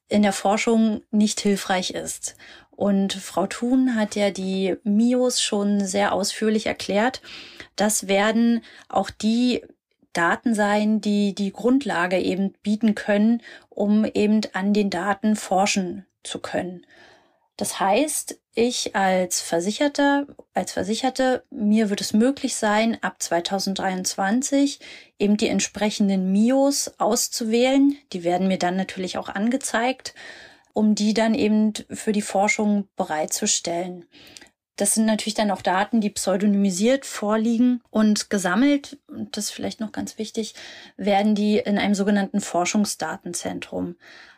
in 0.09 0.21
der 0.21 0.33
Forschung 0.33 1.01
nicht 1.11 1.39
hilfreich 1.39 1.91
ist. 1.91 2.35
Und 2.71 3.13
Frau 3.13 3.47
Thun 3.47 3.95
hat 3.95 4.15
ja 4.15 4.31
die 4.31 4.75
MIOS 4.83 5.41
schon 5.41 5.85
sehr 5.85 6.13
ausführlich 6.13 6.65
erklärt. 6.65 7.21
Das 7.75 8.07
werden 8.07 8.63
auch 8.89 9.09
die 9.09 9.63
Daten 10.11 10.53
sein, 10.53 11.01
die 11.01 11.33
die 11.33 11.51
Grundlage 11.51 12.19
eben 12.19 12.53
bieten 12.63 12.95
können, 12.95 13.41
um 13.69 14.05
eben 14.05 14.41
an 14.53 14.73
den 14.73 14.89
Daten 14.89 15.35
forschen 15.35 16.05
zu 16.23 16.39
können. 16.39 16.85
Das 17.57 17.79
heißt, 17.79 18.39
ich 18.55 18.95
als 18.95 19.41
Versicherter, 19.41 20.27
als 20.53 20.73
Versicherte, 20.73 21.43
mir 21.49 21.89
wird 21.89 22.01
es 22.01 22.13
möglich 22.13 22.55
sein, 22.55 22.97
ab 23.01 23.21
2023 23.21 24.79
eben 25.17 25.37
die 25.37 25.47
entsprechenden 25.47 26.31
MIOs 26.31 26.99
auszuwählen. 26.99 27.97
Die 28.13 28.23
werden 28.23 28.47
mir 28.47 28.59
dann 28.59 28.75
natürlich 28.75 29.17
auch 29.17 29.29
angezeigt, 29.29 30.13
um 30.73 30.95
die 30.95 31.13
dann 31.13 31.33
eben 31.33 31.73
für 31.89 32.11
die 32.11 32.21
Forschung 32.21 32.87
bereitzustellen. 32.95 34.05
Das 34.75 34.95
sind 34.95 35.05
natürlich 35.05 35.35
dann 35.35 35.51
auch 35.51 35.61
Daten, 35.61 36.01
die 36.01 36.09
pseudonymisiert 36.09 37.05
vorliegen 37.05 37.81
und 37.91 38.29
gesammelt, 38.29 38.97
und 39.07 39.37
das 39.37 39.45
ist 39.45 39.51
vielleicht 39.51 39.79
noch 39.79 39.91
ganz 39.91 40.17
wichtig, 40.17 40.55
werden 40.97 41.35
die 41.35 41.57
in 41.57 41.77
einem 41.77 41.93
sogenannten 41.93 42.41
Forschungsdatenzentrum. 42.41 43.95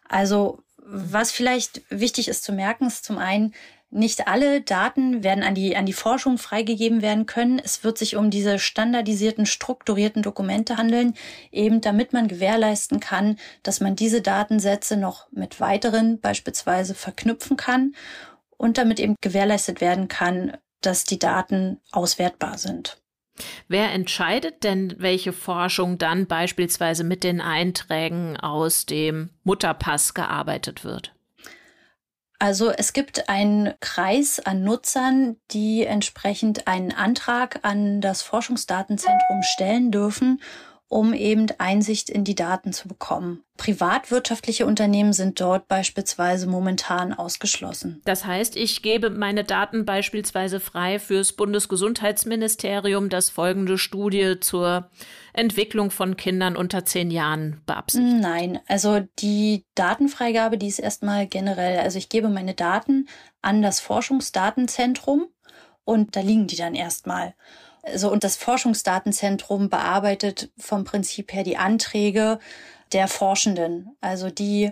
Also 0.07 0.61
was 0.87 1.31
vielleicht 1.31 1.81
wichtig 1.89 2.27
ist 2.27 2.43
zu 2.43 2.53
merken, 2.53 2.87
ist 2.87 3.05
zum 3.05 3.17
einen, 3.17 3.53
nicht 3.89 4.27
alle 4.27 4.61
Daten 4.61 5.23
werden 5.23 5.43
an 5.43 5.55
die, 5.55 5.77
an 5.77 5.85
die 5.85 5.93
Forschung 5.93 6.37
freigegeben 6.37 7.01
werden 7.01 7.25
können. 7.25 7.59
Es 7.59 7.83
wird 7.83 7.97
sich 7.97 8.15
um 8.15 8.29
diese 8.29 8.59
standardisierten, 8.59 9.45
strukturierten 9.45 10.21
Dokumente 10.21 10.77
handeln, 10.77 11.13
eben 11.51 11.81
damit 11.81 12.11
man 12.11 12.27
gewährleisten 12.27 12.99
kann, 12.99 13.37
dass 13.63 13.79
man 13.79 13.95
diese 13.95 14.21
Datensätze 14.21 14.97
noch 14.97 15.31
mit 15.31 15.59
weiteren 15.59 16.19
beispielsweise 16.19 16.93
verknüpfen 16.93 17.57
kann 17.57 17.95
und 18.57 18.77
damit 18.77 18.99
eben 18.99 19.15
gewährleistet 19.21 19.81
werden 19.81 20.07
kann, 20.07 20.57
dass 20.81 21.05
die 21.05 21.19
Daten 21.19 21.79
auswertbar 21.91 22.57
sind. 22.57 23.01
Wer 23.67 23.91
entscheidet 23.91 24.63
denn, 24.63 24.95
welche 24.97 25.33
Forschung 25.33 25.97
dann 25.97 26.25
beispielsweise 26.27 27.03
mit 27.03 27.23
den 27.23 27.41
Einträgen 27.41 28.37
aus 28.37 28.85
dem 28.85 29.29
Mutterpass 29.43 30.13
gearbeitet 30.13 30.83
wird? 30.83 31.14
Also 32.45 32.69
es 32.69 32.93
gibt 32.93 33.27
einen 33.27 33.73
Kreis 33.79 34.39
an 34.39 34.63
Nutzern, 34.63 35.37
die 35.49 35.83
entsprechend 35.83 36.67
einen 36.67 36.91
Antrag 36.91 37.61
an 37.63 38.01
das 38.01 38.21
Forschungsdatenzentrum 38.21 39.41
stellen 39.41 39.89
dürfen 39.89 40.39
um 40.87 41.13
eben 41.13 41.47
Einsicht 41.57 42.09
in 42.09 42.23
die 42.23 42.35
Daten 42.35 42.71
zu 42.71 42.87
bekommen. 42.87 43.43
Privatwirtschaftliche 43.57 44.65
Unternehmen 44.65 45.13
sind 45.13 45.41
dort 45.41 45.67
beispielsweise 45.67 46.47
momentan 46.47 47.11
ausgeschlossen. 47.13 48.01
Das 48.05 48.25
heißt, 48.25 48.55
ich 48.55 48.81
gebe 48.81 49.09
meine 49.09 49.43
Daten 49.43 49.85
beispielsweise 49.85 50.59
frei 50.59 50.99
fürs 50.99 51.33
Bundesgesundheitsministerium, 51.33 53.09
das 53.09 53.29
folgende 53.29 53.77
Studie 53.77 54.39
zur 54.39 54.89
Entwicklung 55.37 55.91
von 55.91 56.17
Kindern 56.17 56.55
unter 56.55 56.85
zehn 56.85 57.11
Jahren 57.11 57.61
beabsichtigt. 57.65 58.17
Nein, 58.19 58.59
also 58.67 59.01
die 59.19 59.65
Datenfreigabe, 59.75 60.57
die 60.57 60.67
ist 60.67 60.79
erstmal 60.79 61.27
generell. 61.27 61.79
Also 61.79 61.97
ich 61.97 62.09
gebe 62.09 62.29
meine 62.29 62.53
Daten 62.53 63.07
an 63.41 63.61
das 63.61 63.79
Forschungsdatenzentrum 63.79 65.27
und 65.83 66.15
da 66.15 66.21
liegen 66.21 66.47
die 66.47 66.55
dann 66.55 66.75
erstmal. 66.75 67.35
So, 67.93 68.11
und 68.11 68.23
das 68.23 68.35
Forschungsdatenzentrum 68.35 69.69
bearbeitet 69.69 70.51
vom 70.57 70.85
Prinzip 70.85 71.33
her 71.33 71.43
die 71.43 71.57
Anträge 71.57 72.39
der 72.93 73.07
Forschenden. 73.07 73.95
Also 74.01 74.29
die 74.29 74.71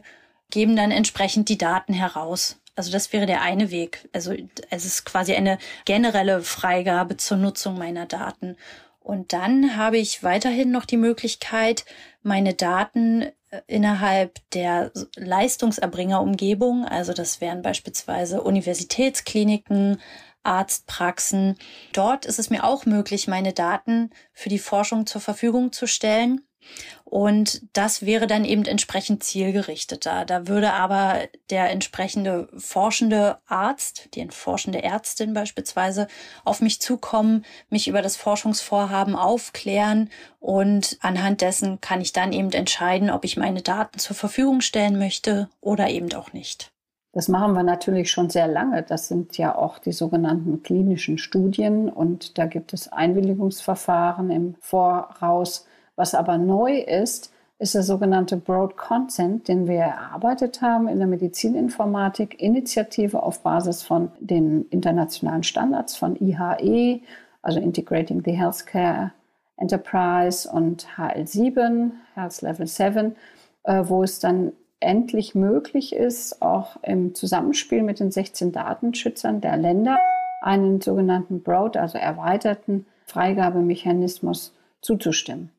geben 0.50 0.76
dann 0.76 0.92
entsprechend 0.92 1.50
die 1.50 1.58
Daten 1.58 1.94
heraus. 1.94 2.60
Also 2.76 2.92
das 2.92 3.14
wäre 3.14 3.28
der 3.28 3.42
eine 3.42 3.70
Weg. 3.70 4.10
Also 4.14 4.34
es 4.70 4.86
ist 4.86 5.06
quasi 5.06 5.34
eine 5.34 5.60
generelle 5.86 6.42
Freigabe 6.42 7.18
zur 7.18 7.38
Nutzung 7.38 7.78
meiner 7.78 8.08
Daten. 8.08 8.58
Und 9.04 9.34
dann 9.34 9.76
habe 9.76 9.98
ich 9.98 10.24
weiterhin 10.24 10.72
noch 10.72 10.86
die 10.86 10.98
Möglichkeit, 10.98 11.86
meine 12.22 12.54
Daten 12.54 13.22
äh, 13.22 13.62
innerhalb 13.68 14.40
der 14.52 14.92
Leistungserbringerumgebung, 15.16 16.86
also 16.86 17.14
das 17.14 17.42
wären 17.42 17.62
beispielsweise 17.62 18.42
Universitätskliniken, 18.42 20.00
Arztpraxen. 20.44 21.58
Dort 21.92 22.26
ist 22.26 22.40
es 22.40 22.50
mir 22.50 22.64
auch 22.64 22.86
möglich, 22.86 23.28
meine 23.28 23.54
Daten 23.54 24.10
für 24.34 24.50
die 24.50 24.60
Forschung 24.60 25.06
zur 25.06 25.22
Verfügung 25.22 25.72
zu 25.72 25.86
stellen. 25.86 26.42
Und 27.06 27.62
das 27.74 28.06
wäre 28.06 28.26
dann 28.26 28.44
eben 28.44 28.66
entsprechend 28.66 29.24
zielgerichteter. 29.24 30.26
Da 30.26 30.48
würde 30.48 30.74
aber 30.74 31.20
der 31.50 31.70
entsprechende 31.70 32.48
forschende 32.58 33.38
Arzt, 33.46 34.10
die 34.16 34.28
forschende 34.30 34.82
Ärztin 34.84 35.34
beispielsweise, 35.34 36.08
auf 36.44 36.62
mich 36.62 36.82
zukommen, 36.82 37.46
mich 37.70 37.88
über 37.88 38.02
das 38.02 38.16
Forschungsvorhaben 38.16 39.16
aufklären 39.16 40.10
und 40.40 40.98
anhand 41.02 41.42
dessen 41.42 41.82
kann 41.82 42.02
ich 42.02 42.14
dann 42.14 42.34
eben 42.34 42.52
entscheiden, 42.52 43.12
ob 43.12 43.26
ich 43.26 43.38
meine 43.38 43.62
Daten 43.62 44.00
zur 44.00 44.16
Verfügung 44.16 44.62
stellen 44.62 44.98
möchte 44.98 45.50
oder 45.62 45.90
eben 45.90 46.12
auch 46.14 46.34
nicht. 46.34 46.74
Das 47.14 47.28
machen 47.28 47.54
wir 47.54 47.62
natürlich 47.62 48.10
schon 48.10 48.32
sehr 48.32 48.48
lange. 48.48 48.82
Das 48.82 49.08
sind 49.08 49.38
ja 49.38 49.56
auch 49.56 49.78
die 49.78 49.92
sogenannten 49.92 50.64
klinischen 50.64 51.20
Studien 51.20 51.88
und 51.88 52.40
da 52.40 52.48
gibt 52.48 52.74
es 52.74 52.92
Einwilligungsverfahren 52.92 54.32
im 54.32 54.56
Voraus 54.60 55.68
was 55.96 56.16
aber 56.16 56.38
neu 56.38 56.80
ist, 56.80 57.32
ist 57.60 57.76
der 57.76 57.84
sogenannte 57.84 58.36
Broad 58.36 58.76
Consent, 58.76 59.48
den 59.48 59.68
wir 59.68 59.80
erarbeitet 59.80 60.62
haben 60.62 60.88
in 60.88 60.98
der 60.98 61.08
Medizininformatik, 61.08 62.42
Initiative 62.42 63.22
auf 63.22 63.42
Basis 63.42 63.84
von 63.84 64.12
den 64.20 64.66
internationalen 64.70 65.44
Standards 65.44 65.96
von 65.96 66.18
IHE, 66.20 67.02
also 67.42 67.60
Integrating 67.60 68.22
the 68.26 68.32
Healthcare 68.32 69.12
Enterprise 69.58 70.50
und 70.50 70.88
HL7, 70.98 71.92
Health 72.16 72.42
Level 72.42 72.68
7, 72.68 73.16
äh, 73.64 73.84
wo 73.86 74.04
es 74.04 74.20
dann 74.20 74.52
endlich 74.80 75.36
möglich 75.36 75.96
ist, 75.96 76.42
auch 76.42 76.78
im 76.84 77.16
Zusammenspiel 77.16 77.84
mit 77.84 78.00
den 78.00 78.12
16 78.12 78.52
Datenschützern 78.52 79.40
der 79.40 79.56
Länder 79.58 79.98
einen 80.42 80.82
sogenannten 80.82 81.42
Broad, 81.42 81.78
also 81.78 81.98
erweiterten 81.98 82.86
Freigabemechanismus 83.06 84.54
zuzustimmen. 84.82 85.52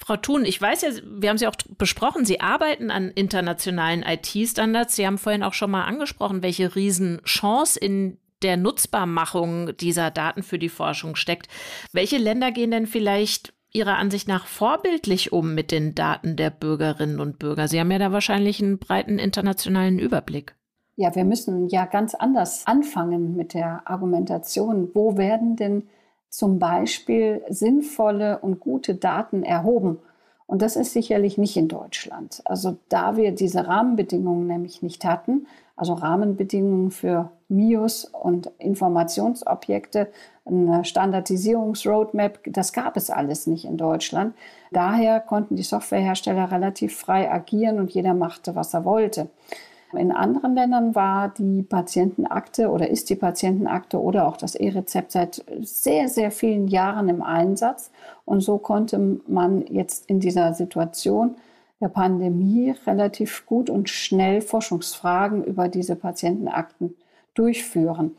Frau 0.00 0.16
Thun, 0.16 0.46
ich 0.46 0.60
weiß 0.60 0.82
ja, 0.82 0.88
wir 1.04 1.28
haben 1.28 1.36
Sie 1.36 1.46
auch 1.46 1.56
besprochen, 1.76 2.24
Sie 2.24 2.40
arbeiten 2.40 2.90
an 2.90 3.10
internationalen 3.10 4.02
IT-Standards. 4.02 4.96
Sie 4.96 5.06
haben 5.06 5.18
vorhin 5.18 5.42
auch 5.42 5.52
schon 5.52 5.70
mal 5.70 5.84
angesprochen, 5.84 6.42
welche 6.42 6.74
Riesenchance 6.74 7.78
in 7.78 8.16
der 8.42 8.56
Nutzbarmachung 8.56 9.76
dieser 9.76 10.10
Daten 10.10 10.42
für 10.42 10.58
die 10.58 10.70
Forschung 10.70 11.16
steckt. 11.16 11.48
Welche 11.92 12.16
Länder 12.16 12.50
gehen 12.50 12.70
denn 12.70 12.86
vielleicht 12.86 13.52
Ihrer 13.72 13.98
Ansicht 13.98 14.26
nach 14.26 14.46
vorbildlich 14.46 15.32
um 15.32 15.54
mit 15.54 15.70
den 15.70 15.94
Daten 15.94 16.36
der 16.36 16.48
Bürgerinnen 16.48 17.20
und 17.20 17.38
Bürger? 17.38 17.68
Sie 17.68 17.78
haben 17.78 17.90
ja 17.90 17.98
da 17.98 18.10
wahrscheinlich 18.10 18.62
einen 18.62 18.78
breiten 18.78 19.18
internationalen 19.18 19.98
Überblick. 19.98 20.54
Ja, 20.96 21.14
wir 21.14 21.24
müssen 21.24 21.68
ja 21.68 21.84
ganz 21.84 22.14
anders 22.14 22.66
anfangen 22.66 23.36
mit 23.36 23.52
der 23.52 23.82
Argumentation. 23.84 24.90
Wo 24.94 25.18
werden 25.18 25.56
denn 25.56 25.84
zum 26.30 26.58
Beispiel 26.58 27.42
sinnvolle 27.48 28.38
und 28.38 28.60
gute 28.60 28.94
Daten 28.94 29.42
erhoben. 29.42 29.98
Und 30.46 30.62
das 30.62 30.74
ist 30.74 30.92
sicherlich 30.92 31.38
nicht 31.38 31.56
in 31.56 31.68
Deutschland. 31.68 32.42
Also 32.44 32.76
da 32.88 33.16
wir 33.16 33.32
diese 33.32 33.68
Rahmenbedingungen 33.68 34.46
nämlich 34.46 34.82
nicht 34.82 35.04
hatten, 35.04 35.46
also 35.76 35.94
Rahmenbedingungen 35.94 36.90
für 36.90 37.30
MIUS 37.48 38.04
und 38.04 38.50
Informationsobjekte, 38.58 40.08
eine 40.44 40.84
Standardisierungsroadmap, 40.84 42.40
das 42.46 42.72
gab 42.72 42.96
es 42.96 43.10
alles 43.10 43.46
nicht 43.46 43.64
in 43.64 43.76
Deutschland. 43.76 44.34
Daher 44.72 45.20
konnten 45.20 45.56
die 45.56 45.62
Softwarehersteller 45.62 46.50
relativ 46.50 46.96
frei 46.96 47.30
agieren 47.30 47.78
und 47.78 47.92
jeder 47.92 48.14
machte, 48.14 48.54
was 48.56 48.74
er 48.74 48.84
wollte. 48.84 49.28
In 49.92 50.12
anderen 50.12 50.54
Ländern 50.54 50.94
war 50.94 51.28
die 51.28 51.62
Patientenakte 51.62 52.68
oder 52.68 52.88
ist 52.88 53.10
die 53.10 53.16
Patientenakte 53.16 54.00
oder 54.00 54.28
auch 54.28 54.36
das 54.36 54.54
E-Rezept 54.54 55.10
seit 55.10 55.44
sehr, 55.60 56.08
sehr 56.08 56.30
vielen 56.30 56.68
Jahren 56.68 57.08
im 57.08 57.22
Einsatz. 57.22 57.90
Und 58.24 58.40
so 58.40 58.58
konnte 58.58 59.20
man 59.26 59.66
jetzt 59.66 60.08
in 60.08 60.20
dieser 60.20 60.54
Situation 60.54 61.34
der 61.80 61.88
Pandemie 61.88 62.74
relativ 62.86 63.46
gut 63.46 63.70
und 63.70 63.88
schnell 63.88 64.42
Forschungsfragen 64.42 65.42
über 65.44 65.68
diese 65.68 65.96
Patientenakten 65.96 66.94
durchführen. 67.34 68.16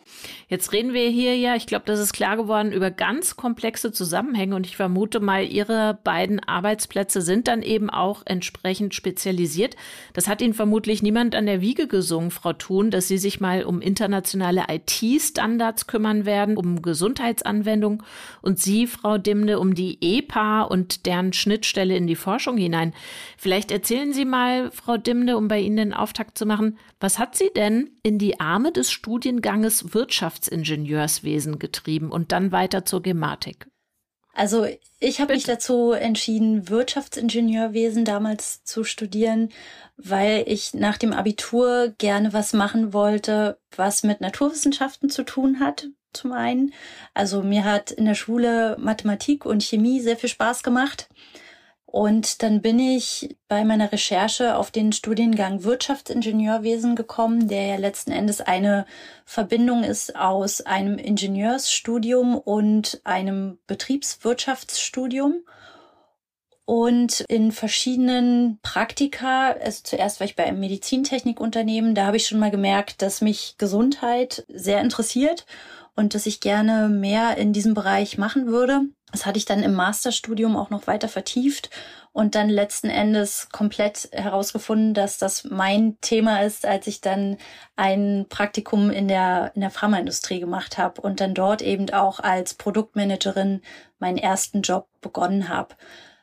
Jetzt 0.48 0.72
reden 0.72 0.94
wir 0.94 1.10
hier 1.10 1.36
ja, 1.36 1.56
ich 1.56 1.66
glaube, 1.66 1.84
das 1.86 2.00
ist 2.00 2.14
klar 2.14 2.38
geworden, 2.38 2.72
über 2.72 2.92
ganz 2.92 3.36
komplexe 3.36 3.92
Zusammenhänge 3.92 4.56
und 4.56 4.66
ich 4.66 4.78
vermute 4.78 5.20
mal, 5.20 5.46
Ihre 5.46 6.00
beiden 6.04 6.40
Arbeitsplätze 6.40 7.22
sind 7.22 7.50
dann 7.50 7.62
eben 7.62 7.90
auch 7.90 8.24
entsprechend 8.26 8.96
spezialisiert. 8.96 9.76
Das 10.14 10.30
hat 10.30 10.42
Ihnen 10.42 10.54
vermutlich 10.54 11.04
niemand 11.04 11.36
an 11.36 11.46
der 11.46 11.60
Wiege 11.60 11.88
gesungen, 11.88 12.32
Frau 12.32 12.54
Thun, 12.54 12.90
dass 12.90 13.10
Sie 13.10 13.18
sich 13.18 13.42
mal 13.42 13.64
um 13.66 13.82
internationale 13.82 14.66
IT-Standards 14.70 15.88
kümmern 15.88 16.26
werden, 16.26 16.56
um 16.56 16.82
Gesundheitsanwendungen 16.82 18.04
und 18.42 18.60
Sie, 18.60 18.88
Frau 18.88 19.18
Dimne, 19.18 19.60
um 19.60 19.76
die 19.76 19.98
EPA 20.02 20.62
und 20.62 21.06
deren 21.06 21.34
Schnittstelle 21.34 21.98
in 21.98 22.08
die 22.08 22.16
Forschung 22.16 22.56
hinein. 22.56 22.94
Vielleicht 23.38 23.72
erzählen 23.72 24.14
Sie 24.14 24.26
mal, 24.26 24.72
Frau 24.72 24.96
Dimne, 24.96 25.36
um 25.36 25.50
bei 25.50 25.60
Ihnen 25.60 25.78
den 25.78 25.94
Auftakt 25.94 26.38
zu 26.38 26.46
machen, 26.46 26.78
was 27.02 27.20
hat 27.20 27.36
Sie 27.36 27.50
denn 27.56 27.90
in 28.04 28.18
die 28.18 28.40
Arme 28.40 28.72
des 28.72 28.92
Studienganges 29.02 29.96
Wirtschaftsingenieurswesen 29.96 31.58
getrieben 31.58 32.12
und 32.12 32.32
dann 32.32 32.52
weiter 32.52 32.86
zur 32.86 33.02
Gematik? 33.02 33.66
Also 34.36 34.68
ich 35.00 35.20
habe 35.20 35.34
mich 35.34 35.44
dazu 35.44 35.94
entschieden, 35.94 36.70
Wirtschaftsingenieurwesen 36.70 38.06
damals 38.06 38.64
zu 38.64 38.84
studieren, 38.84 39.50
weil 39.98 40.44
ich 40.46 40.76
nach 40.76 41.00
dem 41.00 41.14
Abitur 41.14 41.96
gerne 41.98 42.32
was 42.32 42.54
machen 42.54 42.94
wollte, 42.94 43.58
was 43.76 44.04
mit 44.04 44.22
Naturwissenschaften 44.22 45.10
zu 45.10 45.24
tun 45.24 45.60
hat. 45.60 45.88
Zum 46.14 46.34
einen. 46.34 46.72
Also 47.16 47.42
mir 47.42 47.66
hat 47.66 47.90
in 47.90 48.06
der 48.06 48.14
Schule 48.14 48.78
Mathematik 48.80 49.48
und 49.48 49.64
Chemie 49.64 50.00
sehr 50.00 50.16
viel 50.16 50.30
Spaß 50.30 50.62
gemacht. 50.62 51.10
Und 51.92 52.42
dann 52.42 52.62
bin 52.62 52.80
ich 52.80 53.36
bei 53.50 53.66
meiner 53.66 53.92
Recherche 53.92 54.56
auf 54.56 54.72
den 54.72 54.94
Studiengang 54.94 55.66
Wirtschaftsingenieurwesen 55.66 56.96
gekommen, 56.96 57.50
der 57.50 57.66
ja 57.66 57.76
letzten 57.76 58.14
Endes 58.14 58.40
eine 58.40 58.86
Verbindung 59.26 59.84
ist 59.84 60.16
aus 60.16 60.62
einem 60.62 60.98
Ingenieursstudium 60.98 62.38
und 62.38 63.02
einem 63.04 63.58
Betriebswirtschaftsstudium. 63.68 65.44
Und 66.64 67.26
in 67.28 67.52
verschiedenen 67.52 68.60
Praktika, 68.62 69.52
also 69.52 69.82
zuerst 69.84 70.22
war 70.22 70.26
ich 70.26 70.38
bei 70.38 70.46
einem 70.46 70.62
Medizintechnikunternehmen, 70.62 71.94
da 71.94 72.06
habe 72.06 72.16
ich 72.16 72.26
schon 72.26 72.40
mal 72.40 72.52
gemerkt, 72.52 73.02
dass 73.02 73.20
mich 73.20 73.56
Gesundheit 73.58 74.46
sehr 74.48 74.80
interessiert 74.80 75.46
und 75.98 76.16
dass 76.16 76.26
ich 76.26 76.40
gerne 76.40 76.88
mehr 76.88 77.36
in 77.36 77.52
diesem 77.52 77.74
Bereich 77.74 78.18
machen 78.18 78.48
würde. 78.48 78.84
Das 79.12 79.26
hatte 79.26 79.38
ich 79.38 79.46
dann 79.46 79.64
im 79.64 79.74
Masterstudium 79.74 80.56
auch 80.56 80.70
noch 80.70 80.88
weiter 80.88 81.08
vertieft 81.08 81.70
und 82.14 82.36
dann 82.36 82.50
letzten 82.50 82.90
Endes 82.90 83.50
komplett 83.52 84.10
herausgefunden, 84.12 84.94
dass 84.94 85.18
das 85.18 85.46
mein 85.46 85.98
Thema 86.02 86.44
ist, 86.44 86.66
als 86.66 86.88
ich 86.88 87.02
dann 87.02 87.38
ein 87.76 88.26
Praktikum 88.30 88.90
in 88.90 89.08
der, 89.08 89.52
in 89.56 89.62
der 89.62 89.70
Pharmaindustrie 89.70 90.40
gemacht 90.40 90.78
habe 90.78 91.02
und 91.02 91.22
dann 91.22 91.34
dort 91.34 91.62
eben 91.62 91.90
auch 91.92 92.20
als 92.20 92.54
Produktmanagerin 92.54 93.62
meinen 94.00 94.18
ersten 94.18 94.62
Job 94.62 94.88
begonnen 95.00 95.48
habe. 95.50 95.76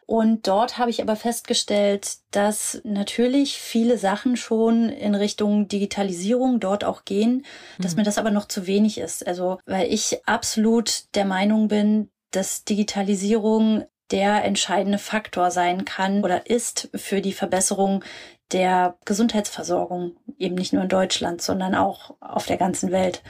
Und 0.05 0.49
dort 0.49 0.78
habe 0.78 0.91
ich 0.91 1.03
aber 1.03 1.16
festgestellt, 1.16 2.16
dass 2.30 2.80
natürlich 2.82 3.59
viele 3.59 3.99
Sachen 3.99 4.36
schon 4.36 4.89
in 4.89 5.14
Richtung 5.14 5.68
Digitalisierung 5.68 6.61
dort 6.61 6.82
auch 6.82 7.05
gehen, 7.05 7.45
dass 7.78 7.93
mhm. 7.93 7.99
mir 7.99 8.05
das 8.05 8.16
aber 8.16 8.30
noch 8.30 8.49
zu 8.49 8.66
wenig 8.66 8.97
ist. 8.97 9.26
Also, 9.26 9.59
weil 9.66 9.93
ich 9.93 10.26
absolut 10.26 11.14
der 11.14 11.26
Meinung 11.26 11.68
bin, 11.68 12.09
dass 12.31 12.64
Digitalisierung 12.64 13.85
der 14.11 14.45
entscheidende 14.45 14.99
Faktor 14.99 15.51
sein 15.51 15.85
kann 15.85 16.24
oder 16.24 16.49
ist 16.49 16.89
für 16.95 17.20
die 17.20 17.33
Verbesserung 17.33 18.05
der 18.53 18.97
Gesundheitsversorgung, 19.05 20.16
eben 20.39 20.55
nicht 20.55 20.72
nur 20.72 20.83
in 20.83 20.89
Deutschland, 20.89 21.43
sondern 21.43 21.74
auch 21.74 22.16
auf 22.20 22.47
der 22.47 22.57
ganzen 22.57 22.91
Welt. 22.91 23.22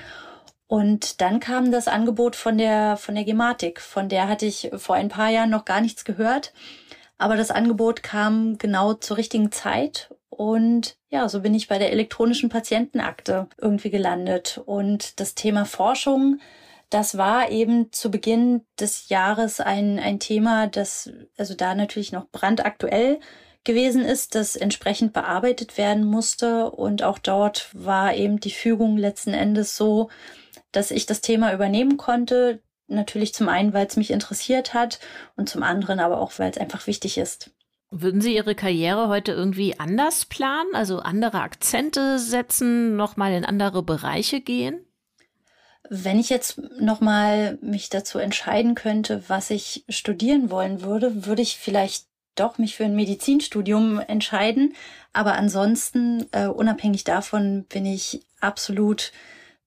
Und 0.68 1.20
dann 1.22 1.40
kam 1.40 1.72
das 1.72 1.88
Angebot 1.88 2.36
von 2.36 2.58
der, 2.58 2.96
von 2.98 3.14
der 3.14 3.24
Gematik. 3.24 3.80
Von 3.80 4.08
der 4.08 4.28
hatte 4.28 4.46
ich 4.46 4.70
vor 4.76 4.94
ein 4.94 5.08
paar 5.08 5.30
Jahren 5.30 5.50
noch 5.50 5.64
gar 5.64 5.80
nichts 5.80 6.04
gehört. 6.04 6.52
Aber 7.16 7.36
das 7.36 7.50
Angebot 7.50 8.02
kam 8.02 8.58
genau 8.58 8.92
zur 8.94 9.16
richtigen 9.16 9.50
Zeit. 9.50 10.14
Und 10.28 10.96
ja, 11.08 11.28
so 11.28 11.40
bin 11.40 11.54
ich 11.54 11.68
bei 11.68 11.78
der 11.78 11.90
elektronischen 11.90 12.50
Patientenakte 12.50 13.48
irgendwie 13.56 13.90
gelandet. 13.90 14.60
Und 14.66 15.18
das 15.18 15.34
Thema 15.34 15.64
Forschung, 15.64 16.38
das 16.90 17.18
war 17.18 17.50
eben 17.50 17.92
zu 17.92 18.10
Beginn 18.10 18.62
des 18.80 19.08
Jahres 19.08 19.60
ein, 19.60 19.98
ein 19.98 20.20
Thema, 20.20 20.66
das 20.66 21.10
also 21.36 21.54
da 21.54 21.74
natürlich 21.74 22.12
noch 22.12 22.28
brandaktuell 22.30 23.20
gewesen 23.64 24.04
ist, 24.04 24.34
das 24.34 24.56
entsprechend 24.56 25.12
bearbeitet 25.12 25.76
werden 25.76 26.04
musste. 26.04 26.70
Und 26.70 27.02
auch 27.02 27.18
dort 27.18 27.68
war 27.74 28.14
eben 28.14 28.40
die 28.40 28.50
Fügung 28.50 28.96
letzten 28.96 29.34
Endes 29.34 29.76
so, 29.76 30.08
dass 30.72 30.90
ich 30.90 31.06
das 31.06 31.20
Thema 31.20 31.52
übernehmen 31.52 31.98
konnte. 31.98 32.62
Natürlich 32.86 33.34
zum 33.34 33.50
einen, 33.50 33.74
weil 33.74 33.86
es 33.86 33.96
mich 33.96 34.10
interessiert 34.10 34.72
hat 34.72 34.98
und 35.36 35.48
zum 35.48 35.62
anderen 35.62 36.00
aber 36.00 36.20
auch, 36.20 36.32
weil 36.38 36.50
es 36.50 36.56
einfach 36.56 36.86
wichtig 36.86 37.18
ist. 37.18 37.50
Würden 37.90 38.20
Sie 38.20 38.34
Ihre 38.34 38.54
Karriere 38.54 39.08
heute 39.08 39.32
irgendwie 39.32 39.78
anders 39.78 40.24
planen, 40.24 40.74
also 40.74 41.00
andere 41.00 41.40
Akzente 41.40 42.18
setzen, 42.18 42.96
nochmal 42.96 43.32
in 43.32 43.44
andere 43.44 43.82
Bereiche 43.82 44.40
gehen? 44.40 44.87
Wenn 45.90 46.18
ich 46.18 46.28
jetzt 46.28 46.60
nochmal 46.80 47.58
mich 47.62 47.88
dazu 47.88 48.18
entscheiden 48.18 48.74
könnte, 48.74 49.22
was 49.28 49.50
ich 49.50 49.84
studieren 49.88 50.50
wollen 50.50 50.82
würde, 50.82 51.26
würde 51.26 51.42
ich 51.42 51.56
vielleicht 51.56 52.06
doch 52.34 52.58
mich 52.58 52.76
für 52.76 52.84
ein 52.84 52.94
Medizinstudium 52.94 53.98
entscheiden. 54.00 54.74
Aber 55.12 55.34
ansonsten, 55.34 56.26
äh, 56.32 56.46
unabhängig 56.46 57.04
davon, 57.04 57.64
bin 57.64 57.86
ich 57.86 58.22
absolut 58.40 59.12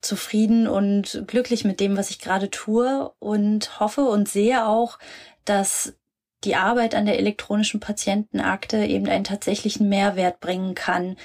zufrieden 0.01 0.67
und 0.67 1.23
glücklich 1.27 1.63
mit 1.63 1.79
dem, 1.79 1.97
was 1.97 2.09
ich 2.09 2.19
gerade 2.19 2.49
tue 2.49 3.11
und 3.19 3.79
hoffe 3.79 4.01
und 4.01 4.27
sehe 4.29 4.67
auch, 4.67 4.97
dass 5.45 5.93
die 6.43 6.55
Arbeit 6.55 6.95
an 6.95 7.05
der 7.05 7.19
elektronischen 7.19 7.79
Patientenakte 7.79 8.77
eben 8.85 9.07
einen 9.07 9.23
tatsächlichen 9.23 9.89
Mehrwert 9.89 10.39
bringen 10.39 10.73
kann, 10.73 11.17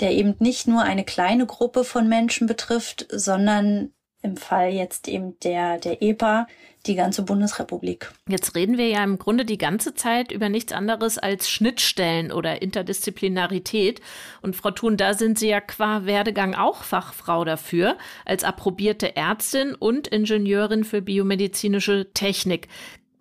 der 0.00 0.10
eben 0.12 0.34
nicht 0.40 0.66
nur 0.66 0.82
eine 0.82 1.04
kleine 1.04 1.46
Gruppe 1.46 1.84
von 1.84 2.08
Menschen 2.08 2.48
betrifft, 2.48 3.06
sondern 3.10 3.92
im 4.24 4.36
Fall 4.36 4.72
jetzt 4.72 5.06
eben 5.06 5.38
der, 5.40 5.78
der 5.78 6.02
EPA, 6.02 6.46
die 6.86 6.94
ganze 6.94 7.22
Bundesrepublik. 7.22 8.10
Jetzt 8.28 8.54
reden 8.54 8.78
wir 8.78 8.88
ja 8.88 9.04
im 9.04 9.18
Grunde 9.18 9.44
die 9.44 9.58
ganze 9.58 9.94
Zeit 9.94 10.32
über 10.32 10.48
nichts 10.48 10.72
anderes 10.72 11.18
als 11.18 11.48
Schnittstellen 11.48 12.32
oder 12.32 12.62
Interdisziplinarität. 12.62 14.00
Und 14.42 14.56
Frau 14.56 14.70
Thun, 14.70 14.96
da 14.96 15.14
sind 15.14 15.38
Sie 15.38 15.48
ja 15.48 15.60
qua 15.60 16.04
Werdegang 16.06 16.54
auch 16.54 16.82
Fachfrau 16.82 17.44
dafür, 17.44 17.96
als 18.24 18.44
approbierte 18.44 19.16
Ärztin 19.16 19.74
und 19.74 20.08
Ingenieurin 20.08 20.84
für 20.84 21.02
biomedizinische 21.02 22.12
Technik. 22.12 22.68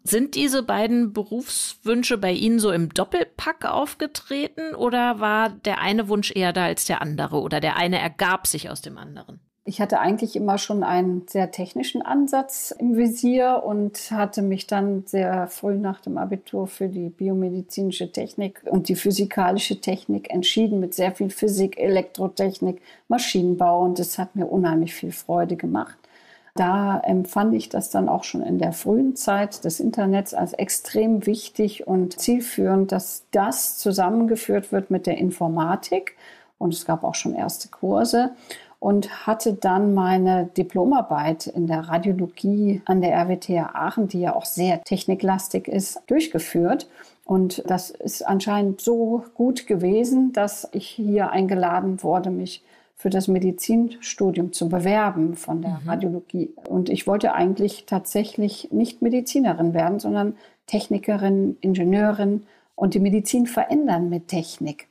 Sind 0.06 0.36
diese 0.36 0.64
beiden 0.64 1.14
Berufswünsche 1.14 2.18
bei 2.18 2.34
Ihnen 2.34 2.60
so 2.60 2.72
im 2.72 2.90
Doppelpack 2.90 3.66
aufgetreten 3.66 4.76
oder 4.76 5.22
war 5.22 5.50
der 5.50 5.80
eine 5.80 6.10
Wunsch 6.10 6.32
eher 6.36 6.52
da 6.52 6.66
als 6.66 6.84
der 6.84 7.02
andere 7.02 7.40
oder 7.40 7.62
der 7.62 7.78
eine 7.78 8.00
ergab 8.00 8.48
sich 8.48 8.70
aus 8.70 8.82
dem 8.82 8.98
anderen? 8.98 9.40
Ich 9.66 9.80
hatte 9.80 10.00
eigentlich 10.02 10.36
immer 10.36 10.58
schon 10.58 10.84
einen 10.84 11.26
sehr 11.30 11.50
technischen 11.50 12.02
Ansatz 12.02 12.72
im 12.78 12.98
Visier 12.98 13.64
und 13.66 14.12
hatte 14.12 14.42
mich 14.42 14.68
dann 14.68 15.04
sehr 15.06 15.48
früh 15.48 15.76
nach 15.76 16.02
dem 16.02 16.18
Abitur 16.18 16.68
für 16.68 16.90
die 16.90 17.08
biomedizinische 17.08 18.12
Technik 18.12 18.62
und 18.66 18.90
die 18.90 18.98
physikalische 18.98 19.80
Technik 19.80 20.30
entschieden 20.30 20.82
mit 20.82 20.94
sehr 20.94 21.14
viel 21.14 21.30
Physik, 21.30 21.80
Elektrotechnik, 21.80 22.82
Maschinenbau 23.08 23.84
und 23.84 24.00
das 24.00 24.18
hat 24.18 24.36
mir 24.36 24.48
unheimlich 24.48 24.94
viel 24.94 25.14
Freude 25.14 25.56
gemacht. 25.56 25.98
Da 26.56 27.00
empfand 27.00 27.56
ich 27.56 27.70
das 27.70 27.90
dann 27.90 28.10
auch 28.10 28.26
schon 28.26 28.44
in 28.44 28.60
der 28.60 28.74
frühen 28.74 29.16
Zeit 29.16 29.64
des 29.64 29.80
Internets 29.80 30.34
als 30.34 30.52
extrem 30.52 31.26
wichtig 31.26 31.88
und 31.88 32.20
zielführend, 32.20 32.92
dass 32.92 33.24
das 33.32 33.78
zusammengeführt 33.78 34.74
wird 34.74 34.92
mit 34.92 35.08
der 35.08 35.18
Informatik. 35.18 36.18
Und 36.60 36.74
es 36.74 36.86
gab 36.86 37.04
auch 37.04 37.16
schon 37.16 37.34
erste 37.34 37.70
Kurse 37.70 38.32
und 38.84 39.26
hatte 39.26 39.54
dann 39.54 39.94
meine 39.94 40.48
Diplomarbeit 40.58 41.48
in 41.48 41.68
der 41.68 41.88
Radiologie 41.88 42.82
an 42.84 43.00
der 43.00 43.14
RWTH 43.14 43.74
Aachen, 43.74 44.10
die 44.10 44.20
ja 44.20 44.36
auch 44.36 44.44
sehr 44.44 44.84
techniklastig 44.84 45.70
ist, 45.70 46.02
durchgeführt. 46.08 46.90
Und 47.24 47.64
das 47.66 47.92
ist 47.92 48.28
anscheinend 48.28 48.82
so 48.82 49.24
gut 49.36 49.68
gewesen, 49.68 50.34
dass 50.34 50.68
ich 50.74 50.86
hier 50.86 51.32
eingeladen 51.32 52.04
wurde, 52.04 52.30
mich 52.30 52.62
für 52.98 53.10
das 53.10 53.30
Medizinstudium 53.30 54.52
zu 54.52 54.68
bewerben 54.68 55.36
von 55.36 55.62
der 55.62 55.80
mhm. 55.82 55.90
Radiologie. 55.90 56.54
Und 56.68 56.90
ich 56.90 57.08
wollte 57.08 57.34
eigentlich 57.34 57.86
tatsächlich 57.86 58.74
nicht 58.74 59.02
Medizinerin 59.02 59.74
werden, 59.74 60.00
sondern 60.00 60.36
Technikerin, 60.68 61.56
Ingenieurin 61.62 62.44
und 62.76 62.96
die 62.96 63.00
Medizin 63.00 63.48
verändern 63.48 64.10
mit 64.10 64.28
Technik. 64.28 64.90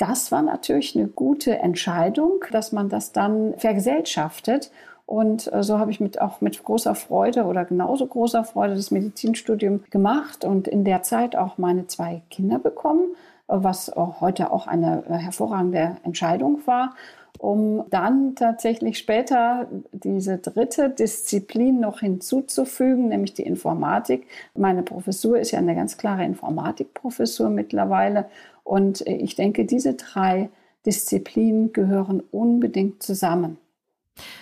Das 0.00 0.32
war 0.32 0.40
natürlich 0.40 0.96
eine 0.96 1.08
gute 1.08 1.58
Entscheidung, 1.58 2.42
dass 2.52 2.72
man 2.72 2.88
das 2.88 3.12
dann 3.12 3.52
vergesellschaftet. 3.58 4.70
Und 5.04 5.52
äh, 5.52 5.62
so 5.62 5.78
habe 5.78 5.90
ich 5.90 6.00
mit, 6.00 6.22
auch 6.22 6.40
mit 6.40 6.64
großer 6.64 6.94
Freude 6.94 7.44
oder 7.44 7.66
genauso 7.66 8.06
großer 8.06 8.44
Freude 8.44 8.76
das 8.76 8.90
Medizinstudium 8.90 9.84
gemacht 9.90 10.46
und 10.46 10.68
in 10.68 10.84
der 10.84 11.02
Zeit 11.02 11.36
auch 11.36 11.58
meine 11.58 11.86
zwei 11.86 12.22
Kinder 12.30 12.58
bekommen, 12.58 13.14
was 13.46 13.92
heute 13.96 14.52
auch 14.52 14.66
eine 14.66 15.04
äh, 15.06 15.18
hervorragende 15.18 15.96
Entscheidung 16.02 16.60
war 16.64 16.94
um 17.40 17.84
dann 17.88 18.34
tatsächlich 18.34 18.98
später 18.98 19.66
diese 19.92 20.36
dritte 20.36 20.90
Disziplin 20.90 21.80
noch 21.80 22.00
hinzuzufügen, 22.00 23.08
nämlich 23.08 23.32
die 23.32 23.44
Informatik. 23.44 24.26
Meine 24.54 24.82
Professur 24.82 25.38
ist 25.38 25.52
ja 25.52 25.58
eine 25.58 25.74
ganz 25.74 25.96
klare 25.96 26.24
Informatikprofessur 26.24 27.48
mittlerweile 27.48 28.26
und 28.64 29.02
ich 29.02 29.36
denke, 29.36 29.64
diese 29.64 29.94
drei 29.94 30.50
Disziplinen 30.86 31.72
gehören 31.72 32.20
unbedingt 32.20 33.02
zusammen. 33.02 33.58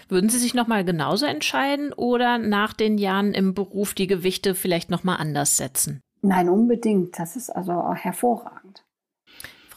Würden 0.09 0.31
Sie 0.31 0.39
sich 0.39 0.55
noch 0.55 0.67
mal 0.67 0.85
genauso 0.85 1.27
entscheiden 1.27 1.93
oder 1.93 2.39
nach 2.39 2.73
den 2.73 2.99
Jahren 2.99 3.35
im 3.35 3.55
Beruf 3.55 3.95
die 3.95 4.07
Gewichte 4.07 4.55
vielleicht 4.55 4.91
noch 4.91 5.05
mal 5.05 5.17
anders 5.17 5.57
setzen? 5.57 6.01
Nein, 6.23 6.49
unbedingt. 6.49 7.19
Das 7.19 7.37
ist 7.37 7.51
also 7.51 7.95
hervorragend. 7.95 8.85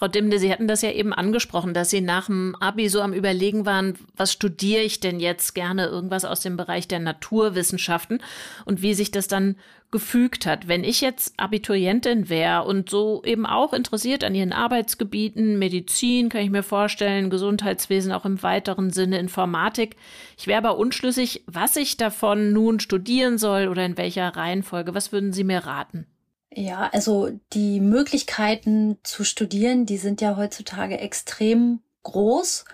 Frau 0.01 0.07
Dimde, 0.07 0.39
Sie 0.39 0.51
hatten 0.51 0.67
das 0.67 0.81
ja 0.81 0.89
eben 0.89 1.13
angesprochen, 1.13 1.75
dass 1.75 1.91
Sie 1.91 2.01
nach 2.01 2.25
dem 2.25 2.55
Abi 2.55 2.89
so 2.89 3.03
am 3.03 3.13
Überlegen 3.13 3.67
waren, 3.67 3.99
was 4.15 4.33
studiere 4.33 4.81
ich 4.81 4.99
denn 4.99 5.19
jetzt 5.19 5.53
gerne? 5.53 5.85
Irgendwas 5.85 6.25
aus 6.25 6.39
dem 6.39 6.57
Bereich 6.57 6.87
der 6.87 6.97
Naturwissenschaften 6.97 8.19
und 8.65 8.81
wie 8.81 8.95
sich 8.95 9.11
das 9.11 9.27
dann 9.27 9.57
gefügt 9.91 10.47
hat. 10.47 10.67
Wenn 10.67 10.83
ich 10.83 11.01
jetzt 11.01 11.35
Abiturientin 11.37 12.29
wäre 12.29 12.63
und 12.63 12.89
so 12.89 13.21
eben 13.25 13.45
auch 13.45 13.73
interessiert 13.73 14.23
an 14.23 14.33
ihren 14.33 14.53
Arbeitsgebieten, 14.53 15.59
Medizin, 15.59 16.29
kann 16.29 16.41
ich 16.41 16.49
mir 16.49 16.63
vorstellen, 16.63 17.29
Gesundheitswesen 17.29 18.11
auch 18.11 18.25
im 18.25 18.41
weiteren 18.41 18.89
Sinne, 18.89 19.19
Informatik. 19.19 19.97
Ich 20.35 20.47
wäre 20.47 20.57
aber 20.57 20.79
unschlüssig, 20.79 21.43
was 21.45 21.75
ich 21.75 21.97
davon 21.97 22.53
nun 22.53 22.79
studieren 22.79 23.37
soll 23.37 23.67
oder 23.67 23.85
in 23.85 23.97
welcher 23.99 24.35
Reihenfolge. 24.35 24.95
Was 24.95 25.11
würden 25.11 25.31
Sie 25.31 25.43
mir 25.43 25.59
raten? 25.59 26.07
Ja, 26.53 26.89
also 26.91 27.29
die 27.53 27.79
Möglichkeiten 27.79 28.97
zu 29.03 29.23
studieren, 29.23 29.85
die 29.85 29.97
sind 29.97 30.19
ja 30.19 30.35
heutzutage 30.35 30.99
extrem 30.99 31.81
groß 32.03 32.65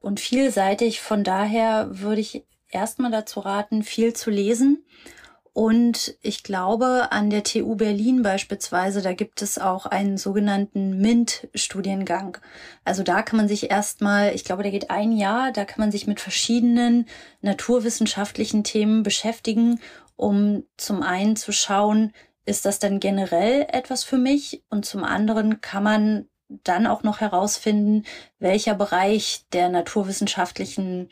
und 0.00 0.20
vielseitig. 0.20 1.00
Von 1.00 1.24
daher 1.24 1.88
würde 1.90 2.20
ich 2.20 2.44
erstmal 2.68 3.10
dazu 3.10 3.40
raten, 3.40 3.82
viel 3.82 4.14
zu 4.14 4.30
lesen. 4.30 4.84
Und 5.52 6.16
ich 6.22 6.44
glaube, 6.44 7.08
an 7.10 7.28
der 7.28 7.42
TU 7.42 7.74
Berlin 7.74 8.22
beispielsweise, 8.22 9.02
da 9.02 9.12
gibt 9.12 9.42
es 9.42 9.58
auch 9.58 9.86
einen 9.86 10.16
sogenannten 10.16 11.00
MINT-Studiengang. 11.00 12.38
Also 12.84 13.02
da 13.02 13.22
kann 13.22 13.38
man 13.38 13.48
sich 13.48 13.68
erstmal, 13.68 14.32
ich 14.36 14.44
glaube, 14.44 14.62
der 14.62 14.70
geht 14.70 14.90
ein 14.90 15.10
Jahr, 15.10 15.50
da 15.50 15.64
kann 15.64 15.80
man 15.80 15.90
sich 15.90 16.06
mit 16.06 16.20
verschiedenen 16.20 17.06
naturwissenschaftlichen 17.40 18.62
Themen 18.62 19.02
beschäftigen, 19.02 19.80
um 20.14 20.62
zum 20.76 21.02
einen 21.02 21.34
zu 21.34 21.50
schauen, 21.50 22.12
ist 22.44 22.64
das 22.64 22.78
dann 22.78 23.00
generell 23.00 23.66
etwas 23.70 24.04
für 24.04 24.18
mich? 24.18 24.62
Und 24.70 24.84
zum 24.86 25.04
anderen 25.04 25.60
kann 25.60 25.82
man 25.82 26.28
dann 26.48 26.86
auch 26.86 27.02
noch 27.02 27.20
herausfinden, 27.20 28.04
welcher 28.38 28.74
Bereich 28.74 29.46
der 29.52 29.68
naturwissenschaftlichen 29.68 31.08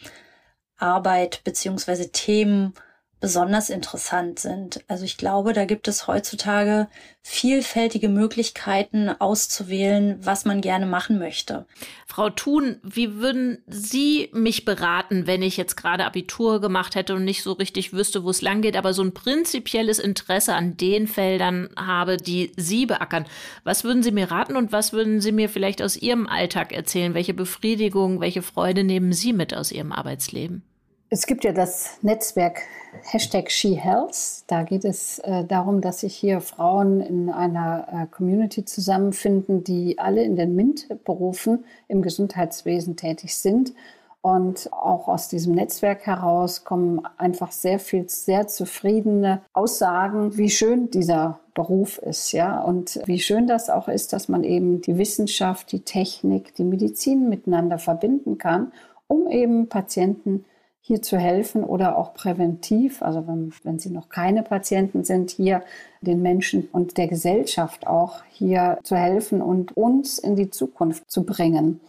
Arbeit 0.77 1.43
beziehungsweise 1.45 2.11
Themen 2.11 2.75
besonders 3.21 3.69
interessant 3.69 4.39
sind. 4.39 4.85
Also 4.89 5.05
ich 5.05 5.17
glaube, 5.17 5.53
da 5.53 5.65
gibt 5.65 5.89
es 5.89 6.07
heutzutage 6.07 6.89
vielfältige 7.23 8.09
Möglichkeiten 8.09 9.09
auszuwählen, 9.09 10.19
was 10.25 10.45
man 10.45 10.61
gerne 10.61 10.87
machen 10.87 11.19
möchte. 11.19 11.67
Frau 12.07 12.31
Thun, 12.31 12.77
wie 12.83 13.17
würden 13.17 13.59
Sie 13.67 14.31
mich 14.33 14.65
beraten, 14.65 15.27
wenn 15.27 15.43
ich 15.43 15.57
jetzt 15.57 15.77
gerade 15.77 16.05
Abitur 16.05 16.61
gemacht 16.61 16.95
hätte 16.95 17.15
und 17.15 17.25
nicht 17.25 17.43
so 17.43 17.53
richtig 17.53 17.93
wüsste, 17.93 18.25
wo 18.25 18.31
es 18.31 18.41
lang 18.41 18.63
geht, 18.63 18.77
aber 18.77 18.95
so 18.95 19.03
ein 19.03 19.15
prinzipielles 19.15 19.99
Interesse 19.99 20.55
an 20.55 20.77
den 20.77 21.07
Feldern 21.07 21.69
habe, 21.77 22.17
die 22.17 22.53
Sie 22.57 22.87
beackern? 22.87 23.27
Was 23.65 23.85
würden 23.85 24.03
Sie 24.03 24.13
mir 24.13 24.31
raten 24.31 24.57
und 24.57 24.73
was 24.73 24.93
würden 24.93 25.21
Sie 25.21 25.33
mir 25.33 25.49
vielleicht 25.49 25.83
aus 25.83 25.97
Ihrem 25.97 26.29
Alltag 26.29 26.73
erzählen? 26.73 27.15
Welche 27.15 27.35
Befriedigung, 27.35 28.21
welche 28.21 28.43
Freude 28.43 28.85
nehmen 28.85 29.13
Sie 29.13 29.33
mit 29.33 29.55
aus 29.55 29.73
Ihrem 29.73 29.93
Arbeitsleben? 29.93 30.63
Es 31.11 31.27
gibt 31.27 31.45
ja 31.45 31.53
das 31.53 31.97
Netzwerk 32.03 32.61
Hashtag 33.03 33.51
SheHealth. 33.51 34.43
Da 34.47 34.63
geht 34.63 34.85
es 34.85 35.19
äh, 35.21 35.43
darum, 35.45 35.81
dass 35.81 36.01
sich 36.01 36.15
hier 36.15 36.43
Frauen 36.43 37.01
in 37.01 37.31
einer 37.31 37.87
äh, 37.91 38.07
Community 38.15 38.67
zusammenfinden, 38.67 39.65
die 39.65 39.99
alle 39.99 40.23
in 40.23 40.37
den 40.37 40.55
MINT-Berufen 40.55 41.65
im 41.89 42.03
Gesundheitswesen 42.03 42.97
tätig 42.97 43.37
sind. 43.37 43.73
Und 44.21 44.71
auch 44.71 45.09
aus 45.09 45.29
diesem 45.29 45.55
Netzwerk 45.55 46.07
heraus 46.07 46.65
kommen 46.65 47.01
einfach 47.17 47.53
sehr 47.53 47.79
viel, 47.79 48.07
sehr 48.11 48.47
zufriedene 48.47 49.41
Aussagen, 49.55 50.37
wie 50.37 50.51
schön 50.51 50.91
dieser 50.91 51.41
Beruf 51.55 51.97
ist, 51.99 52.33
ja. 52.33 52.61
Und 52.61 53.01
wie 53.07 53.21
schön 53.21 53.47
das 53.47 53.71
auch 53.71 53.89
ist, 53.89 54.13
dass 54.13 54.29
man 54.29 54.45
eben 54.45 54.83
die 54.83 54.99
Wissenschaft, 54.99 55.73
die 55.73 55.81
Technik, 55.81 56.55
die 56.57 56.65
Medizin 56.65 57.31
miteinander 57.31 57.79
verbinden 57.79 58.37
kann, 58.37 58.73
um 59.07 59.27
eben 59.31 59.71
Patienten 59.71 60.45
hier 60.89 61.03
zu 61.03 61.19
helfen 61.19 61.65
oder 61.65 61.99
auch 61.99 62.15
präventiv, 62.15 63.03
also 63.03 63.29
wenn, 63.29 63.53
wenn 63.63 63.79
sie 63.79 63.91
noch 63.91 64.09
keine 64.09 64.43
Patienten 64.43 65.05
sind, 65.05 65.31
hier 65.31 65.63
den 66.01 66.23
Menschen 66.23 66.67
und 66.73 66.97
der 66.97 67.09
Gesellschaft 67.09 67.87
auch 67.87 68.23
hier 68.31 68.79
zu 68.85 68.97
helfen 68.97 69.43
und 69.43 69.77
uns 69.77 70.19
in 70.19 70.35
die 70.35 70.49
Zukunft 70.49 71.11
zu 71.11 71.25
bringen. 71.25 71.81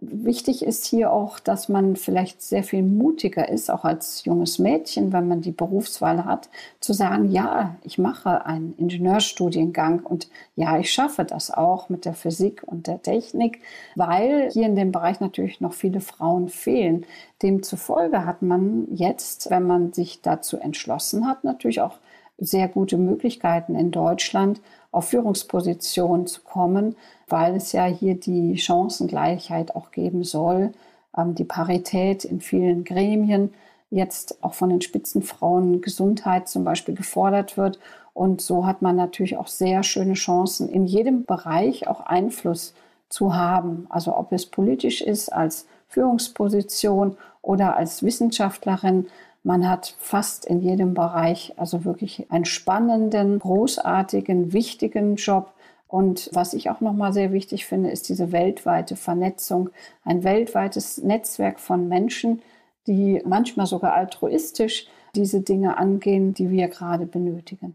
Wichtig 0.00 0.64
ist 0.64 0.86
hier 0.86 1.12
auch, 1.12 1.40
dass 1.40 1.68
man 1.68 1.96
vielleicht 1.96 2.40
sehr 2.40 2.62
viel 2.62 2.84
mutiger 2.84 3.48
ist, 3.48 3.68
auch 3.68 3.84
als 3.84 4.24
junges 4.24 4.60
Mädchen, 4.60 5.12
wenn 5.12 5.26
man 5.26 5.40
die 5.40 5.50
Berufswahl 5.50 6.24
hat, 6.24 6.48
zu 6.78 6.92
sagen, 6.92 7.32
ja, 7.32 7.74
ich 7.82 7.98
mache 7.98 8.46
einen 8.46 8.74
Ingenieurstudiengang 8.76 10.04
und 10.04 10.28
ja, 10.54 10.78
ich 10.78 10.92
schaffe 10.92 11.24
das 11.24 11.50
auch 11.50 11.88
mit 11.88 12.04
der 12.04 12.14
Physik 12.14 12.62
und 12.64 12.86
der 12.86 13.02
Technik, 13.02 13.60
weil 13.96 14.50
hier 14.52 14.66
in 14.66 14.76
dem 14.76 14.92
Bereich 14.92 15.18
natürlich 15.18 15.60
noch 15.60 15.72
viele 15.72 16.00
Frauen 16.00 16.48
fehlen. 16.48 17.04
Demzufolge 17.42 18.24
hat 18.24 18.40
man 18.40 18.86
jetzt, 18.94 19.50
wenn 19.50 19.66
man 19.66 19.92
sich 19.92 20.22
dazu 20.22 20.58
entschlossen 20.58 21.26
hat, 21.26 21.42
natürlich 21.42 21.80
auch 21.80 21.98
sehr 22.38 22.68
gute 22.68 22.98
Möglichkeiten 22.98 23.74
in 23.74 23.90
Deutschland 23.90 24.60
auf 24.90 25.08
Führungspositionen 25.08 26.26
zu 26.26 26.42
kommen, 26.42 26.96
weil 27.28 27.56
es 27.56 27.72
ja 27.72 27.84
hier 27.84 28.14
die 28.14 28.56
Chancengleichheit 28.56 29.76
auch 29.76 29.90
geben 29.90 30.24
soll, 30.24 30.72
ähm, 31.16 31.34
die 31.34 31.44
Parität 31.44 32.24
in 32.24 32.40
vielen 32.40 32.84
Gremien 32.84 33.52
jetzt 33.90 34.42
auch 34.42 34.54
von 34.54 34.70
den 34.70 34.80
Spitzenfrauen 34.80 35.80
Gesundheit 35.80 36.48
zum 36.48 36.64
Beispiel 36.64 36.94
gefordert 36.94 37.56
wird. 37.56 37.78
Und 38.14 38.40
so 38.40 38.66
hat 38.66 38.82
man 38.82 38.96
natürlich 38.96 39.36
auch 39.36 39.46
sehr 39.46 39.82
schöne 39.82 40.14
Chancen, 40.14 40.68
in 40.68 40.86
jedem 40.86 41.24
Bereich 41.24 41.86
auch 41.86 42.00
Einfluss 42.00 42.74
zu 43.08 43.34
haben. 43.34 43.86
Also 43.88 44.16
ob 44.16 44.32
es 44.32 44.46
politisch 44.46 45.00
ist, 45.00 45.32
als 45.32 45.66
Führungsposition 45.88 47.16
oder 47.42 47.76
als 47.76 48.02
Wissenschaftlerin. 48.02 49.06
Man 49.48 49.66
hat 49.66 49.94
fast 49.98 50.44
in 50.44 50.60
jedem 50.60 50.92
Bereich 50.92 51.54
also 51.56 51.86
wirklich 51.86 52.30
einen 52.30 52.44
spannenden, 52.44 53.38
großartigen, 53.38 54.52
wichtigen 54.52 55.16
Job, 55.16 55.54
und 55.86 56.28
was 56.34 56.52
ich 56.52 56.68
auch 56.68 56.82
nochmal 56.82 57.14
sehr 57.14 57.32
wichtig 57.32 57.64
finde, 57.64 57.88
ist 57.88 58.10
diese 58.10 58.30
weltweite 58.30 58.94
Vernetzung, 58.94 59.70
ein 60.04 60.22
weltweites 60.22 60.98
Netzwerk 60.98 61.60
von 61.60 61.88
Menschen, 61.88 62.42
die 62.86 63.22
manchmal 63.24 63.64
sogar 63.64 63.94
altruistisch 63.94 64.86
diese 65.14 65.40
Dinge 65.40 65.78
angehen, 65.78 66.34
die 66.34 66.50
wir 66.50 66.68
gerade 66.68 67.06
benötigen. 67.06 67.74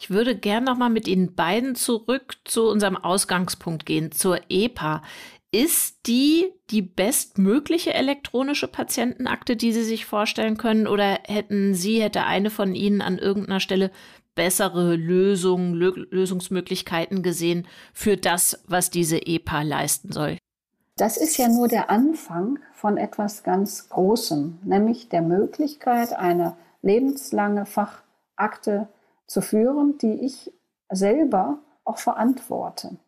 Ich 0.00 0.10
würde 0.10 0.36
gern 0.36 0.64
nochmal 0.64 0.90
mit 0.90 1.08
Ihnen 1.08 1.34
beiden 1.34 1.74
zurück 1.74 2.38
zu 2.44 2.68
unserem 2.68 2.96
Ausgangspunkt 2.96 3.86
gehen, 3.86 4.10
zur 4.12 4.40
EPA. 4.48 5.02
Ist 5.56 6.06
die 6.06 6.52
die 6.68 6.82
bestmögliche 6.82 7.94
elektronische 7.94 8.68
Patientenakte, 8.68 9.56
die 9.56 9.72
Sie 9.72 9.84
sich 9.84 10.04
vorstellen 10.04 10.58
können? 10.58 10.86
Oder 10.86 11.20
hätten 11.26 11.72
Sie, 11.72 12.02
hätte 12.02 12.24
eine 12.24 12.50
von 12.50 12.74
Ihnen 12.74 13.00
an 13.00 13.16
irgendeiner 13.16 13.60
Stelle 13.60 13.90
bessere 14.34 14.96
Lösungen, 14.96 15.72
Lösungsmöglichkeiten 15.72 17.22
gesehen 17.22 17.66
für 17.94 18.18
das, 18.18 18.62
was 18.66 18.90
diese 18.90 19.16
EPA 19.16 19.62
leisten 19.62 20.12
soll? 20.12 20.36
Das 20.98 21.16
ist 21.16 21.38
ja 21.38 21.48
nur 21.48 21.68
der 21.68 21.88
Anfang 21.88 22.58
von 22.74 22.98
etwas 22.98 23.42
ganz 23.42 23.88
Großem, 23.88 24.58
nämlich 24.62 25.08
der 25.08 25.22
Möglichkeit, 25.22 26.12
eine 26.12 26.54
lebenslange 26.82 27.64
Fachakte 27.64 28.88
zu 29.26 29.40
führen, 29.40 29.96
die 29.96 30.26
ich 30.26 30.52
selber 30.90 31.60
auch 31.86 31.96
verantworte. 31.96 32.98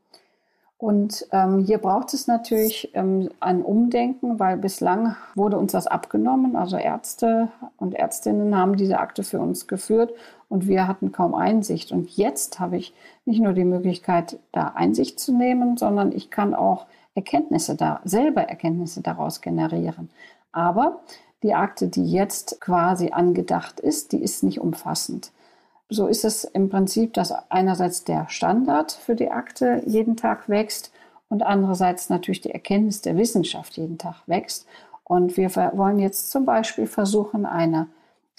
Und 0.79 1.27
ähm, 1.33 1.59
hier 1.59 1.79
braucht 1.79 2.15
es 2.15 2.29
natürlich 2.29 2.91
ähm, 2.95 3.31
ein 3.41 3.63
Umdenken, 3.63 4.39
weil 4.39 4.57
bislang 4.57 5.17
wurde 5.35 5.59
uns 5.59 5.73
das 5.73 5.89
abgenommen. 5.89 6.55
Also 6.55 6.77
Ärzte 6.77 7.49
und 7.79 7.95
Ärztinnen 7.95 8.57
haben 8.57 8.77
diese 8.77 9.01
Akte 9.01 9.25
für 9.25 9.41
uns 9.41 9.67
geführt 9.67 10.13
und 10.49 10.69
wir 10.69 10.87
hatten 10.87 11.11
kaum 11.11 11.35
Einsicht. 11.35 11.91
Und 11.91 12.17
jetzt 12.17 12.61
habe 12.61 12.77
ich 12.77 12.95
nicht 13.25 13.41
nur 13.41 13.55
die 13.55 13.65
Möglichkeit, 13.65 14.39
da 14.53 14.69
Einsicht 14.77 15.19
zu 15.19 15.37
nehmen, 15.37 15.77
sondern 15.77 16.13
ich 16.13 16.31
kann 16.31 16.55
auch 16.55 16.87
Erkenntnisse 17.17 17.75
da, 17.75 18.01
selber 18.05 18.43
Erkenntnisse 18.43 19.03
daraus 19.03 19.41
generieren. 19.41 20.11
Aber 20.53 21.01
die 21.43 21.55
Akte, 21.55 21.89
die 21.89 22.09
jetzt 22.09 22.61
quasi 22.61 23.11
angedacht 23.11 23.81
ist, 23.81 24.13
die 24.13 24.23
ist 24.23 24.45
nicht 24.45 24.61
umfassend 24.61 25.33
so 25.89 26.07
ist 26.07 26.25
es 26.25 26.45
im 26.45 26.69
Prinzip, 26.69 27.15
dass 27.15 27.33
einerseits 27.51 28.05
der 28.05 28.29
Standard 28.29 28.93
für 28.93 29.15
die 29.15 29.31
Akte 29.31 29.83
jeden 29.87 30.17
Tag 30.17 30.49
wächst 30.49 30.93
und 31.29 31.43
andererseits 31.43 32.11
natürlich 32.11 32.41
die 32.41 32.53
Erkenntnis 32.53 33.01
der 33.03 33.17
Wissenschaft 33.17 33.77
jeden 33.77 33.99
Tag 33.99 34.23
wächst. 34.27 34.67
Und 35.05 35.37
wir 35.37 35.55
wollen 35.55 35.99
jetzt 35.99 36.31
zum 36.31 36.45
Beispiel 36.45 36.87
versuchen, 36.87 37.47
eine 37.47 37.89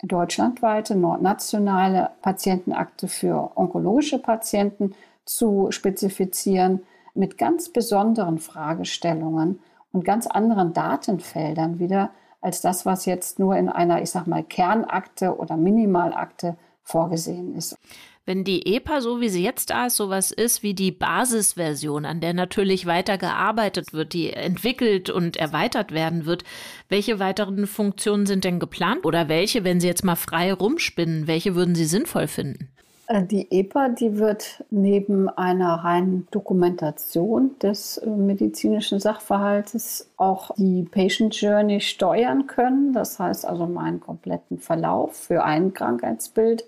deutschlandweite, 0.03 0.95
nordnationale 0.95 2.11
Patientenakte 2.21 3.07
für 3.07 3.51
onkologische 3.55 4.19
Patienten 4.19 4.93
zu 5.25 5.71
spezifizieren 5.71 6.83
mit 7.15 7.37
ganz 7.37 7.69
besonderen 7.69 8.39
Fragestellungen 8.39 9.59
und 9.91 10.05
ganz 10.05 10.27
anderen 10.27 10.73
Datenfeldern 10.73 11.79
wieder 11.79 12.11
als 12.41 12.61
das, 12.61 12.85
was 12.85 13.05
jetzt 13.05 13.39
nur 13.39 13.57
in 13.57 13.67
einer, 13.67 14.01
ich 14.01 14.11
sag 14.11 14.27
mal, 14.27 14.43
Kernakte 14.43 15.35
oder 15.37 15.57
Minimalakte 15.57 16.55
vorgesehen 16.89 17.55
ist. 17.55 17.77
Wenn 18.25 18.43
die 18.43 18.75
EPA, 18.75 19.01
so 19.01 19.21
wie 19.21 19.29
sie 19.29 19.43
jetzt 19.43 19.71
da 19.71 19.87
ist, 19.87 19.95
sowas 19.95 20.31
ist 20.31 20.61
wie 20.61 20.75
die 20.75 20.91
Basisversion, 20.91 22.05
an 22.05 22.21
der 22.21 22.35
natürlich 22.35 22.85
weiter 22.85 23.17
gearbeitet 23.17 23.91
wird, 23.91 24.13
die 24.13 24.31
entwickelt 24.31 25.09
und 25.09 25.35
erweitert 25.35 25.91
werden 25.91 26.27
wird, 26.27 26.43
welche 26.89 27.17
weiteren 27.17 27.65
Funktionen 27.65 28.27
sind 28.27 28.43
denn 28.43 28.59
geplant 28.59 29.05
oder 29.05 29.29
welche, 29.29 29.63
wenn 29.63 29.79
Sie 29.79 29.87
jetzt 29.87 30.05
mal 30.05 30.15
frei 30.15 30.53
rumspinnen, 30.53 31.25
welche 31.25 31.55
würden 31.55 31.73
Sie 31.73 31.85
sinnvoll 31.85 32.27
finden? 32.27 32.69
Äh, 33.07 33.23
die 33.23 33.47
EPA, 33.49 33.89
die 33.89 34.19
wird 34.19 34.63
neben 34.69 35.27
einer 35.29 35.73
reinen 35.83 36.27
Dokumentation 36.29 37.57
des 37.59 37.97
äh, 37.97 38.07
medizinischen 38.07 38.99
Sachverhaltes 38.99 40.07
auch 40.17 40.51
die 40.55 40.83
Patient 40.83 41.35
Journey 41.35 41.81
steuern 41.81 42.45
können. 42.45 42.93
Das 42.93 43.17
heißt 43.17 43.43
also 43.47 43.65
meinen 43.65 43.99
kompletten 43.99 44.59
Verlauf 44.59 45.15
für 45.15 45.43
ein 45.43 45.73
Krankheitsbild 45.73 46.63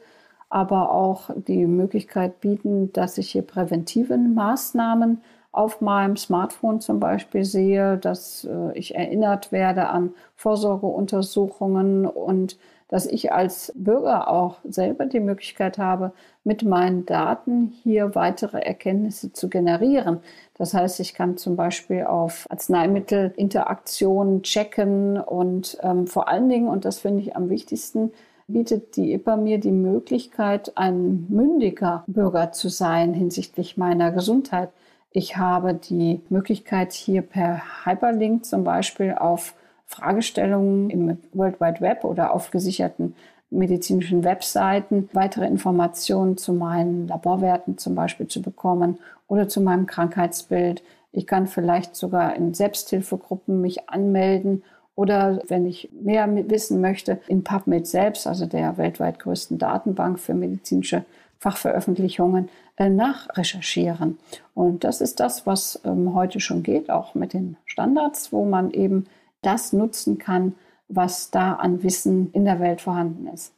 aber 0.51 0.91
auch 0.91 1.29
die 1.47 1.65
Möglichkeit 1.65 2.41
bieten, 2.41 2.91
dass 2.93 3.17
ich 3.17 3.31
hier 3.31 3.41
präventive 3.41 4.17
Maßnahmen 4.17 5.21
auf 5.53 5.81
meinem 5.81 6.17
Smartphone 6.17 6.81
zum 6.81 6.99
Beispiel 6.99 7.45
sehe, 7.45 7.97
dass 7.97 8.43
äh, 8.45 8.77
ich 8.77 8.95
erinnert 8.95 9.51
werde 9.51 9.87
an 9.87 10.13
Vorsorgeuntersuchungen 10.35 12.05
und 12.05 12.57
dass 12.89 13.05
ich 13.05 13.31
als 13.31 13.71
Bürger 13.75 14.27
auch 14.27 14.57
selber 14.65 15.05
die 15.05 15.21
Möglichkeit 15.21 15.77
habe, 15.77 16.11
mit 16.43 16.63
meinen 16.63 17.05
Daten 17.05 17.71
hier 17.83 18.15
weitere 18.15 18.59
Erkenntnisse 18.59 19.31
zu 19.31 19.49
generieren. 19.49 20.19
Das 20.57 20.73
heißt, 20.73 20.99
ich 20.99 21.13
kann 21.13 21.37
zum 21.37 21.55
Beispiel 21.55 22.03
auf 22.03 22.47
Arzneimittelinteraktionen 22.49 24.43
checken 24.43 25.17
und 25.17 25.77
ähm, 25.81 26.07
vor 26.07 26.27
allen 26.27 26.49
Dingen, 26.49 26.67
und 26.67 26.83
das 26.83 26.99
finde 26.99 27.21
ich 27.21 27.35
am 27.37 27.49
wichtigsten, 27.49 28.11
bietet 28.47 28.95
die 28.95 29.13
IPA 29.13 29.37
mir 29.37 29.59
die 29.59 29.71
Möglichkeit, 29.71 30.77
ein 30.77 31.25
mündiger 31.29 32.03
Bürger 32.07 32.51
zu 32.51 32.69
sein 32.69 33.13
hinsichtlich 33.13 33.77
meiner 33.77 34.11
Gesundheit. 34.11 34.69
Ich 35.11 35.37
habe 35.37 35.73
die 35.73 36.21
Möglichkeit, 36.29 36.93
hier 36.93 37.21
per 37.21 37.61
Hyperlink 37.85 38.45
zum 38.45 38.63
Beispiel 38.63 39.13
auf 39.13 39.53
Fragestellungen 39.85 40.89
im 40.89 41.17
World 41.33 41.59
Wide 41.59 41.81
Web 41.81 42.05
oder 42.05 42.33
auf 42.33 42.51
gesicherten 42.51 43.13
medizinischen 43.49 44.23
Webseiten 44.23 45.09
weitere 45.11 45.45
Informationen 45.45 46.37
zu 46.37 46.53
meinen 46.53 47.07
Laborwerten 47.07 47.77
zum 47.77 47.95
Beispiel 47.95 48.27
zu 48.27 48.41
bekommen 48.41 48.99
oder 49.27 49.49
zu 49.49 49.59
meinem 49.59 49.85
Krankheitsbild. 49.85 50.81
Ich 51.11 51.27
kann 51.27 51.47
vielleicht 51.47 51.95
sogar 51.97 52.35
in 52.37 52.53
Selbsthilfegruppen 52.53 53.59
mich 53.59 53.89
anmelden 53.89 54.63
oder 54.95 55.41
wenn 55.47 55.65
ich 55.65 55.89
mehr 55.91 56.27
wissen 56.49 56.81
möchte, 56.81 57.19
in 57.27 57.43
PubMed 57.43 57.87
selbst, 57.87 58.27
also 58.27 58.45
der 58.45 58.77
weltweit 58.77 59.19
größten 59.19 59.57
Datenbank 59.57 60.19
für 60.19 60.33
medizinische 60.33 61.05
Fachveröffentlichungen, 61.39 62.49
äh, 62.77 62.89
nachrecherchieren. 62.89 64.19
Und 64.53 64.83
das 64.83 65.01
ist 65.01 65.19
das, 65.19 65.47
was 65.47 65.81
ähm, 65.85 66.13
heute 66.13 66.39
schon 66.39 66.61
geht, 66.61 66.89
auch 66.89 67.15
mit 67.15 67.33
den 67.33 67.57
Standards, 67.65 68.31
wo 68.31 68.45
man 68.45 68.71
eben 68.71 69.05
das 69.41 69.73
nutzen 69.73 70.17
kann, 70.19 70.53
was 70.87 71.31
da 71.31 71.53
an 71.53 71.83
Wissen 71.83 72.31
in 72.33 72.45
der 72.45 72.59
Welt 72.59 72.81
vorhanden 72.81 73.27
ist. 73.27 73.53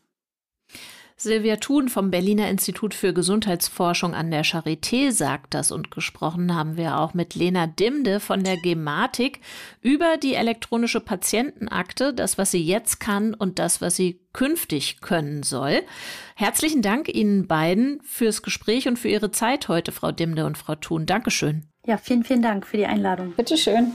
Silvia 1.23 1.55
Thun 1.55 1.87
vom 1.87 2.11
Berliner 2.11 2.49
Institut 2.49 2.93
für 2.93 3.13
Gesundheitsforschung 3.13 4.13
an 4.13 4.29
der 4.29 4.43
Charité 4.43 5.11
sagt 5.11 5.53
das 5.53 5.71
und 5.71 5.89
gesprochen 5.89 6.53
haben 6.53 6.75
wir 6.75 6.99
auch 6.99 7.13
mit 7.13 7.33
Lena 7.33 7.65
Dimde 7.65 8.19
von 8.19 8.43
der 8.43 8.57
Gematik 8.57 9.39
über 9.81 10.17
die 10.17 10.35
elektronische 10.35 10.99
Patientenakte, 10.99 12.13
das, 12.13 12.37
was 12.37 12.51
sie 12.51 12.61
jetzt 12.61 12.99
kann 12.99 13.33
und 13.33 13.57
das, 13.57 13.81
was 13.81 13.95
sie 13.95 14.19
künftig 14.33 14.99
können 14.99 15.43
soll. 15.43 15.81
Herzlichen 16.35 16.81
Dank 16.81 17.07
Ihnen 17.07 17.47
beiden 17.47 18.01
fürs 18.03 18.41
Gespräch 18.41 18.89
und 18.89 18.99
für 18.99 19.07
Ihre 19.07 19.31
Zeit 19.31 19.69
heute, 19.69 19.93
Frau 19.93 20.11
Dimde 20.11 20.45
und 20.45 20.57
Frau 20.57 20.75
Thun. 20.75 21.05
Dankeschön. 21.05 21.63
Ja, 21.85 21.97
vielen, 21.97 22.25
vielen 22.25 22.41
Dank 22.41 22.67
für 22.67 22.77
die 22.77 22.85
Einladung. 22.85 23.31
Bitteschön. 23.31 23.93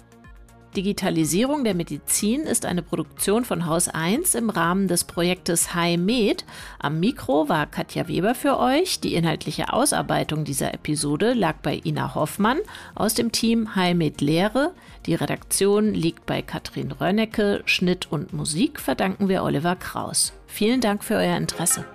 Digitalisierung 0.76 1.64
der 1.64 1.74
Medizin 1.74 2.42
ist 2.42 2.66
eine 2.66 2.82
Produktion 2.82 3.46
von 3.46 3.64
Haus 3.64 3.88
1 3.88 4.34
im 4.34 4.50
Rahmen 4.50 4.88
des 4.88 5.04
Projektes 5.04 5.74
HiMed. 5.74 6.44
Am 6.78 7.00
Mikro 7.00 7.48
war 7.48 7.66
Katja 7.66 8.08
Weber 8.08 8.34
für 8.34 8.58
euch. 8.58 9.00
Die 9.00 9.14
inhaltliche 9.14 9.72
Ausarbeitung 9.72 10.44
dieser 10.44 10.74
Episode 10.74 11.32
lag 11.32 11.56
bei 11.62 11.80
Ina 11.82 12.14
Hoffmann 12.14 12.58
aus 12.94 13.14
dem 13.14 13.32
Team 13.32 13.74
HiMed 13.74 14.20
Lehre. 14.20 14.72
Die 15.06 15.14
Redaktion 15.14 15.94
liegt 15.94 16.26
bei 16.26 16.42
Katrin 16.42 16.92
Rönnecke. 16.92 17.62
Schnitt 17.64 18.12
und 18.12 18.34
Musik 18.34 18.78
verdanken 18.78 19.30
wir 19.30 19.44
Oliver 19.44 19.76
Kraus. 19.76 20.34
Vielen 20.46 20.82
Dank 20.82 21.02
für 21.02 21.14
euer 21.14 21.38
Interesse. 21.38 21.86